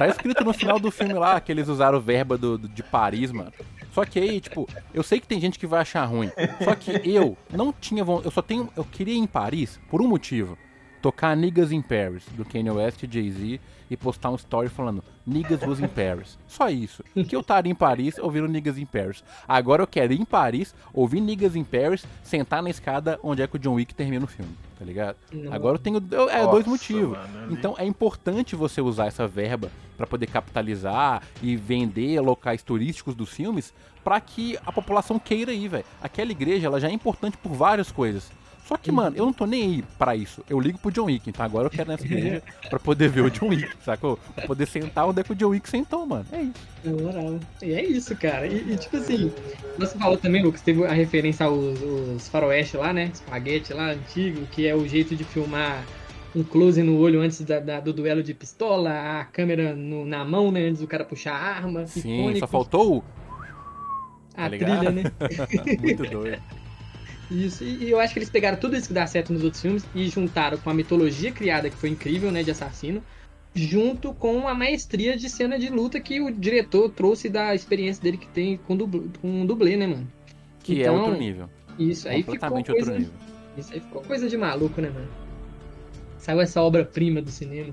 Tá 0.00 0.08
escrito 0.08 0.42
no 0.42 0.54
final 0.54 0.80
do 0.80 0.90
filme 0.90 1.12
lá 1.12 1.38
que 1.42 1.52
eles 1.52 1.68
usaram 1.68 2.00
verba 2.00 2.38
do, 2.38 2.56
do, 2.56 2.66
de 2.66 2.82
Paris, 2.82 3.30
mano. 3.30 3.52
Só 3.92 4.02
que 4.02 4.18
aí, 4.18 4.40
tipo, 4.40 4.66
eu 4.94 5.02
sei 5.02 5.20
que 5.20 5.26
tem 5.26 5.38
gente 5.38 5.58
que 5.58 5.66
vai 5.66 5.82
achar 5.82 6.02
ruim. 6.06 6.30
Só 6.64 6.74
que 6.74 7.02
eu 7.04 7.36
não 7.52 7.70
tinha 7.70 8.02
vontade. 8.02 8.28
Eu 8.28 8.30
só 8.30 8.40
tenho. 8.40 8.70
Eu 8.74 8.82
queria 8.82 9.12
ir 9.12 9.18
em 9.18 9.26
Paris 9.26 9.78
por 9.90 10.00
um 10.00 10.08
motivo 10.08 10.56
tocar 11.00 11.36
Niggas 11.36 11.72
in 11.72 11.82
Paris, 11.82 12.24
do 12.36 12.44
Kanye 12.44 12.70
West 12.70 13.02
e 13.02 13.08
Jay-Z, 13.10 13.60
e 13.90 13.96
postar 13.96 14.30
um 14.30 14.36
story 14.36 14.68
falando 14.68 15.02
Niggas 15.26 15.62
was 15.62 15.80
in 15.80 15.88
Paris. 15.88 16.38
Só 16.46 16.68
isso. 16.68 17.02
Que 17.28 17.34
eu 17.34 17.40
estaria 17.40 17.70
em 17.70 17.74
Paris 17.74 18.18
ouvindo 18.18 18.46
Niggas 18.46 18.78
in 18.78 18.86
Paris. 18.86 19.24
Agora 19.46 19.82
eu 19.82 19.86
quero 19.86 20.12
ir 20.12 20.20
em 20.20 20.24
Paris, 20.24 20.74
ouvir 20.92 21.20
Niggas 21.20 21.56
in 21.56 21.64
Paris, 21.64 22.06
sentar 22.22 22.62
na 22.62 22.70
escada 22.70 23.18
onde 23.22 23.42
é 23.42 23.46
que 23.46 23.56
o 23.56 23.58
John 23.58 23.74
Wick 23.74 23.94
termina 23.94 24.24
o 24.24 24.28
filme, 24.28 24.52
tá 24.78 24.84
ligado? 24.84 25.16
Não. 25.32 25.52
Agora 25.52 25.74
eu 25.74 25.78
tenho 25.80 25.96
é, 25.98 26.38
Nossa, 26.38 26.50
dois 26.50 26.66
motivos. 26.66 27.18
Mano, 27.18 27.52
então 27.52 27.74
é 27.78 27.84
importante 27.84 28.54
você 28.54 28.80
usar 28.80 29.06
essa 29.06 29.26
verba 29.26 29.70
para 29.96 30.06
poder 30.06 30.26
capitalizar 30.26 31.22
e 31.42 31.56
vender 31.56 32.20
locais 32.20 32.62
turísticos 32.62 33.14
dos 33.14 33.30
filmes 33.30 33.74
para 34.02 34.20
que 34.20 34.58
a 34.64 34.72
população 34.72 35.18
queira 35.18 35.52
ir, 35.52 35.68
velho. 35.68 35.84
Aquela 36.00 36.30
igreja 36.30 36.66
ela 36.66 36.80
já 36.80 36.88
é 36.88 36.92
importante 36.92 37.36
por 37.36 37.52
várias 37.52 37.92
coisas. 37.92 38.30
Só 38.70 38.76
que, 38.76 38.92
mano, 38.92 39.16
eu 39.16 39.26
não 39.26 39.32
tô 39.32 39.46
nem 39.46 39.62
aí 39.64 39.84
pra 39.98 40.14
isso. 40.14 40.44
Eu 40.48 40.60
ligo 40.60 40.78
pro 40.78 40.92
John 40.92 41.06
Wick, 41.06 41.28
então 41.28 41.44
agora 41.44 41.66
eu 41.66 41.70
quero 41.70 41.90
nessa 41.90 42.04
igreja 42.04 42.40
pra 42.68 42.78
poder 42.78 43.08
ver 43.08 43.22
o 43.22 43.28
John 43.28 43.48
Wick, 43.48 43.68
sacou? 43.84 44.16
Pra 44.32 44.46
poder 44.46 44.64
sentar 44.66 45.08
onde 45.08 45.20
é 45.20 45.24
que 45.24 45.32
o 45.32 45.34
John 45.34 45.48
Wick 45.48 45.68
sentou, 45.68 46.06
mano. 46.06 46.24
É 46.30 46.42
isso. 46.42 47.02
moral. 47.02 47.40
E 47.60 47.72
é 47.72 47.84
isso, 47.84 48.14
cara. 48.14 48.46
E, 48.46 48.72
e, 48.72 48.76
tipo 48.76 48.96
assim, 48.96 49.32
você 49.76 49.98
falou 49.98 50.16
também, 50.16 50.40
Lucas, 50.44 50.60
teve 50.60 50.86
a 50.86 50.92
referência 50.92 51.46
aos, 51.46 51.82
aos 51.82 52.28
faroeste 52.28 52.76
lá, 52.76 52.92
né? 52.92 53.10
Espaguete 53.12 53.74
lá, 53.74 53.90
antigo, 53.90 54.46
que 54.52 54.68
é 54.68 54.74
o 54.74 54.86
jeito 54.86 55.16
de 55.16 55.24
filmar 55.24 55.84
um 56.32 56.44
close 56.44 56.80
no 56.80 56.96
olho 56.96 57.22
antes 57.22 57.40
da, 57.40 57.58
da, 57.58 57.80
do 57.80 57.92
duelo 57.92 58.22
de 58.22 58.32
pistola, 58.32 59.18
a 59.18 59.24
câmera 59.24 59.74
no, 59.74 60.06
na 60.06 60.24
mão, 60.24 60.52
né? 60.52 60.68
Antes 60.68 60.80
do 60.80 60.86
cara 60.86 61.04
puxar 61.04 61.34
a 61.34 61.42
arma. 61.42 61.88
Sim, 61.88 62.20
icônico. 62.20 62.38
só 62.38 62.46
faltou. 62.46 63.04
A 64.36 64.48
tá 64.48 64.50
trilha, 64.50 64.90
né? 64.92 65.02
Muito 65.82 66.04
doido. 66.04 66.40
Isso, 67.30 67.62
e, 67.62 67.88
eu 67.88 68.00
acho 68.00 68.12
que 68.12 68.18
eles 68.18 68.30
pegaram 68.30 68.58
tudo 68.58 68.76
isso 68.76 68.88
que 68.88 68.94
dá 68.94 69.06
certo 69.06 69.32
nos 69.32 69.44
outros 69.44 69.62
filmes 69.62 69.86
e 69.94 70.08
juntaram 70.08 70.58
com 70.58 70.68
a 70.68 70.74
mitologia 70.74 71.30
criada, 71.30 71.70
que 71.70 71.76
foi 71.76 71.90
incrível, 71.90 72.32
né, 72.32 72.42
de 72.42 72.50
assassino, 72.50 73.02
junto 73.54 74.12
com 74.12 74.48
a 74.48 74.54
maestria 74.54 75.16
de 75.16 75.28
cena 75.28 75.58
de 75.58 75.68
luta 75.68 76.00
que 76.00 76.20
o 76.20 76.30
diretor 76.30 76.90
trouxe 76.90 77.28
da 77.28 77.54
experiência 77.54 78.02
dele 78.02 78.16
que 78.16 78.28
tem 78.28 78.56
com, 78.56 78.76
dublê, 78.76 79.02
com 79.20 79.46
dublê, 79.46 79.76
né, 79.76 79.86
mano? 79.86 80.08
Que 80.62 80.78
é 80.78 80.82
então, 80.82 80.96
é 80.96 80.98
outro 80.98 81.18
nível. 81.18 81.48
Isso, 81.78 82.08
aí 82.08 82.22
ficou 82.22 82.38
coisa, 82.38 82.72
outro 82.72 82.98
nível. 82.98 83.12
Isso 83.56 83.72
aí 83.72 83.80
ficou 83.80 84.02
coisa 84.02 84.28
de 84.28 84.36
maluco, 84.36 84.80
né, 84.80 84.90
mano? 84.90 85.08
Saiu 86.18 86.40
essa 86.40 86.60
obra-prima 86.60 87.22
do 87.22 87.30
cinema. 87.30 87.72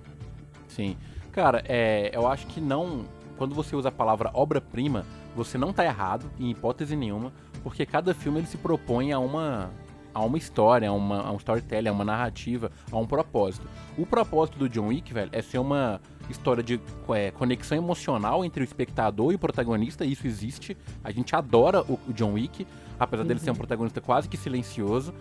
Sim. 0.68 0.96
Cara, 1.32 1.64
é, 1.68 2.12
eu 2.14 2.28
acho 2.28 2.48
que 2.48 2.62
não. 2.62 3.06
Quando 3.38 3.54
você 3.54 3.76
usa 3.76 3.90
a 3.90 3.92
palavra 3.92 4.32
obra-prima, 4.34 5.06
você 5.36 5.58
não 5.58 5.72
tá 5.72 5.86
errado, 5.86 6.32
em 6.40 6.50
hipótese 6.50 6.96
nenhuma 6.96 7.32
porque 7.58 7.86
cada 7.86 8.14
filme 8.14 8.40
ele 8.40 8.48
se 8.48 8.58
propõe 8.58 9.12
a 9.12 9.20
uma 9.20 9.72
a 10.18 10.26
uma 10.26 10.38
história, 10.40 10.90
a, 10.90 10.92
uma, 10.92 11.22
a 11.22 11.32
um 11.32 11.38
storytelling, 11.38 11.90
a 11.90 11.92
uma 11.92 12.04
narrativa, 12.04 12.72
a 12.92 12.98
um 12.98 13.06
propósito. 13.06 13.70
O 13.96 14.04
propósito 14.04 14.58
do 14.58 14.68
John 14.68 14.88
Wick, 14.88 15.14
velho, 15.14 15.30
é 15.32 15.44
ser 15.44 15.60
uma 15.60 16.02
história 16.28 16.64
de 16.64 16.82
é, 17.14 17.30
conexão 17.30 17.78
emocional 17.78 18.44
entre 18.44 18.64
o 18.64 18.66
espectador 18.66 19.32
e 19.32 19.36
o 19.36 19.40
protagonista, 19.40 20.04
isso 20.04 20.26
existe. 20.26 20.76
A 21.04 21.12
gente 21.12 21.36
adora 21.36 21.84
o, 21.84 22.00
o 22.08 22.14
John 22.14 22.34
Wick, 22.34 22.66
apesar 23.00 23.22
uhum. 23.22 23.28
dele 23.28 23.40
ser 23.40 23.52
um 23.52 23.54
uhum. 23.54 23.60
protagonista 23.60 24.02
quase 24.02 24.28
que 24.28 24.38
silencioso 24.38 25.14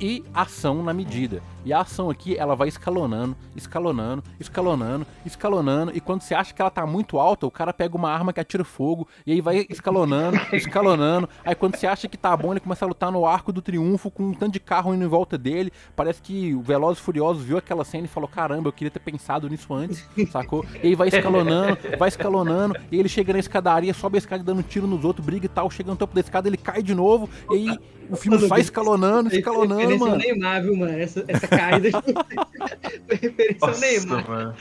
e 0.00 0.24
ação 0.32 0.82
na 0.82 0.92
medida. 0.92 1.42
E 1.64 1.72
a 1.72 1.80
ação 1.80 2.10
aqui, 2.10 2.36
ela 2.36 2.54
vai 2.54 2.68
escalonando, 2.68 3.34
escalonando, 3.56 4.22
escalonando, 4.38 5.06
escalonando, 5.24 5.92
e 5.94 6.00
quando 6.00 6.20
você 6.20 6.34
acha 6.34 6.52
que 6.52 6.60
ela 6.60 6.70
tá 6.70 6.86
muito 6.86 7.18
alta, 7.18 7.46
o 7.46 7.50
cara 7.50 7.72
pega 7.72 7.96
uma 7.96 8.10
arma 8.10 8.34
que 8.34 8.40
atira 8.40 8.64
fogo, 8.64 9.08
e 9.26 9.32
aí 9.32 9.40
vai 9.40 9.66
escalonando, 9.70 10.38
escalonando, 10.52 11.28
aí 11.42 11.54
quando 11.54 11.76
você 11.76 11.86
acha 11.86 12.06
que 12.06 12.18
tá 12.18 12.36
bom, 12.36 12.52
ele 12.52 12.60
começa 12.60 12.84
a 12.84 12.88
lutar 12.88 13.10
no 13.10 13.24
arco 13.24 13.50
do 13.50 13.62
triunfo, 13.62 14.10
com 14.10 14.24
um 14.24 14.34
tanto 14.34 14.52
de 14.52 14.60
carro 14.60 14.94
indo 14.94 15.04
em 15.04 15.08
volta 15.08 15.38
dele, 15.38 15.72
parece 15.96 16.20
que 16.20 16.54
o 16.54 16.60
Velozes 16.60 17.02
Furiosos 17.02 17.42
viu 17.42 17.56
aquela 17.56 17.84
cena 17.84 18.04
e 18.04 18.08
falou, 18.08 18.28
caramba, 18.28 18.68
eu 18.68 18.72
queria 18.72 18.90
ter 18.90 19.00
pensado 19.00 19.48
nisso 19.48 19.72
antes, 19.72 20.06
sacou? 20.30 20.66
E 20.82 20.88
aí 20.88 20.94
vai 20.94 21.08
escalonando, 21.08 21.78
vai 21.98 22.08
escalonando, 22.08 22.76
e 22.92 22.98
ele 22.98 23.08
chega 23.08 23.32
na 23.32 23.38
escadaria, 23.38 23.94
sobe 23.94 24.18
a 24.18 24.20
escada 24.20 24.42
dando 24.42 24.62
tiro 24.62 24.86
nos 24.86 25.02
outros, 25.02 25.24
briga 25.24 25.46
e 25.46 25.48
tal, 25.48 25.70
chega 25.70 25.90
no 25.90 25.96
topo 25.96 26.14
da 26.14 26.20
escada, 26.20 26.46
ele 26.46 26.58
cai 26.58 26.82
de 26.82 26.94
novo, 26.94 27.28
e 27.50 27.54
aí 27.70 27.78
o 28.10 28.16
filme 28.16 28.36
vai 28.46 28.60
escalonando, 28.60 29.34
escalonando, 29.34 29.83
referência 29.86 30.06
mano. 30.06 30.18
Neymar, 30.18 30.62
viu, 30.62 30.76
mano? 30.76 30.98
Essa, 30.98 31.24
essa 31.28 31.48
caída 31.48 32.02
foi 32.02 33.16
referência 33.16 33.66
Nossa, 33.66 33.80
Neymar. 33.80 34.28
Mano. 34.28 34.54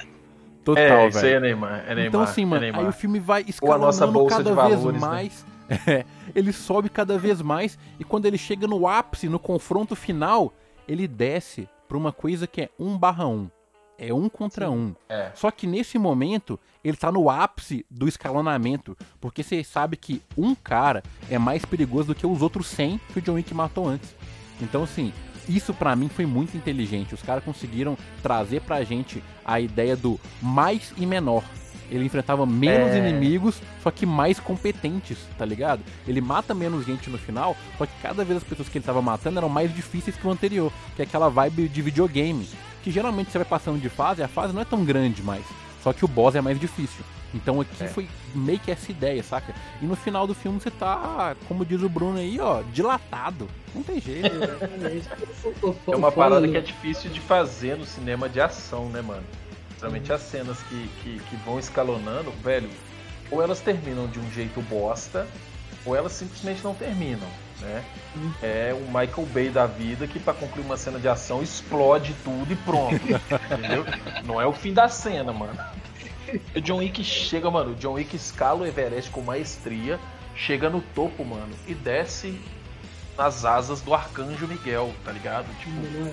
Total, 0.64 0.84
é, 0.84 0.90
velho. 0.90 1.10
Isso 1.10 1.26
aí 1.26 1.34
é 1.34 1.40
Neymar, 1.40 1.84
é 1.86 1.88
Neymar. 1.88 2.06
Então 2.06 2.22
assim, 2.22 2.46
mano, 2.46 2.66
é 2.66 2.72
aí 2.74 2.88
o 2.88 2.92
filme 2.94 3.20
vai 3.20 3.44
escalonando 3.48 4.26
cada 4.26 4.54
valores, 4.54 4.84
vez 4.84 4.94
né? 4.94 5.00
mais. 5.00 5.46
Né? 5.46 5.54
É, 5.88 6.06
ele 6.36 6.52
sobe 6.52 6.90
cada 6.90 7.18
vez 7.18 7.42
mais 7.42 7.80
e 7.98 8.04
quando 8.04 8.26
ele 8.26 8.38
chega 8.38 8.68
no 8.68 8.86
ápice, 8.86 9.30
no 9.30 9.40
confronto 9.40 9.96
final, 9.96 10.54
ele 10.88 11.08
desce 11.08 11.70
pra 11.88 11.98
uma 11.98 12.12
coisa 12.12 12.46
que 12.46 12.62
é 12.62 12.70
1 12.78 12.98
barra 12.98 13.26
1. 13.26 13.50
É 13.98 14.14
um 14.14 14.28
contra 14.28 14.68
Sim. 14.68 14.74
um. 14.74 14.96
É. 15.08 15.32
Só 15.36 15.52
que 15.52 15.68
nesse 15.68 15.98
momento, 15.98 16.60
ele 16.84 16.98
tá 16.98 17.12
no 17.12 17.30
ápice 17.30 17.86
do 17.90 18.08
escalonamento. 18.08 18.98
Porque 19.22 19.44
você 19.44 19.64
sabe 19.64 19.96
que 19.96 20.22
um 20.38 20.56
cara 20.56 21.04
é 21.30 21.38
mais 21.38 21.64
perigoso 21.64 22.08
do 22.08 22.16
que 22.16 22.26
os 22.26 22.42
outros 22.42 22.68
100 22.68 23.00
que 23.12 23.20
o 23.20 23.22
John 23.22 23.34
Wick 23.34 23.54
matou 23.54 23.88
antes. 23.88 24.14
Então, 24.62 24.84
assim, 24.84 25.12
isso 25.48 25.74
para 25.74 25.96
mim 25.96 26.10
foi 26.10 26.26
muito 26.26 26.56
inteligente. 26.56 27.14
Os 27.14 27.22
caras 27.22 27.44
conseguiram 27.44 27.98
trazer 28.22 28.62
pra 28.62 28.84
gente 28.84 29.24
a 29.44 29.60
ideia 29.60 29.96
do 29.96 30.20
mais 30.42 30.94
e 30.98 31.06
menor. 31.06 31.44
Ele 31.92 32.06
enfrentava 32.06 32.46
menos 32.46 32.90
é... 32.90 32.98
inimigos, 32.98 33.62
só 33.82 33.92
que 33.92 34.06
mais 34.06 34.40
competentes, 34.40 35.18
tá 35.38 35.46
ligado? 35.46 35.82
Ele 36.08 36.22
mata 36.22 36.54
menos 36.54 36.86
gente 36.86 37.10
no 37.10 37.18
final, 37.18 37.56
só 37.78 37.86
que 37.86 37.94
cada 38.02 38.24
vez 38.24 38.38
as 38.38 38.44
pessoas 38.44 38.70
que 38.70 38.78
ele 38.78 38.86
tava 38.86 39.02
matando 39.02 39.38
eram 39.38 39.50
mais 39.50 39.74
difíceis 39.74 40.16
que 40.16 40.26
o 40.26 40.32
anterior, 40.32 40.72
que 40.96 41.02
é 41.02 41.06
aquela 41.06 41.30
vibe 41.30 41.68
de 41.68 41.82
videogame. 41.82 42.48
Que 42.84 42.92
geralmente 42.92 43.32
você 43.32 43.38
vai 43.38 43.46
passando 43.46 43.80
de 43.80 43.90
fase, 43.90 44.24
a 44.24 44.28
fase 44.28 44.54
não 44.54 44.62
é 44.62 44.66
tão 44.66 44.84
grande 44.84 45.22
mais. 45.22 45.44
Só 45.84 45.94
que 45.94 46.04
o 46.04 46.08
boss 46.08 46.36
é 46.36 46.42
mais 46.42 46.60
difícil. 46.60 47.04
Então 47.34 47.60
aqui 47.60 47.84
é. 47.84 47.88
foi 47.88 48.08
meio 48.34 48.60
que 48.60 48.72
essa 48.72 48.92
ideia, 48.92 49.24
saca? 49.24 49.54
E 49.82 49.86
no 49.86 49.96
final 49.96 50.28
do 50.28 50.34
filme 50.34 50.60
você 50.60 50.70
tá, 50.70 51.36
como 51.48 51.66
diz 51.66 51.82
o 51.82 51.90
Bruno 51.90 52.20
aí, 52.20 52.40
ó, 52.40 52.62
dilatado. 52.72 53.48
Não 53.74 53.82
tem 53.82 54.00
jeito. 54.00 54.30
é 55.92 55.96
uma 55.96 56.12
parada 56.12 56.48
que 56.48 56.56
é 56.56 56.62
difícil 56.62 57.10
de 57.10 57.20
fazer 57.20 57.78
no 57.78 57.86
cinema 57.86 58.30
de 58.30 58.40
ação, 58.40 58.88
né, 58.90 59.02
mano? 59.02 59.24
Principalmente 59.70 60.10
uhum. 60.10 60.16
as 60.16 60.22
cenas 60.22 60.64
que, 60.64 60.88
que, 61.02 61.20
que 61.20 61.36
vão 61.38 61.58
escalonando, 61.58 62.32
velho, 62.44 62.70
ou 63.32 63.42
elas 63.42 63.60
terminam 63.60 64.08
de 64.08 64.20
um 64.20 64.32
jeito 64.32 64.62
bosta, 64.62 65.28
ou 65.86 65.96
elas 65.96 66.12
simplesmente 66.12 66.64
não 66.64 66.76
terminam. 66.76 67.28
Né? 67.60 67.84
Uhum. 68.16 68.34
É 68.42 68.74
o 68.74 68.86
Michael 68.86 69.28
Bay 69.34 69.50
da 69.50 69.66
vida 69.66 70.06
que 70.08 70.20
para 70.20 70.34
concluir 70.34 70.66
uma 70.66 70.78
cena 70.78 71.00
de 71.00 71.08
ação 71.08 71.42
explode 71.42 72.16
tudo 72.24 72.52
e 72.52 72.56
pronto. 72.56 72.96
entendeu? 72.96 73.86
Não 74.26 74.40
é 74.40 74.46
o 74.46 74.54
fim 74.54 74.74
da 74.74 74.88
cena, 74.88 75.32
mano. 75.32 75.58
O 76.56 76.62
John 76.62 76.78
Wick 76.78 77.04
chega, 77.04 77.50
mano. 77.50 77.72
O 77.72 77.76
John 77.76 77.94
Wick 77.94 78.16
escala 78.16 78.62
o 78.62 78.66
Everest 78.66 79.12
com 79.12 79.22
maestria, 79.22 80.00
chega 80.36 80.70
no 80.70 80.82
topo, 80.82 81.24
mano, 81.24 81.54
e 81.68 81.74
desce 81.74 82.40
nas 83.18 83.46
asas 83.46 83.82
do 83.82 83.94
Arcanjo 83.94 84.48
Miguel, 84.48 84.94
tá 85.04 85.12
ligado? 85.12 85.46
Tipo, 85.60 86.12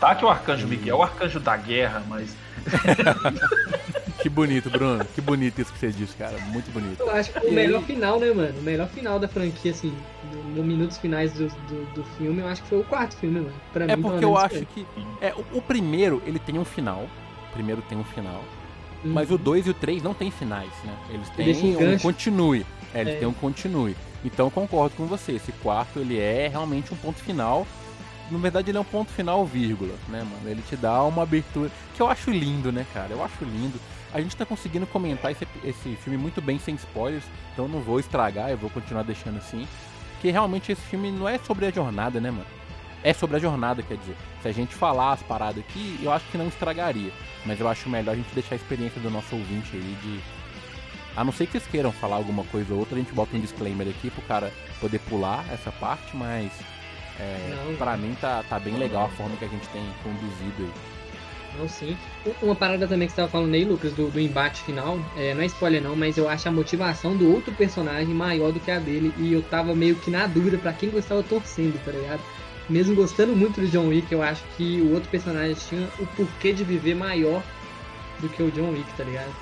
tá 0.00 0.14
que 0.14 0.24
o 0.24 0.28
Arcanjo 0.28 0.66
Miguel 0.66 0.96
é 0.96 0.98
o 0.98 1.02
arcanjo 1.02 1.38
da 1.40 1.56
guerra, 1.56 2.02
mas. 2.08 2.34
que 4.20 4.28
bonito, 4.28 4.70
Bruno. 4.70 5.04
Que 5.14 5.20
bonito 5.20 5.60
isso 5.60 5.72
que 5.72 5.78
você 5.78 5.90
disse, 5.90 6.16
cara. 6.16 6.38
Muito 6.46 6.70
bonito. 6.70 7.00
Eu 7.00 7.10
acho 7.10 7.32
que 7.32 7.46
o 7.46 7.52
melhor 7.52 7.82
final, 7.82 8.18
né, 8.18 8.32
mano? 8.32 8.58
O 8.58 8.62
melhor 8.62 8.88
final 8.88 9.18
da 9.18 9.28
franquia, 9.28 9.72
assim, 9.72 9.94
nos 10.32 10.56
no 10.56 10.64
minutos 10.64 10.96
finais 10.98 11.32
do, 11.32 11.48
do, 11.48 11.94
do, 11.94 12.04
filme, 12.16 12.40
eu 12.40 12.48
acho 12.48 12.62
que 12.62 12.68
foi 12.68 12.80
o 12.80 12.84
quarto 12.84 13.16
filme, 13.16 13.40
mano. 13.40 13.54
Pra 13.72 13.84
é 13.84 13.96
mim, 13.96 14.02
porque 14.02 14.24
eu 14.24 14.36
acho 14.36 14.56
foi. 14.56 14.66
que. 14.66 14.86
É, 15.20 15.34
o, 15.34 15.58
o 15.58 15.62
primeiro, 15.62 16.22
ele 16.26 16.38
tem 16.38 16.58
um 16.58 16.64
final. 16.64 17.06
O 17.50 17.52
primeiro 17.52 17.82
tem 17.82 17.98
um 17.98 18.04
final. 18.04 18.42
Uhum. 19.04 19.12
Mas 19.12 19.30
o 19.30 19.38
2 19.38 19.66
e 19.66 19.70
o 19.70 19.74
3 19.74 20.02
não 20.02 20.14
tem 20.14 20.30
finais, 20.30 20.70
né? 20.84 20.96
Eles 21.10 21.28
têm 21.30 21.76
um, 21.76 21.94
um 21.94 21.98
continue. 21.98 22.66
É, 22.94 23.00
eles 23.00 23.14
é. 23.14 23.18
têm 23.18 23.28
um 23.28 23.32
continue. 23.32 23.96
Então 24.24 24.46
eu 24.46 24.50
concordo 24.50 24.96
com 24.96 25.06
você. 25.06 25.32
Esse 25.32 25.52
quarto 25.52 25.98
ele 25.98 26.18
é 26.18 26.48
realmente 26.48 26.92
um 26.92 26.96
ponto 26.96 27.18
final. 27.20 27.66
Na 28.30 28.38
verdade, 28.38 28.70
ele 28.70 28.76
é 28.76 28.80
um 28.80 28.84
ponto 28.84 29.10
final, 29.10 29.46
vírgula, 29.46 29.94
né, 30.08 30.18
mano? 30.18 30.42
Ele 30.46 30.62
te 30.62 30.76
dá 30.76 31.02
uma 31.04 31.22
abertura. 31.22 31.70
Que 31.94 32.02
eu 32.02 32.08
acho 32.08 32.30
lindo, 32.30 32.70
né, 32.70 32.84
cara? 32.92 33.10
Eu 33.10 33.24
acho 33.24 33.42
lindo. 33.42 33.80
A 34.12 34.20
gente 34.20 34.36
tá 34.36 34.44
conseguindo 34.44 34.86
comentar 34.86 35.32
esse, 35.32 35.46
esse 35.64 35.96
filme 35.96 36.18
muito 36.18 36.42
bem 36.42 36.58
sem 36.58 36.74
spoilers. 36.74 37.24
Então 37.52 37.64
eu 37.66 37.70
não 37.70 37.80
vou 37.80 37.98
estragar, 37.98 38.50
eu 38.50 38.58
vou 38.58 38.68
continuar 38.68 39.02
deixando 39.02 39.38
assim. 39.38 39.66
Porque 40.12 40.30
realmente 40.30 40.72
esse 40.72 40.82
filme 40.82 41.10
não 41.10 41.28
é 41.28 41.38
sobre 41.38 41.66
a 41.66 41.70
jornada, 41.70 42.20
né, 42.20 42.30
mano? 42.30 42.57
É 43.02 43.12
sobre 43.12 43.36
a 43.36 43.38
jornada, 43.38 43.82
quer 43.82 43.96
dizer. 43.96 44.16
Se 44.42 44.48
a 44.48 44.52
gente 44.52 44.74
falar 44.74 45.12
as 45.12 45.22
paradas 45.22 45.58
aqui, 45.58 45.98
eu 46.02 46.12
acho 46.12 46.26
que 46.30 46.38
não 46.38 46.48
estragaria. 46.48 47.12
Mas 47.46 47.60
eu 47.60 47.68
acho 47.68 47.88
melhor 47.88 48.12
a 48.12 48.16
gente 48.16 48.34
deixar 48.34 48.54
a 48.54 48.56
experiência 48.56 49.00
do 49.00 49.10
nosso 49.10 49.34
ouvinte 49.34 49.70
aí 49.74 49.96
de. 50.02 50.20
A 51.16 51.24
não 51.24 51.32
ser 51.32 51.46
que 51.46 51.52
vocês 51.52 51.66
queiram 51.66 51.90
falar 51.90 52.16
alguma 52.16 52.44
coisa 52.44 52.72
ou 52.72 52.80
outra, 52.80 52.96
a 52.96 52.98
gente 52.98 53.12
bota 53.12 53.36
um 53.36 53.40
disclaimer 53.40 53.88
aqui 53.88 54.10
pro 54.10 54.22
cara 54.22 54.52
poder 54.80 54.98
pular 55.00 55.44
essa 55.52 55.70
parte, 55.72 56.16
mas. 56.16 56.52
É, 57.20 57.56
não. 57.78 57.98
mim 57.98 58.16
tá, 58.20 58.44
tá 58.48 58.60
bem 58.60 58.76
legal 58.76 59.06
a 59.06 59.08
forma 59.08 59.36
que 59.36 59.44
a 59.44 59.48
gente 59.48 59.68
tem 59.68 59.82
conduzido 60.02 60.62
aí. 60.62 60.72
Não, 61.58 61.68
sim. 61.68 61.96
Uma 62.40 62.54
parada 62.54 62.86
também 62.86 63.08
que 63.08 63.12
você 63.12 63.22
tava 63.22 63.28
falando 63.28 63.54
aí, 63.54 63.64
Lucas, 63.64 63.92
do, 63.92 64.10
do 64.10 64.20
embate 64.20 64.62
final, 64.62 64.98
é, 65.16 65.34
não 65.34 65.42
é 65.42 65.46
spoiler 65.46 65.82
não, 65.82 65.96
mas 65.96 66.16
eu 66.16 66.28
acho 66.28 66.48
a 66.48 66.52
motivação 66.52 67.16
do 67.16 67.32
outro 67.32 67.52
personagem 67.52 68.14
maior 68.14 68.52
do 68.52 68.60
que 68.60 68.70
a 68.70 68.78
dele. 68.78 69.12
E 69.18 69.32
eu 69.32 69.42
tava 69.42 69.74
meio 69.74 69.96
que 69.96 70.10
na 70.10 70.26
dúvida 70.26 70.58
para 70.58 70.72
quem 70.72 70.90
gostava 70.90 71.22
torcendo, 71.22 71.82
tá 71.84 71.90
ligado? 71.90 72.20
Mesmo 72.68 72.94
gostando 72.94 73.34
muito 73.34 73.60
do 73.60 73.66
John 73.68 73.88
Wick, 73.88 74.12
eu 74.12 74.22
acho 74.22 74.44
que 74.56 74.80
o 74.80 74.92
outro 74.92 75.08
personagem 75.08 75.54
tinha 75.54 75.88
o 75.98 76.06
porquê 76.08 76.52
de 76.52 76.64
viver 76.64 76.94
maior 76.94 77.42
do 78.20 78.28
que 78.28 78.42
o 78.42 78.50
John 78.50 78.70
Wick, 78.70 78.92
tá 78.96 79.04
ligado? 79.04 79.32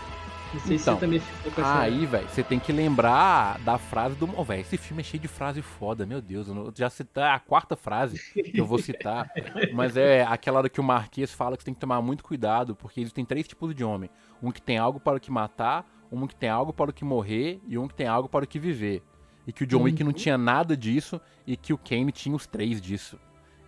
Não 0.55 0.61
sei 0.61 0.77
então, 0.77 0.95
se 0.95 1.01
você 1.01 1.07
também 1.07 1.19
ficou 1.21 1.53
com 1.53 1.61
essa. 1.61 1.81
Aí, 1.81 2.07
velho, 2.07 2.29
você 2.29 2.43
tem 2.43 2.59
que 2.59 2.73
lembrar 2.73 3.59
da 3.61 3.79
frase 3.79 4.15
do. 4.15 4.31
Oh, 4.37 4.45
velho, 4.45 4.61
esse 4.61 4.77
filme 4.77 5.03
é 5.03 5.05
cheio 5.05 5.21
de 5.21 5.29
frase 5.29 5.61
foda, 5.61 6.07
meu 6.07 6.23
Deus. 6.23 6.49
Eu 6.49 6.73
já 6.75 6.89
citar 6.89 7.35
a 7.35 7.41
quarta 7.41 7.75
frase 7.75 8.19
que 8.33 8.59
eu 8.59 8.65
vou 8.65 8.79
citar. 8.79 9.29
mas 9.75 9.97
é 9.97 10.23
aquela 10.23 10.59
hora 10.59 10.69
que 10.69 10.81
o 10.81 10.85
Marquês 10.85 11.33
fala 11.33 11.57
que 11.57 11.63
você 11.63 11.67
tem 11.67 11.75
que 11.75 11.81
tomar 11.81 12.01
muito 12.01 12.23
cuidado, 12.23 12.77
porque 12.77 13.01
existem 13.01 13.25
três 13.25 13.47
tipos 13.49 13.75
de 13.75 13.83
homem: 13.85 14.09
um 14.43 14.53
que 14.53 14.63
tem 14.63 14.79
algo 14.79 15.01
para 15.01 15.17
o 15.17 15.21
que 15.21 15.31
matar, 15.31 15.85
um 16.13 16.27
que 16.27 16.37
tem 16.37 16.49
algo 16.49 16.73
para 16.73 16.91
o 16.91 16.95
que 16.95 17.05
morrer 17.05 17.61
e 17.67 17.77
um 17.77 17.89
que 17.89 17.95
tem 17.95 18.07
algo 18.07 18.29
para 18.29 18.45
o 18.45 18.49
que 18.49 18.59
viver 18.59 19.03
e 19.47 19.53
que 19.53 19.65
o 19.65 19.67
John 19.67 19.83
Wick 19.83 20.03
não 20.03 20.11
uhum. 20.11 20.17
tinha 20.17 20.37
nada 20.37 20.77
disso 20.77 21.21
e 21.47 21.57
que 21.57 21.73
o 21.73 21.79
Kane 21.79 22.11
tinha 22.11 22.35
os 22.35 22.47
três 22.47 22.81
disso. 22.81 23.19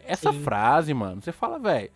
Essa 0.05 0.33
Sim. 0.33 0.43
frase, 0.43 0.93
mano, 0.93 1.23
você 1.23 1.31
fala, 1.31 1.59
velho, 1.59 1.91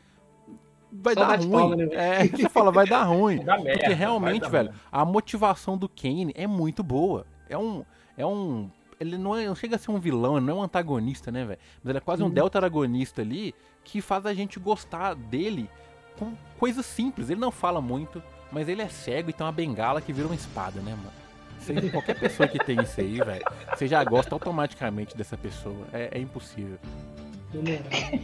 vai 0.92 1.14
Só 1.14 1.21
dar 1.21 1.40
ruim. 1.40 1.51
Palma, 1.51 1.77
né, 1.77 1.88
é, 1.92 2.29
você 2.29 2.49
fala, 2.49 2.71
vai 2.71 2.87
dar 2.87 3.05
ruim. 3.05 3.38
porque 3.42 3.62
merda, 3.62 3.95
realmente, 3.95 4.49
velho, 4.49 4.68
ruim. 4.68 4.79
a 4.90 5.05
motivação 5.05 5.77
do 5.77 5.88
Kane 5.88 6.33
é 6.37 6.47
muito 6.47 6.83
boa. 6.83 7.27
É 7.49 7.57
um. 7.57 7.85
É 8.16 8.27
um. 8.27 8.71
Ele 9.01 9.18
não, 9.18 9.35
é, 9.35 9.47
não 9.47 9.55
chega 9.55 9.75
a 9.75 9.79
ser 9.79 9.90
um 9.90 9.99
vilão, 9.99 10.37
ele 10.37 10.47
não 10.47 10.59
é 10.59 10.61
um 10.61 10.62
antagonista, 10.62 11.33
né, 11.33 11.45
velho? 11.45 11.59
Mas 11.83 11.90
ele 11.90 11.99
é 11.99 12.01
quase 12.01 12.23
um 12.23 12.31
delta-aragonista 12.31 13.21
ali 13.21 13.53
que 13.83 14.01
faz 14.01 14.27
a 14.27 14.33
gente 14.33 14.61
gostar 14.61 15.14
dele 15.14 15.68
com 16.16 16.35
coisas 16.57 16.87
simples. 16.87 17.29
Ele 17.29 17.40
não 17.40 17.51
fala 17.51 17.81
muito, 17.81 18.23
mas 18.53 18.68
ele 18.68 18.81
é 18.81 18.88
cego 18.88 19.31
e 19.31 19.33
tem 19.33 19.45
uma 19.45 19.53
bengala 19.53 20.01
que 20.01 20.12
vira 20.12 20.29
uma 20.29 20.37
espada, 20.37 20.81
né, 20.81 20.95
mano? 20.95 21.21
Você, 21.62 21.90
qualquer 21.90 22.18
pessoa 22.18 22.48
que 22.48 22.59
tem 22.59 22.81
isso 22.81 23.01
aí, 23.01 23.18
velho, 23.18 23.44
você 23.72 23.87
já 23.87 24.03
gosta 24.03 24.35
automaticamente 24.35 25.16
dessa 25.16 25.37
pessoa. 25.37 25.87
É, 25.92 26.09
é 26.12 26.18
impossível. 26.18 26.79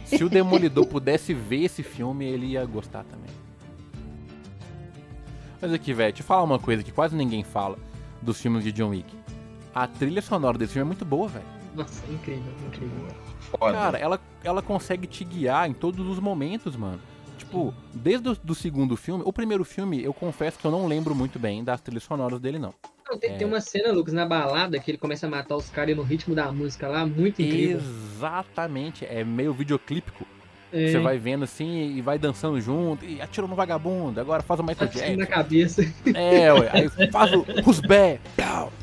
Se 0.05 0.23
o 0.23 0.29
Demolidor 0.29 0.85
pudesse 0.87 1.33
ver 1.33 1.63
esse 1.63 1.81
filme, 1.81 2.25
ele 2.25 2.47
ia 2.47 2.65
gostar 2.65 3.03
também. 3.05 3.29
Mas 5.61 5.71
aqui, 5.71 5.93
velho, 5.93 6.11
te 6.11 6.23
falar 6.23 6.43
uma 6.43 6.59
coisa 6.59 6.83
que 6.83 6.91
quase 6.91 7.15
ninguém 7.15 7.43
fala 7.43 7.77
dos 8.21 8.41
filmes 8.41 8.63
de 8.63 8.71
John 8.71 8.89
Wick. 8.89 9.15
A 9.73 9.87
trilha 9.87 10.21
sonora 10.21 10.57
desse 10.57 10.73
filme 10.73 10.87
é 10.87 10.87
muito 10.87 11.05
boa, 11.05 11.27
velho. 11.27 11.45
Nossa, 11.75 12.03
incrível, 12.11 12.51
incrível. 12.67 13.07
Foda. 13.39 13.73
Cara, 13.73 13.97
ela, 13.97 14.19
ela 14.43 14.61
consegue 14.61 15.07
te 15.07 15.23
guiar 15.23 15.69
em 15.69 15.73
todos 15.73 16.05
os 16.07 16.19
momentos, 16.19 16.75
mano. 16.75 16.99
Tipo, 17.37 17.73
desde 17.93 18.29
o 18.29 18.35
do 18.35 18.53
segundo 18.53 18.97
filme, 18.97 19.23
o 19.25 19.31
primeiro 19.31 19.63
filme, 19.63 20.03
eu 20.03 20.13
confesso 20.13 20.59
que 20.59 20.65
eu 20.65 20.71
não 20.71 20.87
lembro 20.87 21.15
muito 21.15 21.39
bem 21.39 21.63
das 21.63 21.79
trilhas 21.79 22.03
sonoras 22.03 22.39
dele, 22.39 22.59
não. 22.59 22.73
Tem, 23.17 23.31
é... 23.31 23.37
tem, 23.37 23.47
uma 23.47 23.61
cena, 23.61 23.91
Lucas, 23.91 24.13
na 24.13 24.25
balada 24.25 24.79
que 24.79 24.91
ele 24.91 24.97
começa 24.97 25.25
a 25.25 25.29
matar 25.29 25.55
os 25.55 25.69
caras 25.69 25.95
no 25.95 26.03
ritmo 26.03 26.35
da 26.35 26.51
música 26.51 26.87
lá, 26.87 27.05
muito 27.05 27.41
incrível. 27.41 27.77
Exatamente, 27.77 29.05
é 29.05 29.23
meio 29.23 29.53
videoclípico. 29.53 30.25
É. 30.71 30.91
Você 30.91 30.99
vai 30.99 31.17
vendo 31.17 31.43
assim 31.43 31.95
e 31.95 32.01
vai 32.01 32.19
dançando 32.19 32.61
junto, 32.61 33.03
e 33.03 33.19
atira 33.19 33.47
no 33.47 33.55
vagabundo, 33.55 34.19
agora 34.21 34.43
faz 34.43 34.59
o 34.59 34.63
Michael 34.63 34.91
Jackson. 34.91 35.15
na 35.15 35.25
cabeça. 35.25 35.81
É, 36.13 36.53
ué, 36.53 36.69
aí 36.71 37.11
faz 37.11 37.33
o 37.33 37.45
Rusbé, 37.63 38.19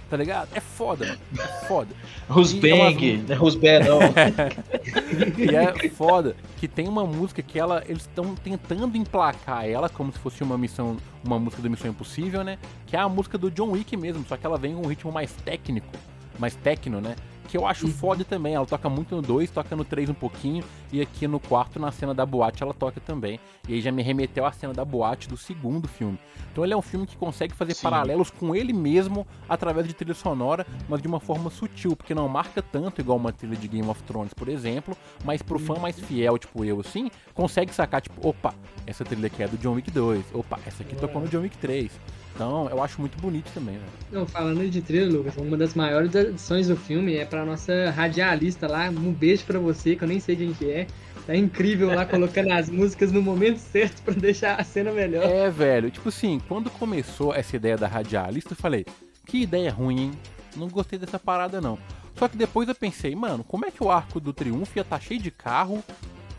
tá 0.09 0.17
ligado? 0.17 0.49
É 0.55 0.61
foda, 0.61 1.07
mano. 1.07 1.19
É 1.39 1.67
foda. 1.67 1.95
Rusbang, 2.29 3.25
é 3.29 3.33
é 3.33 3.35
Rusbé 3.35 3.81
não. 3.81 3.99
e 5.39 5.55
é 5.55 5.89
foda 5.91 6.37
que 6.59 6.69
tem 6.69 6.89
uma 6.89 7.05
música 7.05 7.43
que 7.43 7.59
ela, 7.59 7.83
eles 7.87 8.03
estão 8.03 8.35
tentando 8.35 8.97
emplacar 8.97 9.67
ela 9.67 9.89
como 9.89 10.13
se 10.13 10.19
fosse 10.19 10.43
uma 10.43 10.57
missão, 10.57 10.97
uma 11.25 11.39
música 11.39 11.63
da 11.63 11.69
Missão 11.69 11.91
Impossível, 11.91 12.43
né? 12.43 12.59
Que 12.87 12.97
é 12.97 13.01
a 13.01 13.09
música 13.09 13.37
do 13.37 13.51
John 13.51 13.71
Wick 13.71 13.97
mesmo, 13.97 14.25
só 14.29 14.37
que 14.37 14.47
ela 14.47 14.59
vem 14.59 14.75
com 14.75 14.83
um 14.83 14.89
ritmo 14.89 15.13
mais 15.13 15.33
técnico, 15.45 15.93
mais 16.39 16.55
técnico, 16.55 17.01
né? 17.01 17.17
Que 17.47 17.57
eu 17.57 17.67
acho 17.67 17.87
uhum. 17.87 17.93
foda 17.93 18.25
também. 18.25 18.55
Ela 18.55 18.67
toca 18.67 18.89
muito 18.89 19.15
no 19.15 19.23
2, 19.23 19.51
toca 19.51 19.75
no 19.75 19.85
3 19.85 20.11
um 20.11 20.15
pouquinho, 20.15 20.65
e 20.93 21.01
aqui 21.01 21.27
no 21.27 21.41
quarto, 21.41 21.79
na 21.79 21.91
cena 21.91 22.13
da 22.13 22.27
boate, 22.27 22.63
ela 22.63 22.75
toca 22.75 23.01
também. 23.01 23.41
E 23.69 23.75
aí 23.75 23.81
já 23.81 23.91
me 23.91 24.03
remeteu 24.03 24.45
à 24.45 24.53
cena 24.53 24.73
da 24.73 24.85
boate 24.85 25.29
do 25.29 25.37
segundo 25.37 25.89
filme. 25.89 26.19
Então 26.53 26.65
ele 26.65 26.73
é 26.73 26.77
um 26.77 26.83
filme 26.83 27.07
que 27.07 27.17
consegue 27.17 27.55
fazer 27.55 27.75
Sim. 27.75 27.83
paralelos 27.83 28.31
com 28.31 28.55
ele 28.55 28.73
mesmo 28.73 29.27
através 29.49 29.87
de 29.87 29.95
trilha 29.95 30.15
sonora, 30.15 30.67
mas 30.89 31.01
de 31.01 31.09
uma 31.09 31.21
forma 31.21 31.51
sutil, 31.51 31.95
porque 31.95 32.15
não 32.15 32.29
marca 32.29 32.63
tanto 32.63 33.01
igual 33.01 33.19
uma 33.19 33.33
trilha 33.33 33.57
de 33.57 33.69
Game 33.69 33.89
of 33.89 34.03
Thrones, 34.05 34.33
por 34.35 34.49
exemplo, 34.49 34.97
mas 35.25 35.43
pro 35.43 35.59
fã 35.59 35.77
mais 35.79 35.99
fiel, 35.99 36.39
tipo 36.39 36.65
eu, 36.65 36.81
assim, 36.81 37.11
consegue 37.35 37.75
sacar, 37.75 38.01
tipo, 38.01 38.27
opa, 38.27 38.55
essa 38.87 39.05
trilha 39.05 39.27
aqui 39.27 39.43
é 39.43 39.49
do 39.49 39.59
John 39.59 39.75
Wick 39.75 39.91
2, 39.91 40.35
opa, 40.35 40.59
essa 40.67 40.83
aqui 40.83 40.97
tocou 40.97 41.21
no 41.21 41.29
John 41.29 41.41
Wick 41.41 41.57
3. 41.59 41.91
Então, 42.37 42.69
eu 42.69 42.83
acho 42.83 43.01
muito 43.01 43.17
bonito 43.19 43.51
também, 43.55 43.77
né? 43.77 43.87
Não, 44.13 44.27
falando 44.27 44.69
de 44.69 44.83
trilha, 44.83 45.09
Lucas, 45.09 45.35
uma 45.39 45.57
das 45.57 45.75
maiores 45.75 46.15
edições 46.15 46.69
do 46.69 46.77
filme 46.77 47.17
é 47.17 47.25
pra 47.25 47.47
nossa 47.47 47.91
radialista 47.91 48.69
lá. 48.69 48.91
Um 48.91 49.11
beijo 49.11 49.43
pra 49.47 49.59
você, 49.59 49.97
que 49.97 50.05
eu 50.05 50.09
nem 50.09 50.21
sei 50.21 50.37
quem 50.37 50.53
que 50.53 50.71
é. 50.71 50.87
Tá 51.27 51.35
incrível 51.35 51.89
lá 51.89 52.05
colocando 52.05 52.53
as 52.53 52.69
músicas 52.69 53.11
no 53.11 53.23
momento 53.23 53.57
certo 53.57 54.03
para 54.03 54.13
deixar 54.13 54.61
a 54.61 54.65
cena 54.65 54.93
melhor. 54.93 55.25
É, 55.25 55.51
velho. 55.51 55.91
Tipo 55.91 56.11
assim, 56.11 56.39
quando 56.47 56.71
começou 56.71 57.35
essa 57.35 57.57
ideia 57.57 57.79
da 57.79 57.89
radialista, 57.89 58.53
eu 58.53 58.57
falei, 58.57 58.85
que 59.25 59.39
ideia 59.39 59.73
ruim, 59.73 59.99
hein? 59.99 60.11
Não 60.55 60.69
gostei 60.69 60.99
dessa 60.99 61.19
parada, 61.19 61.59
não. 61.59 61.79
Só 62.17 62.29
que 62.29 62.37
depois 62.37 62.69
eu 62.69 62.75
pensei, 62.75 63.17
mano, 63.17 63.43
como 63.43 63.65
é 63.65 63.71
que 63.71 63.83
o 63.83 63.91
arco 63.91 64.21
do 64.21 64.35
triunfo 64.35 64.77
ia 64.77 64.83
estar 64.83 64.99
tá 64.99 65.03
cheio 65.03 65.21
de 65.21 65.31
carro 65.31 65.83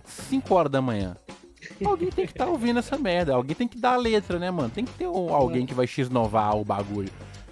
5 0.05 0.53
horas 0.53 0.71
da 0.71 0.81
manhã? 0.81 1.17
Alguém 1.83 2.09
tem 2.09 2.25
que 2.25 2.31
estar 2.31 2.45
tá 2.45 2.51
ouvindo 2.51 2.79
essa 2.79 2.97
merda. 2.97 3.33
Alguém 3.33 3.55
tem 3.55 3.67
que 3.67 3.77
dar 3.77 3.93
a 3.93 3.97
letra, 3.97 4.39
né, 4.39 4.51
mano? 4.51 4.69
Tem 4.69 4.85
que 4.85 4.93
ter 4.93 5.07
um, 5.07 5.33
alguém 5.33 5.65
que 5.65 5.73
vai 5.73 5.87
x-novar 5.87 6.55
o 6.55 6.63
bagulho. 6.63 7.09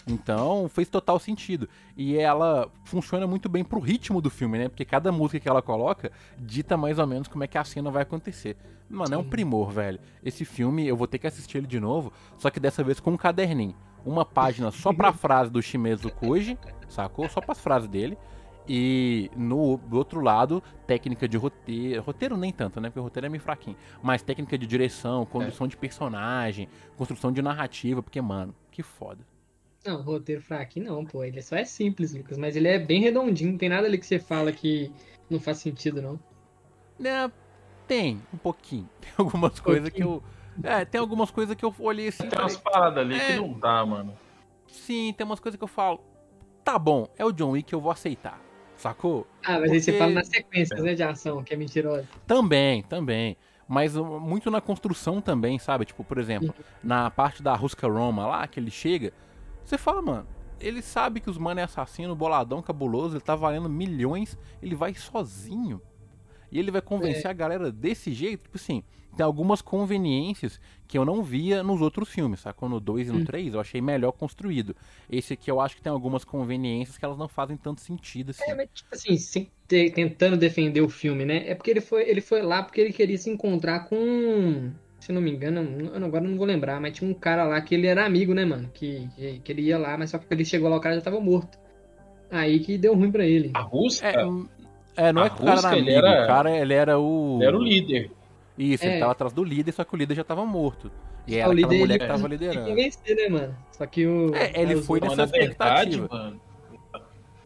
Então, 0.08 0.70
fez 0.70 0.88
total 0.88 1.18
sentido. 1.18 1.68
E 1.98 2.16
ela 2.16 2.70
funciona 2.84 3.26
muito 3.26 3.50
bem 3.50 3.64
pro 3.64 3.80
ritmo 3.80 4.22
do 4.22 4.30
filme, 4.30 4.58
né? 4.58 4.70
Porque 4.70 4.86
cada 4.86 5.12
música 5.12 5.40
que 5.40 5.50
ela 5.50 5.62
coloca 5.62 6.12
dita 6.38 6.78
mais 6.78 7.00
ou 7.00 7.08
menos 7.08 7.28
como 7.28 7.44
é 7.44 7.48
que 7.48 7.58
a 7.58 7.64
cena 7.64 7.90
vai 7.90 8.04
acontecer. 8.04 8.56
Mano, 8.88 9.08
Sim. 9.08 9.14
é 9.16 9.18
um 9.18 9.24
primor, 9.24 9.72
velho. 9.72 10.00
Esse 10.24 10.46
filme, 10.46 10.88
eu 10.88 10.96
vou 10.96 11.08
ter 11.08 11.18
que 11.18 11.26
assistir 11.26 11.58
ele 11.58 11.68
de 11.68 11.80
novo, 11.80 12.14
só 12.38 12.52
que 12.52 12.60
dessa 12.60 12.84
vez 12.84 13.00
com 13.00 13.12
um 13.12 13.18
caderninho. 13.18 13.76
Uma 14.06 14.24
página 14.24 14.70
só 14.70 14.94
pra 14.94 15.12
frase 15.14 15.50
do 15.50 15.62
Shimezu 15.62 16.12
Koji, 16.12 16.58
sacou? 16.88 17.28
Só 17.28 17.42
pras 17.42 17.60
frases 17.60 17.90
dele. 17.90 18.16
E 18.68 19.30
no 19.36 19.80
outro 19.92 20.22
lado, 20.22 20.62
técnica 20.88 21.28
de 21.28 21.38
roteiro. 21.38 22.02
Roteiro 22.02 22.36
nem 22.36 22.52
tanto, 22.52 22.82
né? 22.82 22.90
Porque 22.90 23.00
o 23.00 23.04
roteiro 23.04 23.28
é 23.28 23.30
meio 23.30 23.42
fraquinho. 23.42 23.78
Mas 24.02 24.22
técnica 24.22 24.58
de 24.58 24.66
direção, 24.66 25.26
condução 25.26 25.66
é. 25.66 25.70
de 25.70 25.78
personagem, 25.78 26.68
construção 26.98 27.32
de 27.32 27.42
narrativa, 27.42 28.02
porque, 28.02 28.20
mano, 28.22 28.56
que 28.72 28.82
foda. 28.82 29.26
Não, 29.86 30.02
roteiro 30.02 30.42
fraquinho 30.42 30.88
não, 30.88 31.06
pô. 31.06 31.24
Ele 31.24 31.42
só 31.42 31.56
é 31.56 31.64
simples, 31.64 32.14
Lucas. 32.14 32.38
Mas 32.38 32.56
ele 32.56 32.68
é 32.68 32.80
bem 32.80 33.02
redondinho. 33.02 33.52
Não 33.52 33.58
tem 33.58 33.70
nada 33.70 33.86
ali 33.86 33.98
que 34.00 34.06
você 34.06 34.18
fala 34.18 34.52
que 34.52 34.92
não 35.30 35.40
faz 35.40 35.60
sentido, 35.60 36.02
não. 36.02 36.20
É, 37.06 37.30
tem, 37.88 38.20
um 38.34 38.38
pouquinho. 38.38 38.90
Tem 39.00 39.12
algumas 39.18 39.60
um 39.60 39.64
coisas 39.64 39.90
que 39.90 40.02
eu. 40.02 40.24
É, 40.64 40.86
tem 40.86 41.02
algumas 41.02 41.30
coisas 41.30 41.54
que 41.54 41.66
eu 41.66 41.76
olhei 41.80 42.08
assim. 42.08 42.30
Tem 42.30 42.40
umas 42.40 42.56
paradas 42.56 43.04
ali 43.04 43.16
é... 43.16 43.28
que 43.28 43.36
não 43.36 43.60
dá, 43.60 43.86
mano. 43.86 44.14
Sim, 44.68 45.14
tem 45.14 45.26
umas 45.26 45.40
coisas 45.40 45.58
que 45.58 45.64
eu 45.64 45.68
falo. 45.68 46.00
Tá 46.64 46.80
bom, 46.80 47.08
é 47.18 47.26
o 47.26 47.32
John 47.32 47.52
Wick, 47.52 47.72
eu 47.72 47.82
vou 47.82 47.92
aceitar. 47.92 48.40
Sacou? 48.78 49.26
Ah, 49.44 49.54
mas 49.54 49.62
Porque... 49.62 49.74
aí 49.74 49.82
você 49.82 49.98
fala 49.98 50.12
nas 50.12 50.28
sequências, 50.28 50.84
né, 50.84 50.94
de 50.94 51.04
ação, 51.04 51.44
que 51.44 51.54
é 51.54 51.58
mentirosa. 51.58 52.08
Também, 52.28 52.84
também. 52.84 53.38
Mas 53.68 53.96
muito 53.96 54.52
na 54.52 54.62
construção 54.62 55.20
também, 55.22 55.58
sabe? 55.58 55.86
Tipo, 55.86 56.04
por 56.04 56.18
exemplo, 56.18 56.54
uhum. 56.58 56.64
na 56.84 57.10
parte 57.10 57.42
da 57.42 57.56
Ruska 57.56 57.88
Roma 57.88 58.28
lá, 58.28 58.48
que 58.48 58.60
ele 58.60 58.70
chega, 58.70 59.12
você 59.64 59.78
fala, 59.78 60.02
mano, 60.02 60.28
ele 60.60 60.82
sabe 60.82 61.20
que 61.20 61.30
os 61.30 61.38
mano 61.38 61.60
é 61.60 61.64
assassino, 61.64 62.16
boladão, 62.16 62.62
cabuloso, 62.62 63.16
ele 63.16 63.24
tá 63.24 63.36
valendo 63.36 63.70
milhões, 63.70 64.38
ele 64.62 64.76
vai 64.76 64.94
sozinho. 64.94 65.82
E 66.52 66.60
ele 66.60 66.72
vai 66.72 66.82
convencer 66.82 67.26
é. 67.26 67.30
a 67.30 67.34
galera 67.34 67.72
desse 67.72 68.14
jeito, 68.14 68.44
tipo 68.44 68.58
assim, 68.58 68.84
tem 69.16 69.26
algumas 69.26 69.62
conveniências 69.62 70.60
que 70.88 70.98
eu 70.98 71.06
não 71.06 71.24
via 71.24 71.64
nos 71.64 71.82
outros 71.82 72.10
filmes, 72.10 72.42
sacou? 72.42 72.70
No 72.70 72.80
2 72.80 73.10
e 73.10 73.12
no 73.12 73.26
3 73.26 73.48
hum. 73.48 73.56
eu 73.56 73.60
achei 73.60 73.82
melhor 73.82 74.12
construído. 74.12 74.76
Esse 75.10 75.34
aqui 75.34 75.50
eu 75.50 75.60
acho 75.60 75.76
que 75.76 75.82
tem 75.82 75.92
algumas 75.92 76.24
conveniências 76.24 76.98
que 76.98 77.06
elas 77.06 77.18
não 77.18 77.28
fazem 77.28 77.58
tanto 77.58 77.82
sentido, 77.82 78.32
assim. 78.32 78.44
É, 78.48 78.56
mas 78.56 78.70
tipo 78.74 78.94
assim, 78.94 79.48
ter, 79.68 79.92
tentando 79.92 80.38
defender 80.38 80.82
o 80.82 80.90
filme, 80.90 81.26
né? 81.26 81.44
É 81.48 81.56
porque 81.56 81.72
ele 81.72 81.82
foi, 81.82 82.08
ele 82.08 82.22
foi 82.22 82.42
lá 82.42 82.62
porque 82.62 82.82
ele 82.82 82.94
queria 82.94 83.18
se 83.18 83.30
encontrar 83.30 83.88
com... 83.90 84.72
Se 85.00 85.12
não 85.12 85.22
me 85.22 85.32
engano, 85.32 85.62
eu 85.94 86.06
agora 86.06 86.24
não 86.24 86.36
vou 86.36 86.48
lembrar, 86.48 86.82
mas 86.82 86.98
tinha 86.98 87.10
um 87.10 87.14
cara 87.14 87.44
lá 87.44 87.62
que 87.62 87.76
ele 87.76 87.86
era 87.86 88.06
amigo, 88.06 88.34
né, 88.34 88.44
mano? 88.44 88.70
Que, 88.74 89.08
que, 89.16 89.40
que 89.40 89.52
ele 89.52 89.62
ia 89.64 89.78
lá, 89.78 89.96
mas 89.98 90.10
só 90.10 90.18
que 90.18 90.26
ele 90.32 90.44
chegou 90.44 90.68
lá, 90.68 90.78
o 90.78 90.82
cara 90.82 90.96
já 90.96 91.02
tava 91.02 91.20
morto. 91.20 91.60
Aí 92.32 92.60
que 92.60 92.78
deu 92.78 92.96
ruim 92.96 93.12
pra 93.12 93.24
ele. 93.24 93.52
A 93.54 93.62
Rússia? 93.62 94.08
É, 94.08 95.08
é 95.08 95.14
não 95.14 95.22
a 95.22 95.26
é 95.28 95.30
que 95.30 95.42
o 95.42 95.46
cara 95.46 95.60
era 95.60 95.70
amigo, 95.70 95.90
era... 95.90 96.24
o 96.24 96.28
cara 96.28 96.58
ele 96.58 96.74
era 96.74 97.00
o... 97.00 97.38
Ele 97.38 97.46
era 97.46 97.58
o 97.58 97.64
líder. 97.64 98.12
Isso, 98.58 98.86
é. 98.86 98.92
ele 98.92 99.00
tava 99.00 99.12
atrás 99.12 99.34
do 99.34 99.44
líder, 99.44 99.72
só 99.72 99.84
que 99.84 99.94
o 99.94 99.98
líder 99.98 100.16
já 100.16 100.24
tava 100.24 100.46
morto. 100.46 100.92
E 101.28 101.36
era 101.36 101.52
aquela 101.52 101.74
mulher 101.74 102.00
que 102.00 102.08
tava 102.08 102.28
liderando. 102.28 102.76
Vencer, 102.76 103.16
né, 103.16 103.30
mano? 103.30 103.58
Só 103.72 103.86
que 103.86 104.06
o. 104.06 104.34
É, 104.36 104.62
ele 104.62 104.82
foi 104.82 105.00
nessa 105.00 105.24
expectativa. 105.24 106.08
Verdade, 106.08 106.08
mano, 106.10 106.42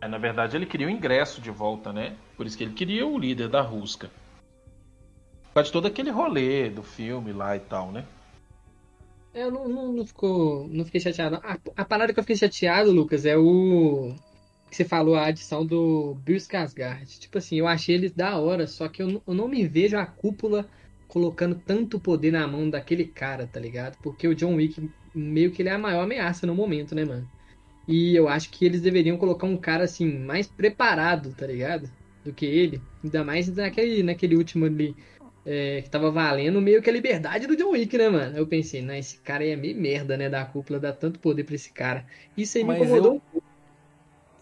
é, 0.01 0.07
na 0.07 0.17
verdade, 0.17 0.55
ele 0.55 0.65
queria 0.65 0.87
o 0.87 0.89
ingresso 0.89 1.41
de 1.41 1.51
volta, 1.51 1.91
né? 1.91 2.15
Por 2.37 2.45
isso 2.45 2.57
que 2.57 2.63
ele 2.63 2.73
queria 2.73 3.05
o 3.05 3.17
líder 3.17 3.49
da 3.49 3.61
Rusca. 3.61 4.09
Por 5.47 5.55
causa 5.55 5.67
de 5.67 5.73
todo 5.73 5.87
aquele 5.87 6.09
rolê 6.09 6.69
do 6.69 6.83
filme 6.83 7.33
lá 7.33 7.55
e 7.55 7.59
tal, 7.59 7.91
né? 7.91 8.05
É, 9.33 9.43
eu 9.43 9.51
não, 9.51 9.67
não, 9.67 9.93
não, 9.93 10.05
ficou, 10.05 10.67
não 10.69 10.85
fiquei 10.85 11.01
chateado. 11.01 11.35
A, 11.43 11.57
a 11.75 11.85
parada 11.85 12.13
que 12.13 12.19
eu 12.19 12.23
fiquei 12.23 12.35
chateado, 12.35 12.91
Lucas, 12.91 13.25
é 13.25 13.37
o. 13.37 14.13
Que 14.69 14.75
você 14.75 14.85
falou, 14.85 15.15
a 15.15 15.25
adição 15.25 15.65
do 15.65 16.15
Bill 16.23 16.37
Skarsgård. 16.37 17.19
Tipo 17.19 17.39
assim, 17.39 17.57
eu 17.57 17.67
achei 17.67 17.95
ele 17.95 18.09
da 18.09 18.37
hora, 18.37 18.67
só 18.67 18.87
que 18.87 19.01
eu, 19.01 19.21
eu 19.25 19.33
não 19.33 19.47
me 19.47 19.67
vejo 19.67 19.97
a 19.97 20.05
cúpula 20.05 20.69
colocando 21.09 21.55
tanto 21.55 21.99
poder 21.99 22.31
na 22.31 22.47
mão 22.47 22.69
daquele 22.69 23.03
cara, 23.03 23.47
tá 23.47 23.59
ligado? 23.59 23.97
Porque 24.01 24.27
o 24.27 24.35
John 24.35 24.55
Wick, 24.55 24.89
meio 25.13 25.51
que 25.51 25.61
ele 25.61 25.69
é 25.69 25.73
a 25.73 25.77
maior 25.77 26.03
ameaça 26.03 26.47
no 26.47 26.55
momento, 26.55 26.95
né, 26.95 27.03
mano? 27.03 27.27
E 27.87 28.15
eu 28.15 28.29
acho 28.29 28.51
que 28.51 28.63
eles 28.63 28.81
deveriam 28.81 29.17
colocar 29.17 29.47
um 29.47 29.57
cara, 29.57 29.83
assim, 29.83 30.19
mais 30.19 30.47
preparado, 30.47 31.33
tá 31.35 31.47
ligado? 31.47 31.89
Do 32.23 32.31
que 32.31 32.45
ele. 32.45 32.79
Ainda 33.03 33.23
mais 33.23 33.49
naquele, 33.49 34.03
naquele 34.03 34.35
último 34.35 34.65
ali, 34.65 34.95
é, 35.43 35.81
que 35.81 35.89
tava 35.89 36.11
valendo 36.11 36.61
meio 36.61 36.79
que 36.79 36.89
a 36.91 36.93
liberdade 36.93 37.47
do 37.47 37.57
John 37.57 37.71
Wick, 37.71 37.97
né, 37.97 38.07
mano? 38.07 38.37
Eu 38.37 38.45
pensei, 38.45 38.83
não, 38.83 38.93
esse 38.93 39.17
cara 39.17 39.43
aí 39.43 39.49
é 39.49 39.55
meio 39.55 39.75
merda, 39.75 40.15
né, 40.15 40.29
da 40.29 40.45
cúpula, 40.45 40.79
dá 40.79 40.93
tanto 40.93 41.19
poder 41.19 41.43
pra 41.43 41.55
esse 41.55 41.73
cara. 41.73 42.05
Isso 42.37 42.59
aí 42.59 42.63
me 42.63 42.69
Mas 42.69 42.83
incomodou 42.83 43.13
eu... 43.13 43.15
um 43.15 43.19
pouco. 43.19 43.47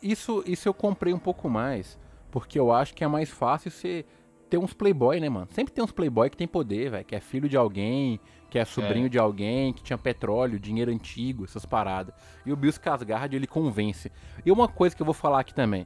Isso, 0.04 0.44
isso 0.46 0.68
eu 0.68 0.74
comprei 0.74 1.14
um 1.14 1.20
pouco 1.20 1.50
mais, 1.50 1.98
porque 2.30 2.60
eu 2.60 2.74
acho 2.74 2.94
que 2.94 3.06
é 3.06 3.08
mais 3.08 3.30
fácil 3.30 3.72
ser 3.72 4.06
ter 4.50 4.58
uns 4.58 4.74
playboy, 4.74 5.20
né, 5.20 5.30
mano? 5.30 5.48
Sempre 5.52 5.74
tem 5.74 5.84
uns 5.84 5.92
playboy 5.92 6.30
que 6.30 6.38
tem 6.38 6.48
poder, 6.48 6.92
velho, 6.92 7.06
que 7.06 7.16
é 7.16 7.20
filho 7.20 7.48
de 7.50 7.58
alguém, 7.58 8.20
que 8.50 8.58
é 8.58 8.66
sobrinho 8.66 9.08
é. 9.08 9.10
de 9.10 9.20
alguém, 9.20 9.74
que 9.74 9.84
tinha 9.84 9.98
petróleo, 9.98 10.60
dinheiro 10.60 10.92
antigo, 10.92 11.44
essas 11.44 11.66
paradas. 11.66 12.14
E 12.46 12.52
o 12.52 12.56
Bill 12.56 12.72
Skarsgård, 12.72 13.34
ele 13.34 13.48
convence. 13.48 14.12
E 14.46 14.52
uma 14.52 14.68
coisa 14.68 14.96
que 14.96 15.02
eu 15.02 15.06
vou 15.06 15.14
falar 15.14 15.42
aqui 15.42 15.54
também. 15.54 15.86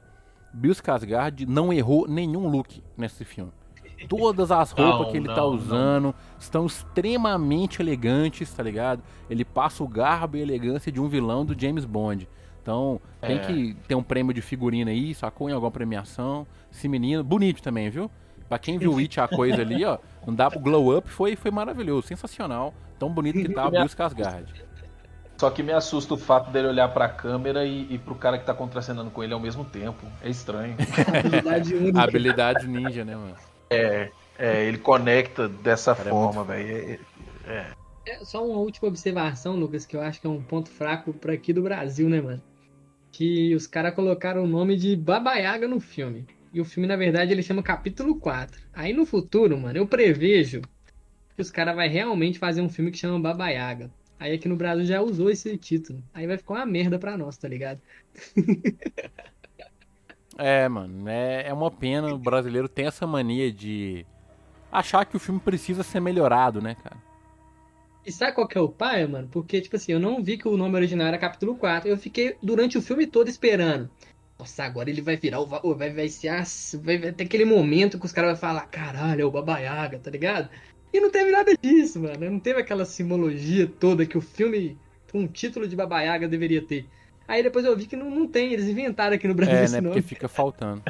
Bill 0.52 0.72
Skarsgård 0.72 1.46
não 1.46 1.72
errou 1.72 2.06
nenhum 2.06 2.48
look 2.48 2.82
nesse 2.96 3.24
filme. 3.24 3.52
Todas 4.08 4.50
as 4.50 4.70
roupas 4.72 5.06
não, 5.06 5.10
que 5.10 5.16
ele 5.16 5.26
tá 5.26 5.36
não, 5.36 5.42
tá 5.42 5.44
usando 5.46 6.04
não. 6.04 6.14
estão 6.38 6.66
extremamente 6.66 7.80
elegantes, 7.80 8.52
tá 8.52 8.62
ligado? 8.62 9.02
Ele 9.28 9.44
passa 9.44 9.82
o 9.82 9.88
garbo 9.88 10.36
e 10.36 10.40
elegância 10.40 10.90
de 10.90 11.00
um 11.00 11.08
vilão 11.08 11.44
do 11.44 11.58
James 11.58 11.84
Bond. 11.84 12.28
Então, 12.62 13.00
tem 13.20 13.38
é. 13.38 13.40
que 13.40 13.74
ter 13.88 13.96
um 13.96 14.02
prêmio 14.04 14.32
de 14.32 14.40
figurina 14.40 14.92
aí, 14.92 15.14
sacou 15.14 15.50
em 15.50 15.52
alguma 15.52 15.70
premiação. 15.70 16.46
Esse 16.70 16.88
menino, 16.88 17.24
bonito 17.24 17.60
também, 17.60 17.90
viu? 17.90 18.08
Pra 18.52 18.58
quem 18.58 18.76
viu 18.76 18.98
It, 18.98 19.18
a 19.18 19.26
coisa 19.26 19.62
ali, 19.62 19.82
ó, 19.82 19.96
não 20.26 20.34
dá 20.34 20.50
pro 20.50 20.60
glow 20.60 20.94
up, 20.94 21.08
foi, 21.08 21.34
foi 21.36 21.50
maravilhoso, 21.50 22.06
sensacional. 22.06 22.74
Tão 22.98 23.08
bonito 23.08 23.38
que 23.40 23.48
tá 23.48 23.66
o 23.66 23.70
Bill 23.70 23.86
Skarsgård. 23.86 24.44
Só 25.38 25.48
que 25.48 25.62
me 25.62 25.72
assusta 25.72 26.12
o 26.12 26.18
fato 26.18 26.50
dele 26.50 26.68
olhar 26.68 26.86
pra 26.88 27.08
câmera 27.08 27.64
e, 27.64 27.86
e 27.88 27.96
pro 27.96 28.14
cara 28.14 28.36
que 28.36 28.44
tá 28.44 28.52
contracenando 28.52 29.10
com 29.10 29.24
ele 29.24 29.32
ao 29.32 29.40
mesmo 29.40 29.64
tempo. 29.64 30.06
É 30.22 30.28
estranho. 30.28 30.76
Habilidade 31.08 31.74
única. 31.74 31.96
Habilidade 32.04 32.68
ninja, 32.68 33.06
né, 33.06 33.16
mano? 33.16 33.36
É, 33.70 34.10
é 34.38 34.64
ele 34.66 34.76
conecta 34.76 35.48
dessa 35.48 35.94
cara, 35.94 36.10
é 36.10 36.12
forma, 36.12 36.44
velho. 36.44 36.68
É, 36.68 36.98
é. 37.46 37.66
é, 38.06 38.22
só 38.22 38.46
uma 38.46 38.58
última 38.58 38.86
observação, 38.86 39.56
Lucas, 39.56 39.86
que 39.86 39.96
eu 39.96 40.02
acho 40.02 40.20
que 40.20 40.26
é 40.26 40.30
um 40.30 40.42
ponto 40.42 40.68
fraco 40.68 41.14
para 41.14 41.32
aqui 41.32 41.54
do 41.54 41.62
Brasil, 41.62 42.06
né, 42.06 42.20
mano? 42.20 42.42
que 43.12 43.54
os 43.54 43.66
caras 43.66 43.94
colocaram 43.94 44.44
o 44.44 44.46
nome 44.46 44.76
de 44.76 44.96
Baba 44.96 45.34
Yaga 45.34 45.68
no 45.68 45.80
filme. 45.80 46.26
E 46.52 46.60
o 46.60 46.64
filme, 46.64 46.86
na 46.86 46.96
verdade, 46.96 47.32
ele 47.32 47.42
chama 47.42 47.62
Capítulo 47.62 48.16
4. 48.16 48.60
Aí 48.74 48.92
no 48.92 49.06
futuro, 49.06 49.58
mano, 49.58 49.78
eu 49.78 49.86
prevejo 49.86 50.60
que 51.34 51.40
os 51.40 51.50
caras 51.50 51.74
vão 51.74 51.88
realmente 51.88 52.38
fazer 52.38 52.60
um 52.60 52.68
filme 52.68 52.90
que 52.90 52.98
chama 52.98 53.18
Baba 53.18 53.48
Yaga. 53.48 53.90
Aí 54.20 54.34
aqui 54.34 54.48
no 54.48 54.56
Brasil 54.56 54.84
já 54.84 55.00
usou 55.00 55.30
esse 55.30 55.56
título. 55.56 56.02
Aí 56.12 56.26
vai 56.26 56.36
ficar 56.36 56.54
uma 56.54 56.66
merda 56.66 56.98
pra 56.98 57.16
nós, 57.16 57.38
tá 57.38 57.48
ligado? 57.48 57.80
é, 60.36 60.68
mano, 60.68 61.08
é, 61.08 61.48
é 61.48 61.52
uma 61.52 61.70
pena. 61.70 62.14
O 62.14 62.18
brasileiro 62.18 62.68
tem 62.68 62.86
essa 62.86 63.06
mania 63.06 63.50
de 63.50 64.04
achar 64.70 65.06
que 65.06 65.16
o 65.16 65.20
filme 65.20 65.40
precisa 65.40 65.82
ser 65.82 66.00
melhorado, 66.00 66.60
né, 66.60 66.74
cara? 66.74 66.98
E 68.04 68.12
sabe 68.12 68.32
qual 68.32 68.46
que 68.46 68.58
é 68.58 68.60
o 68.60 68.68
pai, 68.68 69.06
mano? 69.06 69.28
Porque, 69.28 69.60
tipo 69.60 69.76
assim, 69.76 69.92
eu 69.92 70.00
não 70.00 70.22
vi 70.22 70.36
que 70.36 70.48
o 70.48 70.56
nome 70.56 70.74
original 70.74 71.06
era 71.06 71.18
capítulo 71.18 71.56
4. 71.56 71.88
Eu 71.88 71.96
fiquei 71.96 72.36
durante 72.42 72.76
o 72.76 72.82
filme 72.82 73.06
todo 73.06 73.28
esperando. 73.28 73.88
Nossa, 74.42 74.64
agora 74.64 74.90
ele 74.90 75.00
vai 75.00 75.16
virar 75.16 75.38
o. 75.38 75.46
Vai, 75.46 75.90
vai 75.90 76.08
ser. 76.08 76.32
Vai, 76.82 76.98
vai 76.98 77.12
ter 77.12 77.22
aquele 77.22 77.44
momento 77.44 77.96
que 77.96 78.06
os 78.06 78.10
caras 78.10 78.32
vão 78.32 78.40
falar: 78.40 78.66
caralho, 78.66 79.22
é 79.22 79.24
o 79.24 79.30
Babaiaga, 79.30 80.00
tá 80.00 80.10
ligado? 80.10 80.48
E 80.92 80.98
não 80.98 81.12
teve 81.12 81.30
nada 81.30 81.56
disso, 81.56 82.00
mano. 82.00 82.28
Não 82.28 82.40
teve 82.40 82.60
aquela 82.60 82.84
simbologia 82.84 83.70
toda 83.78 84.04
que 84.04 84.18
o 84.18 84.20
filme 84.20 84.76
com 85.12 85.20
um 85.20 85.28
título 85.28 85.68
de 85.68 85.76
Babaiaga 85.76 86.26
deveria 86.26 86.60
ter. 86.60 86.88
Aí 87.28 87.40
depois 87.40 87.64
eu 87.64 87.76
vi 87.76 87.86
que 87.86 87.94
não, 87.94 88.10
não 88.10 88.26
tem, 88.26 88.52
eles 88.52 88.66
inventaram 88.66 89.14
aqui 89.14 89.28
no 89.28 89.34
Brasil 89.34 89.54
é, 89.54 89.64
esse 89.64 89.74
né, 89.74 89.80
nome. 89.80 89.94
Porque 89.94 90.08
fica 90.08 90.26
faltando. 90.26 90.82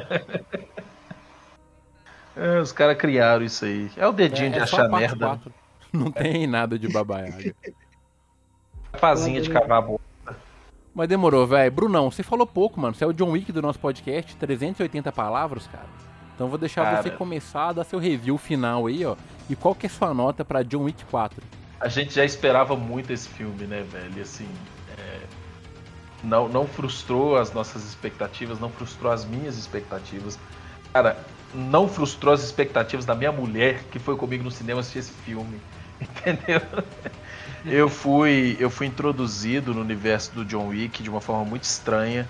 é, 2.35 2.59
os 2.59 2.71
caras 2.71 2.97
criaram 2.97 3.45
isso 3.45 3.65
aí. 3.65 3.91
É 3.95 4.07
o 4.07 4.11
dedinho 4.11 4.47
é, 4.47 4.53
de 4.53 4.59
é 4.59 4.63
achar 4.63 4.89
merda. 4.89 5.27
4. 5.27 5.53
Não 5.93 6.11
tem 6.11 6.47
nada 6.47 6.79
de 6.79 6.87
Babaiaga. 6.87 7.53
Fazinha 8.97 9.41
de 9.41 9.51
cavar 9.51 9.83
boa. 9.83 9.99
Mas 10.93 11.09
demorou, 11.09 11.47
velho. 11.47 11.71
Brunão, 11.71 12.11
você 12.11 12.21
falou 12.21 12.45
pouco, 12.45 12.79
mano. 12.79 12.93
Você 12.93 13.03
é 13.03 13.07
o 13.07 13.13
John 13.13 13.31
Wick 13.31 13.51
do 13.51 13.61
nosso 13.61 13.79
podcast, 13.79 14.35
380 14.35 15.11
palavras, 15.11 15.67
cara. 15.67 15.87
Então 16.35 16.47
vou 16.47 16.57
deixar 16.57 16.83
cara... 16.83 17.01
você 17.01 17.09
começar 17.09 17.69
a 17.69 17.73
dar 17.73 17.83
seu 17.83 17.99
review 17.99 18.37
final 18.37 18.85
aí, 18.85 19.03
ó. 19.05 19.15
E 19.49 19.55
qual 19.55 19.73
que 19.73 19.87
é 19.87 19.89
sua 19.89 20.13
nota 20.13 20.45
para 20.45 20.63
John 20.63 20.83
Wick 20.83 21.03
4? 21.05 21.41
A 21.79 21.87
gente 21.87 22.13
já 22.13 22.23
esperava 22.23 22.75
muito 22.75 23.11
esse 23.11 23.27
filme, 23.27 23.65
né, 23.65 23.83
velho? 23.91 24.21
Assim, 24.21 24.47
é... 24.97 25.21
não, 26.23 26.47
não 26.47 26.67
frustrou 26.67 27.37
as 27.37 27.51
nossas 27.53 27.83
expectativas, 27.83 28.59
não 28.59 28.69
frustrou 28.69 29.11
as 29.11 29.25
minhas 29.25 29.57
expectativas. 29.57 30.39
Cara, 30.93 31.17
não 31.53 31.87
frustrou 31.87 32.33
as 32.33 32.43
expectativas 32.43 33.05
da 33.05 33.15
minha 33.15 33.31
mulher 33.31 33.83
que 33.91 33.97
foi 33.97 34.15
comigo 34.15 34.43
no 34.43 34.51
cinema 34.51 34.79
assistir 34.79 34.99
esse 34.99 35.11
filme. 35.11 35.59
Entendeu? 35.99 36.61
Eu 37.65 37.89
fui, 37.89 38.57
eu 38.59 38.69
fui 38.69 38.87
introduzido 38.87 39.73
no 39.73 39.81
universo 39.81 40.33
do 40.33 40.43
John 40.45 40.67
Wick 40.67 41.01
de 41.01 41.09
uma 41.09 41.21
forma 41.21 41.45
muito 41.45 41.63
estranha. 41.63 42.27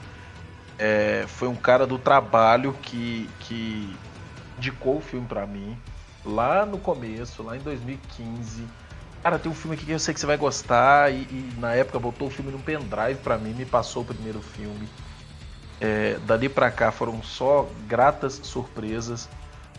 É, 0.78 1.26
foi 1.28 1.48
um 1.48 1.56
cara 1.56 1.88
do 1.88 1.98
trabalho 1.98 2.74
que, 2.82 3.30
que 3.40 3.96
indicou 4.58 4.98
o 4.98 5.02
filme 5.02 5.26
para 5.28 5.46
mim 5.46 5.78
lá 6.26 6.66
no 6.66 6.78
começo, 6.78 7.44
lá 7.44 7.58
em 7.58 7.60
2015. 7.60 8.64
Cara, 9.22 9.40
tem 9.40 9.52
um 9.52 9.56
filme 9.56 9.76
aqui 9.76 9.86
que 9.86 9.92
eu 9.92 10.00
sei 10.00 10.14
que 10.14 10.20
você 10.20 10.26
vai 10.26 10.38
gostar 10.38 11.12
e, 11.12 11.22
e 11.22 11.54
na 11.58 11.74
época 11.74 11.98
botou 12.00 12.28
o 12.28 12.32
filme 12.32 12.52
no 12.52 12.60
pendrive 12.60 13.20
para 13.24 13.38
mim, 13.38 13.54
me 13.54 13.66
passou 13.66 14.04
o 14.04 14.06
primeiro 14.06 14.42
filme. 14.42 14.88
É, 15.80 16.18
dali 16.26 16.48
para 16.48 16.70
cá 16.70 16.92
foram 16.92 17.22
só 17.24 17.68
gratas 17.88 18.40
surpresas 18.44 19.28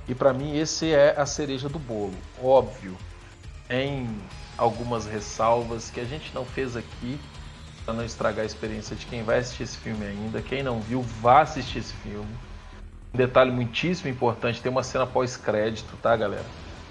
e 0.09 0.15
para 0.15 0.33
mim 0.33 0.57
esse 0.57 0.93
é 0.93 1.15
a 1.17 1.25
cereja 1.25 1.69
do 1.69 1.79
bolo, 1.79 2.15
óbvio. 2.43 2.97
Em 3.71 4.09
algumas 4.57 5.07
ressalvas 5.07 5.91
que 5.91 6.01
a 6.01 6.05
gente 6.05 6.33
não 6.35 6.45
fez 6.45 6.77
aqui 6.77 7.19
para 7.85 7.95
não 7.95 8.05
estragar 8.05 8.43
a 8.43 8.47
experiência 8.47 8.97
de 8.97 9.05
quem 9.07 9.23
vai 9.23 9.39
assistir 9.39 9.65
esse 9.65 9.77
filme 9.77 10.07
ainda. 10.07 10.41
Quem 10.41 10.63
não 10.63 10.81
viu, 10.81 11.03
vá 11.21 11.43
assistir 11.43 11.79
esse 11.79 11.93
filme. 11.95 12.29
Um 13.13 13.17
detalhe 13.17 13.51
muitíssimo 13.51 14.09
importante, 14.11 14.61
tem 14.61 14.73
uma 14.73 14.83
cena 14.83 15.07
pós-crédito, 15.07 15.97
tá, 16.03 16.17
galera? 16.17 16.47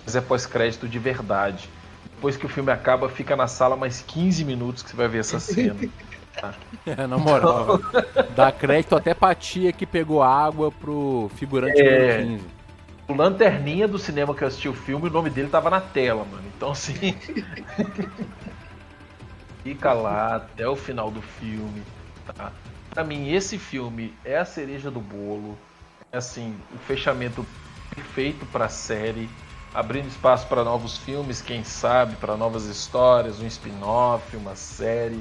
Mas 0.06 0.16
é 0.16 0.22
pós-crédito 0.22 0.88
de 0.88 1.00
verdade. 1.00 1.70
Depois 2.16 2.38
que 2.38 2.46
o 2.46 2.50
filme 2.50 2.72
acaba, 2.72 3.10
fica 3.10 3.36
na 3.36 3.48
sala 3.48 3.76
mais 3.76 4.02
15 4.02 4.46
minutos 4.46 4.84
que 4.84 4.92
você 4.92 4.96
vai 4.96 5.08
ver 5.08 5.20
essa 5.20 5.40
cena. 5.40 5.80
Tá? 6.34 6.52
É, 6.88 7.06
na 7.06 7.16
moral, 7.16 7.80
dá 8.36 8.52
crédito 8.52 8.96
até 8.96 9.14
pra 9.14 9.36
tia 9.36 9.72
que 9.72 9.86
pegou 9.86 10.24
água 10.24 10.72
pro 10.72 11.30
figurante 11.36 11.80
é... 11.80 12.24
15 12.24 12.63
o 13.08 13.14
lanterninha 13.14 13.88
do 13.88 13.98
cinema 13.98 14.34
que 14.34 14.44
eu 14.44 14.48
assisti 14.48 14.68
o 14.70 14.74
filme, 14.74 15.08
o 15.10 15.12
nome 15.12 15.30
dele 15.30 15.50
tava 15.50 15.70
na 15.70 15.82
tela, 15.82 16.24
mano. 16.24 16.44
Então 16.56 16.72
assim. 16.72 17.16
Fica 19.64 19.94
lá 19.94 20.36
até 20.36 20.68
o 20.68 20.76
final 20.76 21.10
do 21.10 21.22
filme. 21.22 21.84
Tá? 22.36 22.52
Pra 22.90 23.04
mim, 23.04 23.32
esse 23.32 23.58
filme 23.58 24.14
é 24.24 24.38
a 24.38 24.46
cereja 24.46 24.92
do 24.92 25.00
bolo. 25.00 25.58
É 26.12 26.18
assim, 26.18 26.56
o 26.74 26.78
fechamento 26.80 27.46
perfeito 27.96 28.46
pra 28.48 28.68
série. 28.70 29.30
Abrindo 29.74 30.08
espaço 30.08 30.48
para 30.48 30.64
novos 30.64 30.98
filmes, 30.98 31.42
quem 31.42 31.64
sabe, 31.64 32.16
para 32.18 32.38
novas 32.38 32.66
histórias, 32.66 33.40
um 33.40 33.48
spin-off, 33.48 34.36
uma 34.36 34.56
série, 34.56 35.20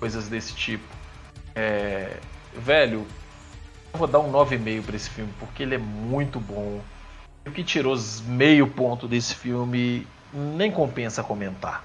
coisas 0.00 0.28
desse 0.28 0.52
tipo. 0.54 0.84
É... 1.54 2.16
Velho, 2.54 3.06
eu 3.92 3.98
vou 3.98 4.08
dar 4.08 4.18
um 4.18 4.32
9,5 4.32 4.82
para 4.82 4.96
esse 4.96 5.10
filme, 5.10 5.32
porque 5.38 5.62
ele 5.62 5.76
é 5.76 5.78
muito 5.78 6.40
bom 6.40 6.80
o 7.48 7.52
que 7.52 7.64
tirou 7.64 7.96
meio 8.26 8.66
ponto 8.66 9.08
desse 9.08 9.34
filme 9.34 10.06
nem 10.32 10.70
compensa 10.70 11.22
comentar. 11.22 11.84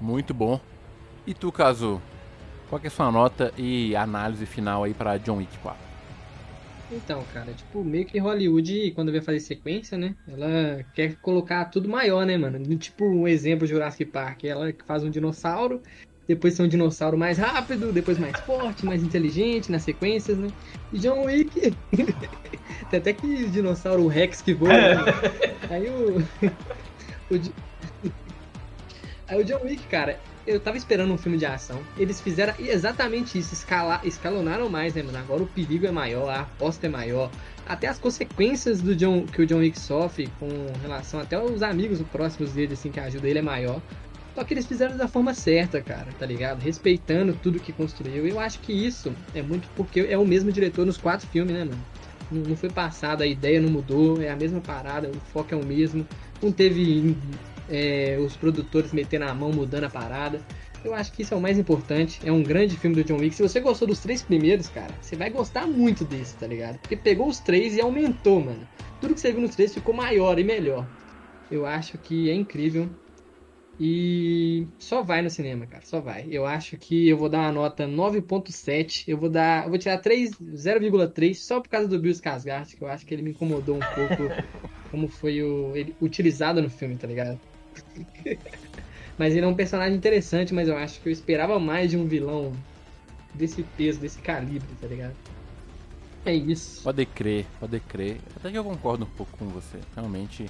Muito 0.00 0.32
bom. 0.32 0.60
E 1.26 1.34
tu, 1.34 1.50
Kazu? 1.50 2.00
Qual 2.68 2.80
é 2.82 2.86
a 2.86 2.90
sua 2.90 3.10
nota 3.10 3.52
e 3.56 3.94
análise 3.96 4.46
final 4.46 4.84
aí 4.84 4.94
para 4.94 5.16
John 5.18 5.36
Wick 5.36 5.56
4? 5.58 5.84
Então, 6.92 7.24
cara, 7.32 7.52
tipo, 7.52 7.82
meio 7.82 8.04
que 8.04 8.18
Hollywood, 8.18 8.92
quando 8.92 9.10
vai 9.10 9.20
fazer 9.20 9.40
sequência, 9.40 9.96
né? 9.96 10.14
Ela 10.28 10.84
quer 10.94 11.16
colocar 11.16 11.64
tudo 11.66 11.88
maior, 11.88 12.26
né, 12.26 12.36
mano? 12.36 12.58
Tipo, 12.76 13.04
um 13.04 13.26
exemplo 13.26 13.66
Jurassic 13.66 14.04
Park. 14.04 14.44
Ela 14.44 14.72
faz 14.86 15.02
um 15.02 15.10
dinossauro 15.10 15.82
depois 16.26 16.54
ser 16.54 16.62
um 16.62 16.68
dinossauro 16.68 17.18
mais 17.18 17.38
rápido, 17.38 17.92
depois 17.92 18.18
mais 18.18 18.38
forte, 18.40 18.84
mais 18.84 19.02
inteligente 19.02 19.70
nas 19.70 19.82
sequências, 19.82 20.38
né? 20.38 20.48
E 20.92 20.98
John 20.98 21.24
Wick. 21.24 21.74
Tem 22.90 22.98
até 22.98 23.12
que 23.12 23.46
dinossauro 23.48 24.06
Rex 24.06 24.40
que 24.40 24.54
voa. 24.54 24.72
Né? 24.72 25.04
Aí 25.70 25.88
o. 25.88 26.18
o... 27.34 27.52
Aí 29.26 29.40
o 29.40 29.44
John 29.44 29.60
Wick, 29.64 29.82
cara, 29.88 30.18
eu 30.46 30.60
tava 30.60 30.76
esperando 30.76 31.12
um 31.12 31.18
filme 31.18 31.38
de 31.38 31.46
ação. 31.46 31.80
Eles 31.96 32.20
fizeram 32.20 32.54
exatamente 32.58 33.38
isso, 33.38 33.54
escalar, 33.54 34.00
escalonaram 34.06 34.68
mais, 34.68 34.94
né, 34.94 35.02
mano? 35.02 35.18
Agora 35.18 35.42
o 35.42 35.46
perigo 35.46 35.86
é 35.86 35.90
maior, 35.90 36.28
a 36.28 36.40
aposta 36.40 36.86
é 36.86 36.90
maior. 36.90 37.30
Até 37.66 37.88
as 37.88 37.98
consequências 37.98 38.82
do 38.82 38.94
John, 38.94 39.24
que 39.24 39.40
o 39.40 39.46
John 39.46 39.58
Wick 39.58 39.78
sofre 39.80 40.28
com 40.38 40.48
relação 40.82 41.20
até 41.20 41.42
os 41.42 41.62
amigos 41.62 42.00
próximos 42.12 42.52
dele, 42.52 42.74
assim, 42.74 42.90
que 42.90 43.00
ajudam 43.00 43.28
ele 43.28 43.38
é 43.38 43.42
maior. 43.42 43.80
Só 44.34 44.42
que 44.42 44.52
eles 44.52 44.66
fizeram 44.66 44.96
da 44.96 45.06
forma 45.06 45.32
certa, 45.32 45.80
cara, 45.80 46.08
tá 46.18 46.26
ligado? 46.26 46.60
Respeitando 46.60 47.38
tudo 47.40 47.60
que 47.60 47.72
construiu. 47.72 48.26
Eu 48.26 48.40
acho 48.40 48.58
que 48.60 48.72
isso 48.72 49.14
é 49.34 49.42
muito 49.42 49.68
porque 49.76 50.00
é 50.00 50.18
o 50.18 50.26
mesmo 50.26 50.50
diretor 50.50 50.84
nos 50.84 50.96
quatro 50.96 51.26
filmes, 51.28 51.54
né, 51.54 51.64
mano? 51.64 51.84
Não 52.30 52.56
foi 52.56 52.70
passado, 52.70 53.22
a 53.22 53.26
ideia 53.26 53.60
não 53.60 53.70
mudou, 53.70 54.20
é 54.20 54.30
a 54.30 54.36
mesma 54.36 54.60
parada, 54.60 55.08
o 55.08 55.20
foco 55.32 55.54
é 55.54 55.56
o 55.56 55.64
mesmo. 55.64 56.06
Não 56.42 56.50
teve 56.50 57.16
é, 57.68 58.18
os 58.18 58.36
produtores 58.36 58.92
metendo 58.92 59.26
a 59.26 59.34
mão, 59.34 59.52
mudando 59.52 59.84
a 59.84 59.90
parada. 59.90 60.40
Eu 60.84 60.92
acho 60.92 61.12
que 61.12 61.22
isso 61.22 61.32
é 61.32 61.36
o 61.36 61.40
mais 61.40 61.58
importante. 61.58 62.20
É 62.24 62.32
um 62.32 62.42
grande 62.42 62.76
filme 62.76 62.96
do 62.96 63.04
John 63.04 63.18
Wick. 63.18 63.34
Se 63.34 63.42
você 63.42 63.60
gostou 63.60 63.88
dos 63.88 64.00
três 64.00 64.20
primeiros, 64.20 64.68
cara, 64.68 64.92
você 65.00 65.16
vai 65.16 65.30
gostar 65.30 65.66
muito 65.66 66.04
desse, 66.04 66.36
tá 66.36 66.46
ligado? 66.46 66.78
Porque 66.78 66.96
pegou 66.96 67.28
os 67.28 67.38
três 67.38 67.76
e 67.76 67.80
aumentou, 67.80 68.40
mano. 68.40 68.66
Tudo 69.00 69.14
que 69.14 69.20
você 69.20 69.32
viu 69.32 69.40
nos 69.40 69.54
três 69.54 69.72
ficou 69.72 69.94
maior 69.94 70.38
e 70.38 70.44
melhor. 70.44 70.86
Eu 71.50 71.64
acho 71.64 71.96
que 71.98 72.28
é 72.28 72.34
incrível. 72.34 72.90
E 73.78 74.68
só 74.78 75.02
vai 75.02 75.20
no 75.20 75.28
cinema, 75.28 75.66
cara, 75.66 75.84
só 75.84 76.00
vai. 76.00 76.26
Eu 76.30 76.46
acho 76.46 76.76
que 76.76 77.08
eu 77.08 77.16
vou 77.16 77.28
dar 77.28 77.38
uma 77.38 77.52
nota 77.52 77.86
9.7. 77.86 79.04
Eu 79.08 79.18
vou 79.18 79.28
dar, 79.28 79.64
eu 79.64 79.70
vou 79.70 79.78
tirar 79.78 80.00
0,3 80.00 81.34
só 81.34 81.60
por 81.60 81.68
causa 81.68 81.88
do 81.88 81.98
Bill 81.98 82.12
Skarsgård, 82.12 82.76
que 82.76 82.82
eu 82.82 82.88
acho 82.88 83.04
que 83.04 83.12
ele 83.12 83.22
me 83.22 83.30
incomodou 83.30 83.76
um 83.76 83.80
pouco 83.80 84.32
como 84.90 85.08
foi 85.08 85.42
o 85.42 85.74
ele 85.74 85.94
utilizado 86.00 86.62
no 86.62 86.70
filme, 86.70 86.96
tá 86.96 87.08
ligado? 87.08 87.40
mas 89.18 89.34
ele 89.34 89.44
é 89.44 89.48
um 89.48 89.54
personagem 89.54 89.96
interessante, 89.96 90.54
mas 90.54 90.68
eu 90.68 90.76
acho 90.76 91.00
que 91.00 91.08
eu 91.08 91.12
esperava 91.12 91.58
mais 91.58 91.90
de 91.90 91.96
um 91.96 92.06
vilão 92.06 92.52
desse 93.34 93.64
peso, 93.76 93.98
desse 93.98 94.20
calibre, 94.20 94.68
tá 94.80 94.86
ligado? 94.86 95.14
É 96.24 96.32
isso. 96.32 96.82
Pode 96.84 97.04
crer, 97.06 97.44
pode 97.58 97.80
crer. 97.80 98.18
Até 98.36 98.52
que 98.52 98.56
eu 98.56 98.64
concordo 98.64 99.04
um 99.04 99.08
pouco 99.08 99.36
com 99.36 99.46
você. 99.48 99.78
Realmente 99.94 100.46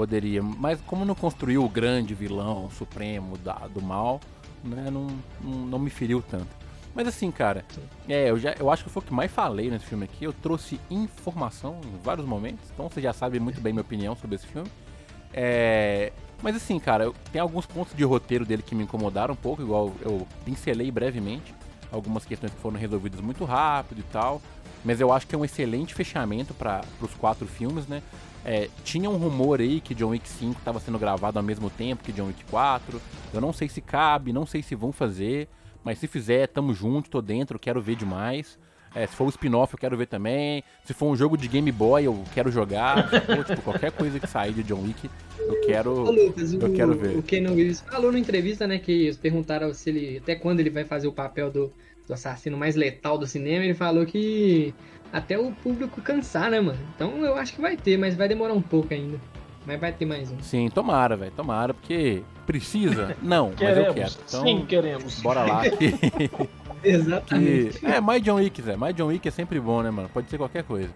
poderia. 0.00 0.42
Mas 0.42 0.80
como 0.86 1.04
não 1.04 1.14
construiu 1.14 1.62
o 1.62 1.68
grande 1.68 2.14
vilão 2.14 2.70
supremo 2.70 3.36
da, 3.36 3.52
do 3.68 3.82
mal, 3.82 4.18
né, 4.64 4.88
não, 4.90 5.08
não, 5.42 5.66
não, 5.66 5.78
me 5.78 5.90
feriu 5.90 6.22
tanto. 6.22 6.48
Mas 6.94 7.06
assim, 7.06 7.30
cara, 7.30 7.66
é, 8.08 8.30
eu, 8.30 8.38
já, 8.38 8.54
eu 8.58 8.70
acho 8.70 8.82
que 8.82 8.88
foi 8.88 9.02
o 9.02 9.04
que 9.04 9.12
mais 9.12 9.30
falei 9.30 9.70
nesse 9.70 9.84
filme 9.84 10.04
aqui. 10.04 10.24
Eu 10.24 10.32
trouxe 10.32 10.80
informação 10.90 11.82
em 11.84 12.02
vários 12.02 12.26
momentos, 12.26 12.64
então 12.72 12.88
você 12.88 13.00
já 13.02 13.12
sabe 13.12 13.38
muito 13.38 13.60
bem 13.60 13.74
minha 13.74 13.82
opinião 13.82 14.16
sobre 14.16 14.36
esse 14.36 14.46
filme. 14.46 14.70
É, 15.34 16.12
Mas 16.42 16.56
assim, 16.56 16.80
cara, 16.80 17.12
tem 17.30 17.40
alguns 17.40 17.66
pontos 17.66 17.94
de 17.94 18.02
roteiro 18.02 18.46
dele 18.46 18.62
que 18.62 18.74
me 18.74 18.84
incomodaram 18.84 19.34
um 19.34 19.36
pouco, 19.36 19.60
igual 19.60 19.92
eu 20.00 20.26
pincelei 20.46 20.90
brevemente. 20.90 21.54
Algumas 21.92 22.24
questões 22.24 22.54
que 22.54 22.60
foram 22.60 22.78
resolvidas 22.78 23.20
muito 23.20 23.44
rápido 23.44 23.98
e 23.98 24.04
tal. 24.04 24.40
Mas 24.82 24.98
eu 24.98 25.12
acho 25.12 25.26
que 25.26 25.34
é 25.34 25.38
um 25.38 25.44
excelente 25.44 25.94
fechamento 25.94 26.54
para 26.54 26.80
os 27.02 27.12
quatro 27.14 27.46
filmes, 27.46 27.86
né? 27.86 28.02
É, 28.44 28.68
tinha 28.84 29.08
um 29.10 29.16
rumor 29.16 29.60
aí 29.60 29.80
que 29.80 29.94
John 29.94 30.08
Wick 30.10 30.28
5 30.28 30.58
estava 30.58 30.80
sendo 30.80 30.98
gravado 30.98 31.38
ao 31.38 31.42
mesmo 31.42 31.68
tempo 31.68 32.02
que 32.02 32.12
John 32.12 32.26
Wick 32.26 32.44
4. 32.44 33.00
Eu 33.34 33.40
não 33.40 33.52
sei 33.52 33.68
se 33.68 33.80
cabe, 33.80 34.32
não 34.32 34.46
sei 34.46 34.62
se 34.62 34.74
vão 34.74 34.92
fazer. 34.92 35.48
Mas 35.84 35.98
se 35.98 36.06
fizer, 36.06 36.46
tamo 36.48 36.74
junto, 36.74 37.10
tô 37.10 37.22
dentro, 37.22 37.58
quero 37.58 37.80
ver 37.80 37.96
demais. 37.96 38.58
É, 38.94 39.06
se 39.06 39.14
for 39.14 39.24
um 39.24 39.28
spin-off, 39.28 39.72
eu 39.72 39.78
quero 39.78 39.96
ver 39.96 40.06
também. 40.06 40.64
Se 40.84 40.92
for 40.92 41.06
um 41.06 41.16
jogo 41.16 41.36
de 41.36 41.46
Game 41.46 41.70
Boy, 41.70 42.04
eu 42.04 42.24
quero 42.34 42.50
jogar. 42.50 43.08
For, 43.08 43.44
tipo, 43.44 43.62
qualquer 43.62 43.92
coisa 43.92 44.18
que 44.18 44.26
sair 44.26 44.52
de 44.52 44.62
John 44.64 44.82
Wick, 44.82 45.08
eu 45.38 45.60
quero, 45.60 45.92
Ô, 45.92 46.10
Lucas, 46.10 46.52
eu 46.52 46.58
o, 46.58 46.72
quero 46.72 46.94
ver. 46.94 47.16
o 47.16 47.22
Keanu 47.22 47.54
Reeves 47.54 47.80
falou 47.80 48.10
na 48.10 48.18
entrevista, 48.18 48.66
né, 48.66 48.78
que 48.78 48.90
eles 48.90 49.16
perguntaram 49.16 49.72
se 49.72 49.90
ele, 49.90 50.18
até 50.18 50.34
quando 50.34 50.58
ele 50.60 50.70
vai 50.70 50.84
fazer 50.84 51.06
o 51.06 51.12
papel 51.12 51.50
do, 51.50 51.72
do 52.06 52.12
assassino 52.14 52.56
mais 52.56 52.74
letal 52.74 53.16
do 53.16 53.26
cinema, 53.28 53.64
ele 53.64 53.74
falou 53.74 54.04
que 54.04 54.74
até 55.12 55.38
o 55.38 55.50
público 55.52 56.00
cansar, 56.00 56.50
né, 56.50 56.60
mano? 56.60 56.78
Então 56.94 57.24
eu 57.24 57.36
acho 57.36 57.54
que 57.54 57.60
vai 57.60 57.76
ter, 57.76 57.98
mas 57.98 58.14
vai 58.14 58.28
demorar 58.28 58.54
um 58.54 58.62
pouco 58.62 58.92
ainda. 58.94 59.18
Mas 59.66 59.78
vai 59.78 59.92
ter 59.92 60.06
mais 60.06 60.30
um. 60.30 60.40
Sim, 60.40 60.68
tomara, 60.70 61.16
velho, 61.16 61.32
tomara, 61.36 61.74
porque 61.74 62.22
precisa? 62.46 63.14
Não, 63.22 63.50
mas 63.50 63.60
eu 63.60 63.66
Queremos. 63.66 63.94
quero. 63.94 64.12
Então, 64.26 64.42
Sim, 64.42 64.64
queremos. 64.66 65.20
bora 65.20 65.44
lá. 65.44 65.62
Que, 66.82 66.88
Exatamente. 66.88 67.78
que- 67.78 67.86
é, 67.86 68.00
mais 68.00 68.22
John 68.22 68.36
Wick, 68.36 68.62
Zé. 68.62 68.74
Mais 68.74 68.94
John 68.96 69.08
Wick 69.08 69.28
é 69.28 69.30
sempre 69.30 69.60
bom, 69.60 69.82
né, 69.82 69.90
mano? 69.90 70.08
Pode 70.08 70.30
ser 70.30 70.38
qualquer 70.38 70.64
coisa. 70.64 70.88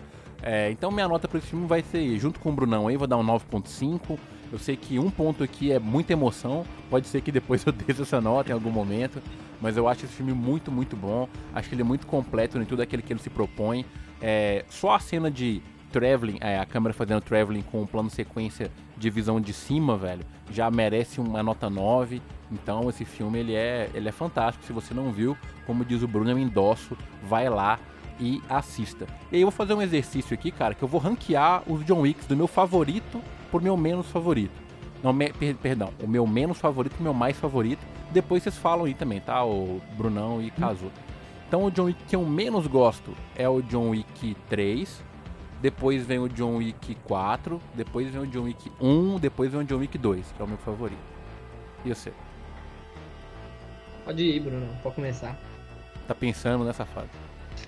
É, 0.42 0.70
então 0.70 0.90
minha 0.90 1.06
nota 1.06 1.28
pra 1.28 1.38
esse 1.38 1.48
filme 1.48 1.66
vai 1.66 1.82
ser, 1.82 2.18
junto 2.18 2.40
com 2.40 2.50
o 2.50 2.52
Brunão 2.52 2.88
aí, 2.88 2.96
vou 2.96 3.06
dar 3.06 3.18
um 3.18 3.22
9.5. 3.24 4.18
Eu 4.52 4.58
sei 4.58 4.76
que 4.76 4.98
um 4.98 5.10
ponto 5.10 5.42
aqui 5.44 5.72
é 5.72 5.78
muita 5.78 6.12
emoção. 6.14 6.64
Pode 6.88 7.06
ser 7.06 7.20
que 7.20 7.30
depois 7.30 7.66
eu 7.66 7.72
desça 7.72 8.02
essa 8.02 8.20
nota 8.20 8.50
em 8.50 8.54
algum 8.54 8.70
momento. 8.70 9.20
Mas 9.60 9.76
eu 9.76 9.86
acho 9.88 10.04
esse 10.06 10.14
filme 10.14 10.32
muito, 10.32 10.70
muito 10.72 10.96
bom. 10.96 11.28
Acho 11.54 11.68
que 11.68 11.74
ele 11.74 11.82
é 11.82 11.84
muito 11.84 12.06
completo 12.06 12.58
em 12.58 12.64
tudo 12.64 12.80
aquilo 12.82 13.02
que 13.02 13.12
ele 13.12 13.20
se 13.20 13.28
propõe. 13.30 13.84
É, 14.26 14.64
só 14.70 14.94
a 14.94 14.98
cena 14.98 15.30
de 15.30 15.60
traveling, 15.92 16.38
é, 16.40 16.58
a 16.58 16.64
câmera 16.64 16.94
fazendo 16.94 17.20
traveling 17.20 17.60
com 17.62 17.82
um 17.82 17.86
plano 17.86 18.08
sequência 18.08 18.70
de 18.96 19.10
visão 19.10 19.38
de 19.38 19.52
cima, 19.52 19.96
velho, 19.98 20.24
já 20.50 20.70
merece 20.70 21.20
uma 21.20 21.42
nota 21.42 21.68
9. 21.68 22.22
Então 22.50 22.88
esse 22.88 23.04
filme 23.04 23.38
ele 23.38 23.54
é, 23.54 23.90
ele 23.94 24.08
é 24.08 24.12
fantástico. 24.12 24.64
Se 24.64 24.72
você 24.72 24.94
não 24.94 25.12
viu, 25.12 25.36
como 25.66 25.84
diz 25.84 26.02
o 26.02 26.08
Bruno, 26.08 26.30
eu 26.30 26.38
endosso, 26.38 26.96
vai 27.22 27.48
lá 27.50 27.78
e 28.18 28.40
assista. 28.48 29.06
E 29.30 29.36
aí 29.36 29.42
eu 29.42 29.46
vou 29.48 29.52
fazer 29.52 29.74
um 29.74 29.82
exercício 29.82 30.32
aqui, 30.32 30.50
cara, 30.50 30.74
que 30.74 30.82
eu 30.82 30.88
vou 30.88 31.00
ranquear 31.00 31.62
os 31.66 31.84
John 31.84 32.00
Wicks 32.00 32.26
do 32.26 32.36
meu 32.36 32.46
favorito 32.46 33.20
pro 33.50 33.60
meu 33.60 33.76
menos 33.76 34.06
favorito. 34.08 34.64
Não, 35.02 35.12
me- 35.12 35.32
per- 35.32 35.56
perdão, 35.56 35.90
o 36.02 36.06
meu 36.08 36.26
menos 36.26 36.56
favorito 36.58 36.94
pro 36.94 37.02
meu 37.02 37.12
mais 37.14 37.36
favorito. 37.36 37.84
Depois 38.10 38.42
vocês 38.42 38.56
falam 38.56 38.86
aí 38.86 38.94
também, 38.94 39.20
tá? 39.20 39.44
O 39.44 39.80
Brunão 39.98 40.40
e 40.40 40.50
Cazu. 40.50 40.90
Então 41.48 41.64
o 41.64 41.70
John 41.70 41.84
Wick 41.84 42.02
que 42.04 42.16
eu 42.16 42.24
menos 42.24 42.66
gosto 42.66 43.14
é 43.36 43.48
o 43.48 43.60
John 43.62 43.90
Wick 43.90 44.36
3. 44.48 45.02
Depois 45.60 46.04
vem 46.06 46.18
o 46.18 46.28
John 46.28 46.56
Wick 46.56 46.94
4. 47.04 47.60
Depois 47.74 48.08
vem 48.10 48.22
o 48.22 48.26
John 48.26 48.42
Wick 48.42 48.70
1. 48.80 49.18
Depois 49.18 49.50
vem 49.52 49.60
o 49.60 49.64
John 49.64 49.78
Wick 49.78 49.96
2, 49.96 50.32
que 50.36 50.42
é 50.42 50.44
o 50.44 50.48
meu 50.48 50.58
favorito. 50.58 50.98
E 51.84 51.88
você? 51.94 52.12
Pode 54.04 54.22
ir, 54.22 54.40
Bruno, 54.40 54.66
pode 54.82 54.94
começar. 54.96 55.38
Tá 56.06 56.14
pensando 56.14 56.64
nessa 56.64 56.84
fase? 56.84 57.08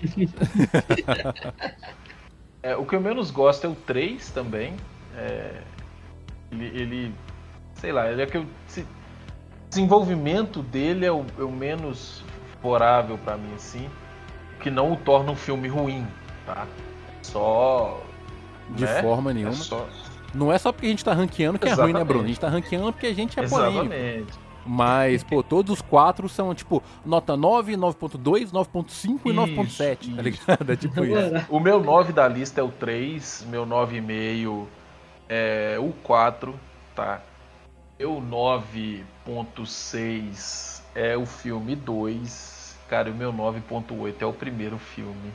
É, 2.63 2.75
o 2.75 2.85
que 2.85 2.95
eu 2.95 3.01
menos 3.01 3.31
gosto 3.31 3.65
é 3.65 3.69
o 3.69 3.75
3 3.75 4.29
também. 4.31 4.73
É, 5.15 5.61
ele, 6.51 6.65
ele- 6.65 7.13
Sei 7.75 7.91
lá, 7.91 8.11
ele 8.11 8.21
é 8.21 8.25
que 8.25 8.35
eu. 8.37 8.45
se- 8.67 8.85
desenvolvimento 9.69 10.63
dele 10.63 11.05
é 11.05 11.11
o, 11.11 11.23
é 11.37 11.43
o 11.43 11.51
menos 11.51 12.23
favorável 12.61 13.17
pra 13.17 13.35
mim, 13.37 13.53
assim. 13.55 13.89
Que 14.59 14.69
não 14.69 14.93
o 14.93 14.97
torna 14.97 15.31
um 15.31 15.35
filme 15.35 15.67
ruim, 15.67 16.05
tá? 16.45 16.67
Só. 17.21 18.01
De 18.69 18.85
né? 18.85 19.01
forma 19.01 19.31
É 19.31 19.33
nenhuma. 19.33 19.53
só... 19.53 19.87
Não 20.33 20.51
é 20.51 20.57
só 20.57 20.71
porque 20.71 20.87
a 20.87 20.89
gente 20.89 21.05
tá 21.05 21.13
ranqueando 21.13 21.57
que 21.57 21.67
é 21.67 21.73
ruim, 21.73 21.77
né, 21.77 21.83
Exatamente. 21.89 22.07
Bruno? 22.07 22.25
A 22.25 22.27
gente 22.27 22.39
tá 22.39 22.49
ranqueando 22.49 22.91
porque 22.91 23.07
a 23.07 23.13
gente 23.13 23.39
é 23.39 23.47
polêmico. 23.47 23.93
Exatamente. 23.93 24.47
Mas, 24.69 25.23
pô, 25.23 25.41
todos 25.41 25.71
os 25.71 25.81
quatro 25.81 26.27
são, 26.27 26.53
tipo, 26.53 26.83
nota 27.05 27.37
9, 27.37 27.77
9.2, 27.77 28.51
9.5 28.51 29.21
e 29.25 29.29
9.7, 29.31 30.13
tá 30.15 30.21
ligado? 30.21 30.69
É 30.69 30.75
tipo 30.75 31.05
isso. 31.05 31.45
O 31.47 31.57
meu 31.57 31.81
9 31.81 32.11
da 32.11 32.27
lista 32.27 32.59
é 32.59 32.63
o 32.63 32.67
3, 32.67 33.47
meu 33.49 33.65
9,5 33.65 34.65
é 35.29 35.77
o 35.79 35.93
4, 36.03 36.53
tá? 36.93 37.21
Meu 37.97 38.21
9.6 38.21 40.81
é 40.97 41.15
o 41.15 41.27
filme 41.27 41.75
2. 41.75 42.75
Cara, 42.89 43.11
o 43.11 43.13
meu 43.13 43.31
9.8 43.31 44.15
é 44.19 44.25
o 44.25 44.33
primeiro 44.33 44.79
filme. 44.79 45.31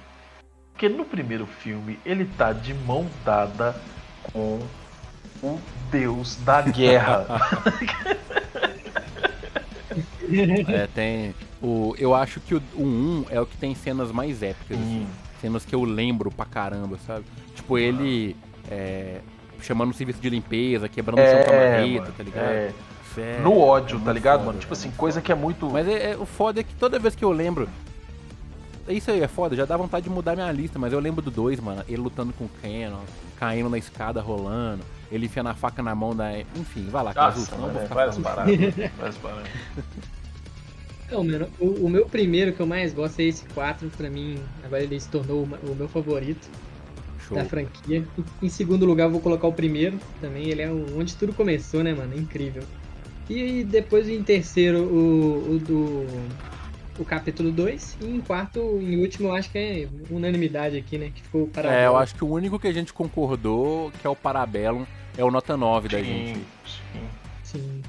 Porque 0.72 0.88
no 0.88 1.04
primeiro 1.04 1.46
filme 1.46 2.00
ele 2.04 2.24
tá 2.24 2.52
de 2.52 2.74
mão 2.74 3.06
dada 3.24 3.76
com 4.32 4.60
o 5.40 5.60
deus 5.90 6.36
da 6.44 6.60
guerra. 6.60 7.26
É, 10.68 10.86
tem. 10.94 11.34
O, 11.62 11.94
eu 11.98 12.14
acho 12.14 12.40
que 12.40 12.54
o, 12.54 12.62
o 12.74 12.82
1 12.82 13.26
é 13.28 13.38
o 13.38 13.44
que 13.44 13.54
tem 13.58 13.74
cenas 13.74 14.10
mais 14.10 14.42
épicas, 14.42 14.78
assim. 14.78 15.00
Hum. 15.00 15.06
Cenas 15.42 15.64
que 15.66 15.74
eu 15.74 15.84
lembro 15.84 16.30
pra 16.30 16.46
caramba, 16.46 16.96
sabe? 17.06 17.26
Tipo, 17.54 17.76
ele 17.76 18.34
é, 18.70 19.20
chamando 19.60 19.90
o 19.90 19.94
serviço 19.94 20.20
de 20.20 20.30
limpeza, 20.30 20.88
quebrando 20.88 21.18
o 21.20 21.26
chão 21.26 21.44
com 21.44 21.50
a 21.50 21.54
marreta, 21.54 22.00
mano, 22.00 22.14
tá 22.16 22.22
ligado? 22.22 22.44
é. 22.44 22.72
Isso 23.12 23.20
é- 23.20 23.40
No 23.40 23.58
ódio, 23.58 23.98
é 24.00 24.04
tá 24.04 24.12
ligado, 24.12 24.38
foda, 24.40 24.46
mano? 24.46 24.58
Tipo 24.58 24.72
assim, 24.72 24.90
coisa 24.92 25.20
que 25.20 25.30
é 25.30 25.34
muito. 25.34 25.68
Mas 25.70 25.86
é, 25.86 26.12
é- 26.12 26.16
o 26.16 26.24
foda 26.26 26.60
é 26.60 26.62
que 26.62 26.74
toda 26.74 26.98
vez 26.98 27.14
que 27.14 27.24
eu 27.24 27.30
lembro. 27.30 27.68
Isso 28.88 29.10
aí 29.12 29.20
é 29.22 29.28
foda, 29.28 29.54
já 29.54 29.64
dá 29.64 29.76
vontade 29.76 30.04
de 30.04 30.10
mudar 30.10 30.34
minha 30.34 30.50
lista, 30.50 30.76
mas 30.78 30.92
eu 30.92 30.98
lembro 30.98 31.22
do 31.22 31.30
2, 31.30 31.60
mano. 31.60 31.84
Ele 31.88 31.98
lutando 32.02 32.32
com 32.32 32.44
o 32.44 32.50
Canon, 32.60 33.02
caindo 33.38 33.68
na 33.70 33.78
escada 33.78 34.20
rolando, 34.20 34.82
ele 35.10 35.26
enfiando 35.26 35.50
a 35.50 35.54
faca 35.54 35.82
na 35.82 35.94
mão 35.94 36.16
da. 36.16 36.36
Enfim, 36.56 36.88
vai 36.90 37.04
lá, 37.04 37.14
Cazu, 37.14 37.48
eu 37.52 37.58
mano, 37.58 37.72
vou 37.74 37.80
é, 37.80 37.84
ficar 37.84 37.94
várias 37.94 38.16
falando. 38.18 38.36
paradas. 38.36 38.74
várias 38.98 39.16
paradas. 39.18 39.48
Não, 41.10 41.22
mano, 41.22 41.46
o, 41.60 41.86
o 41.86 41.88
meu 41.90 42.06
primeiro 42.06 42.52
que 42.54 42.60
eu 42.60 42.66
mais 42.66 42.92
gosto 42.92 43.20
é 43.20 43.24
esse 43.24 43.44
4, 43.54 43.88
pra 43.96 44.10
mim, 44.10 44.42
agora 44.64 44.82
ele 44.82 44.98
se 44.98 45.08
tornou 45.08 45.42
o, 45.44 45.70
o 45.70 45.74
meu 45.76 45.86
favorito 45.88 46.48
Show. 47.20 47.36
da 47.36 47.44
franquia. 47.44 48.04
Em 48.42 48.48
segundo 48.48 48.84
lugar, 48.84 49.04
eu 49.04 49.10
vou 49.12 49.20
colocar 49.20 49.46
o 49.46 49.52
primeiro 49.52 49.98
também, 50.20 50.48
ele 50.48 50.62
é 50.62 50.70
onde 50.72 51.14
tudo 51.14 51.32
começou, 51.32 51.84
né, 51.84 51.94
mano? 51.94 52.14
É 52.14 52.18
incrível. 52.18 52.64
E 53.28 53.64
depois 53.64 54.08
em 54.08 54.22
terceiro, 54.22 54.80
o, 54.84 55.54
o 55.54 55.58
do. 55.58 56.06
O 56.98 57.06
capítulo 57.06 57.50
2, 57.50 57.96
e 58.02 58.04
em 58.06 58.20
quarto, 58.20 58.60
em 58.80 59.00
último, 59.00 59.28
eu 59.28 59.34
acho 59.34 59.50
que 59.50 59.56
é 59.58 59.88
unanimidade 60.10 60.76
aqui, 60.76 60.98
né? 60.98 61.10
Que 61.12 61.22
ficou 61.22 61.46
para 61.46 61.74
É, 61.74 61.86
eu 61.86 61.96
acho 61.96 62.14
que 62.14 62.22
o 62.22 62.28
único 62.28 62.58
que 62.58 62.68
a 62.68 62.72
gente 62.72 62.92
concordou, 62.92 63.90
que 63.98 64.06
é 64.06 64.10
o 64.10 64.14
Parabellum, 64.14 64.84
é 65.16 65.24
o 65.24 65.30
nota 65.30 65.56
9 65.56 65.88
da 65.88 65.98
Sim, 65.98 66.04
gente. 66.04 66.40
sim. 66.66 67.00
Sim. 67.42 67.82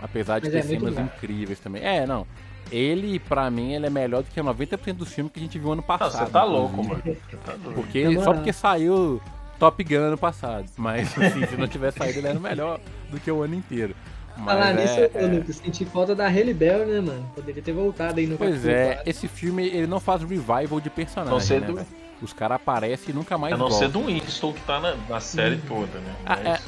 Apesar 0.00 0.40
de 0.40 0.44
Mas 0.46 0.52
ter 0.52 0.58
é 0.58 0.62
cenas 0.78 0.98
incríveis 0.98 1.58
também. 1.58 1.82
É, 1.82 2.06
não. 2.06 2.26
Ele, 2.70 3.18
pra 3.18 3.50
mim, 3.50 3.72
ele 3.72 3.86
é 3.86 3.90
melhor 3.90 4.22
do 4.22 4.30
que 4.30 4.38
90% 4.40 4.92
dos 4.92 5.12
filmes 5.12 5.32
que 5.32 5.38
a 5.40 5.42
gente 5.42 5.58
viu 5.58 5.72
ano 5.72 5.76
Não, 5.80 5.86
passado. 5.86 6.26
você 6.26 6.30
tá 6.32 6.44
louco, 6.44 6.84
mano. 6.84 7.02
Tá. 7.44 7.54
Porque, 7.74 8.08
Na 8.08 8.22
só 8.22 8.34
porque 8.34 8.52
saiu 8.52 9.20
Top 9.58 9.82
Gun 9.82 9.96
ano 10.00 10.18
passado. 10.18 10.68
Mas, 10.76 11.16
assim, 11.18 11.46
se 11.46 11.56
não 11.56 11.66
tivesse 11.66 11.98
saído, 11.98 12.18
ele 12.18 12.28
era 12.28 12.40
melhor 12.40 12.80
do 13.10 13.18
que 13.18 13.30
o 13.30 13.42
ano 13.42 13.54
inteiro. 13.54 13.94
Falar 14.42 14.72
nisso, 14.74 14.98
é, 14.98 15.10
é- 15.14 15.26
Lucas, 15.26 15.56
senti 15.56 15.84
falta 15.84 16.14
da 16.14 16.26
Halle 16.28 16.52
Berry, 16.54 16.90
né, 16.90 17.00
mano? 17.00 17.30
Poderia 17.34 17.62
ter 17.62 17.72
voltado 17.72 18.18
aí 18.18 18.26
no 18.26 18.36
Pois 18.36 18.64
é, 18.66 19.02
esse 19.06 19.28
filme, 19.28 19.66
ele 19.66 19.86
não 19.86 20.00
faz 20.00 20.22
revival 20.22 20.80
de 20.80 20.90
personagem, 20.90 21.32
Não 21.32 21.40
ser 21.40 21.60
né, 21.60 21.66
do-? 21.68 21.86
Os 22.22 22.32
caras 22.32 22.56
aparecem 22.56 23.10
e 23.10 23.12
nunca 23.12 23.36
mais 23.38 23.52
A 23.54 23.56
não 23.56 23.68
voltam. 23.68 23.86
ser 23.86 23.92
do 23.92 24.06
Winston 24.06 24.52
que 24.52 24.60
tá 24.62 24.80
na, 24.80 24.94
na 25.08 25.20
série 25.20 25.58
toda, 25.58 25.98
né? 25.98 26.14
Ah, 26.24 26.38
Mas- 26.42 26.62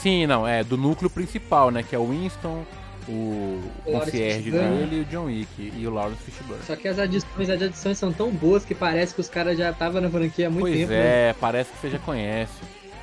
Sim, 0.00 0.26
não, 0.26 0.46
é 0.46 0.64
do 0.64 0.76
núcleo 0.78 1.10
principal, 1.10 1.70
né? 1.70 1.82
Que 1.82 1.94
é 1.94 1.98
o 1.98 2.06
Winston, 2.06 2.64
o 3.08 3.60
concierge 3.84 4.44
Fishburne. 4.44 4.76
dele 4.78 4.96
e 4.96 5.00
o 5.00 5.04
John 5.04 5.24
Wick 5.26 5.72
e 5.76 5.86
o 5.86 5.90
Lawrence 5.90 6.22
Fishburne. 6.22 6.62
Só 6.64 6.74
que 6.74 6.88
as 6.88 6.98
adições, 6.98 7.50
as 7.50 7.62
adições 7.62 7.98
são 7.98 8.10
tão 8.12 8.30
boas 8.30 8.64
que 8.64 8.74
parece 8.74 9.14
que 9.14 9.20
os 9.20 9.28
caras 9.28 9.58
já 9.58 9.70
estavam 9.70 10.00
na 10.00 10.08
franquia 10.08 10.46
há 10.46 10.50
muito 10.50 10.62
pois 10.64 10.74
tempo, 10.78 10.90
né? 10.92 11.30
é, 11.30 11.34
parece 11.38 11.70
que 11.72 11.78
você 11.78 11.90
já 11.90 11.98
conhece. 11.98 12.52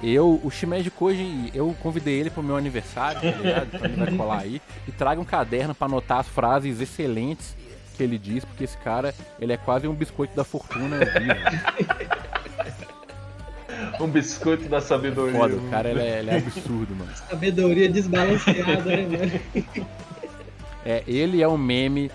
Eu, 0.03 0.39
o 0.43 0.51
Shimeji 0.51 0.91
Koji, 0.91 1.51
eu 1.53 1.75
convidei 1.81 2.19
ele 2.19 2.29
pro 2.29 2.43
meu 2.43 2.55
aniversário, 2.55 3.19
tá 3.19 3.37
ligado? 3.37 3.67
Então 3.73 3.85
ele 3.85 3.95
vai 3.95 4.15
colar 4.15 4.41
aí. 4.41 4.61
E 4.87 4.91
traga 4.91 5.19
um 5.19 5.25
caderno 5.25 5.73
pra 5.73 5.87
anotar 5.87 6.19
as 6.19 6.27
frases 6.27 6.79
excelentes 6.79 7.55
que 7.95 8.03
ele 8.03 8.17
diz, 8.17 8.45
porque 8.45 8.63
esse 8.63 8.77
cara, 8.77 9.13
ele 9.39 9.53
é 9.53 9.57
quase 9.57 9.87
um 9.87 9.93
biscoito 9.93 10.35
da 10.35 10.43
fortuna 10.43 10.97
vivo. 10.99 12.17
Um 13.99 14.07
biscoito 14.07 14.67
da 14.67 14.81
sabedoria. 14.81 15.39
Foda, 15.39 15.55
o 15.55 15.69
cara 15.69 15.89
ele 15.89 16.01
é, 16.01 16.19
ele 16.19 16.29
é 16.31 16.37
absurdo, 16.37 16.95
mano. 16.95 17.11
Sabedoria 17.29 17.89
desbalanceada, 17.89 18.83
né, 18.83 19.07
mano? 19.07 19.87
É, 20.85 21.03
ele 21.07 21.41
é 21.41 21.47
o 21.47 21.57
meme 21.57 22.11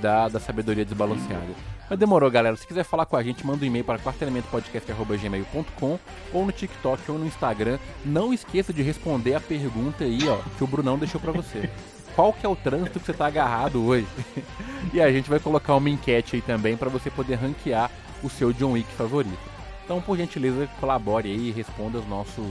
da, 0.00 0.28
da 0.28 0.40
sabedoria 0.40 0.84
desbalanceada. 0.84 1.54
Mas 1.88 1.98
demorou, 1.98 2.30
galera. 2.30 2.56
Se 2.56 2.66
quiser 2.66 2.84
falar 2.84 3.06
com 3.06 3.16
a 3.16 3.22
gente, 3.22 3.46
manda 3.46 3.64
um 3.64 3.66
e-mail 3.66 3.84
para 3.84 3.98
quartelementopodcast.gmail.com 3.98 5.98
ou 6.32 6.46
no 6.46 6.52
TikTok 6.52 7.10
ou 7.10 7.18
no 7.18 7.26
Instagram. 7.26 7.78
Não 8.04 8.32
esqueça 8.32 8.72
de 8.72 8.82
responder 8.82 9.34
a 9.34 9.40
pergunta 9.40 10.04
aí, 10.04 10.18
ó, 10.28 10.38
que 10.56 10.64
o 10.64 10.66
Brunão 10.66 10.98
deixou 10.98 11.20
para 11.20 11.32
você. 11.32 11.70
Qual 12.14 12.32
que 12.32 12.46
é 12.46 12.48
o 12.48 12.56
trânsito 12.56 12.98
que 12.98 13.06
você 13.06 13.12
tá 13.12 13.26
agarrado 13.26 13.84
hoje? 13.84 14.06
e 14.92 15.00
a 15.00 15.10
gente 15.12 15.28
vai 15.28 15.38
colocar 15.38 15.76
uma 15.76 15.90
enquete 15.90 16.36
aí 16.36 16.42
também 16.42 16.76
para 16.76 16.88
você 16.88 17.10
poder 17.10 17.36
ranquear 17.36 17.90
o 18.22 18.30
seu 18.30 18.52
John 18.52 18.72
Wick 18.72 18.90
favorito. 18.92 19.56
Então, 19.84 20.00
por 20.00 20.16
gentileza, 20.16 20.68
colabore 20.80 21.30
aí 21.30 21.48
e 21.48 21.52
responda 21.52 21.98
os 21.98 22.08
nossos 22.08 22.46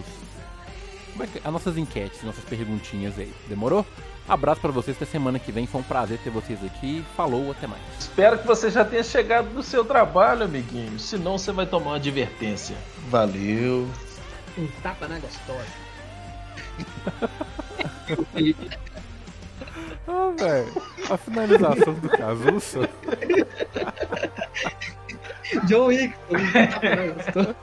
é 1.20 1.48
as 1.48 1.54
nossas 1.54 1.78
enquetes, 1.78 2.24
nossas 2.24 2.44
perguntinhas 2.44 3.18
aí. 3.18 3.34
Demorou? 3.48 3.86
Abraço 4.28 4.60
para 4.60 4.72
vocês 4.72 4.98
até 4.98 5.06
semana 5.06 5.38
que 5.38 5.52
vem. 5.52 5.68
Foi 5.68 5.82
um 5.82 5.84
prazer 5.84 6.18
ter 6.18 6.32
vocês 6.32 6.64
aqui. 6.64 7.06
Falou, 7.16 7.52
até 7.52 7.68
mais. 7.68 7.82
Espero 8.00 8.40
que 8.40 8.48
você 8.48 8.72
já 8.72 8.84
tenha 8.84 9.04
chegado 9.04 9.52
no 9.52 9.62
seu 9.62 9.86
trabalho, 9.86 10.44
amiguinho. 10.44 11.00
Senão 11.00 11.38
você 11.38 11.52
vai 11.52 11.68
tomar 11.68 11.92
uma 11.92 11.96
advertência. 11.98 12.76
Valeu. 13.10 13.88
Um 14.58 14.68
tapa 14.82 15.08
na 15.08 15.20
gostosa. 15.20 15.66
ah, 20.08 20.32
velho. 20.38 20.82
A 21.10 21.18
finalização 21.18 21.94
do 21.94 22.10
Cazuça. 22.10 22.90
John 25.66 25.86
Wick. 25.86 26.16
Um 26.32 26.52
tapa 26.52 26.96
na 26.96 27.08
gostosa. 27.14 27.56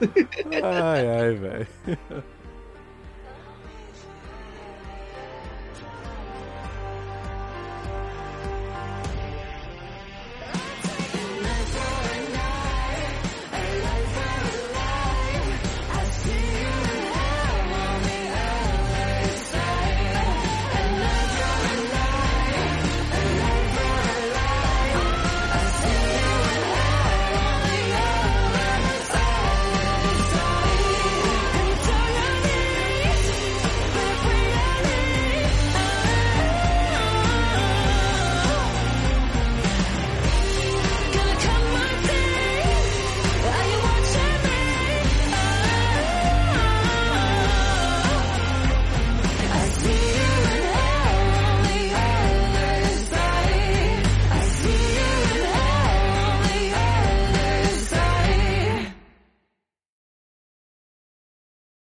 Ai, 0.62 1.08
ai, 1.08 1.34
velho. 1.34 1.66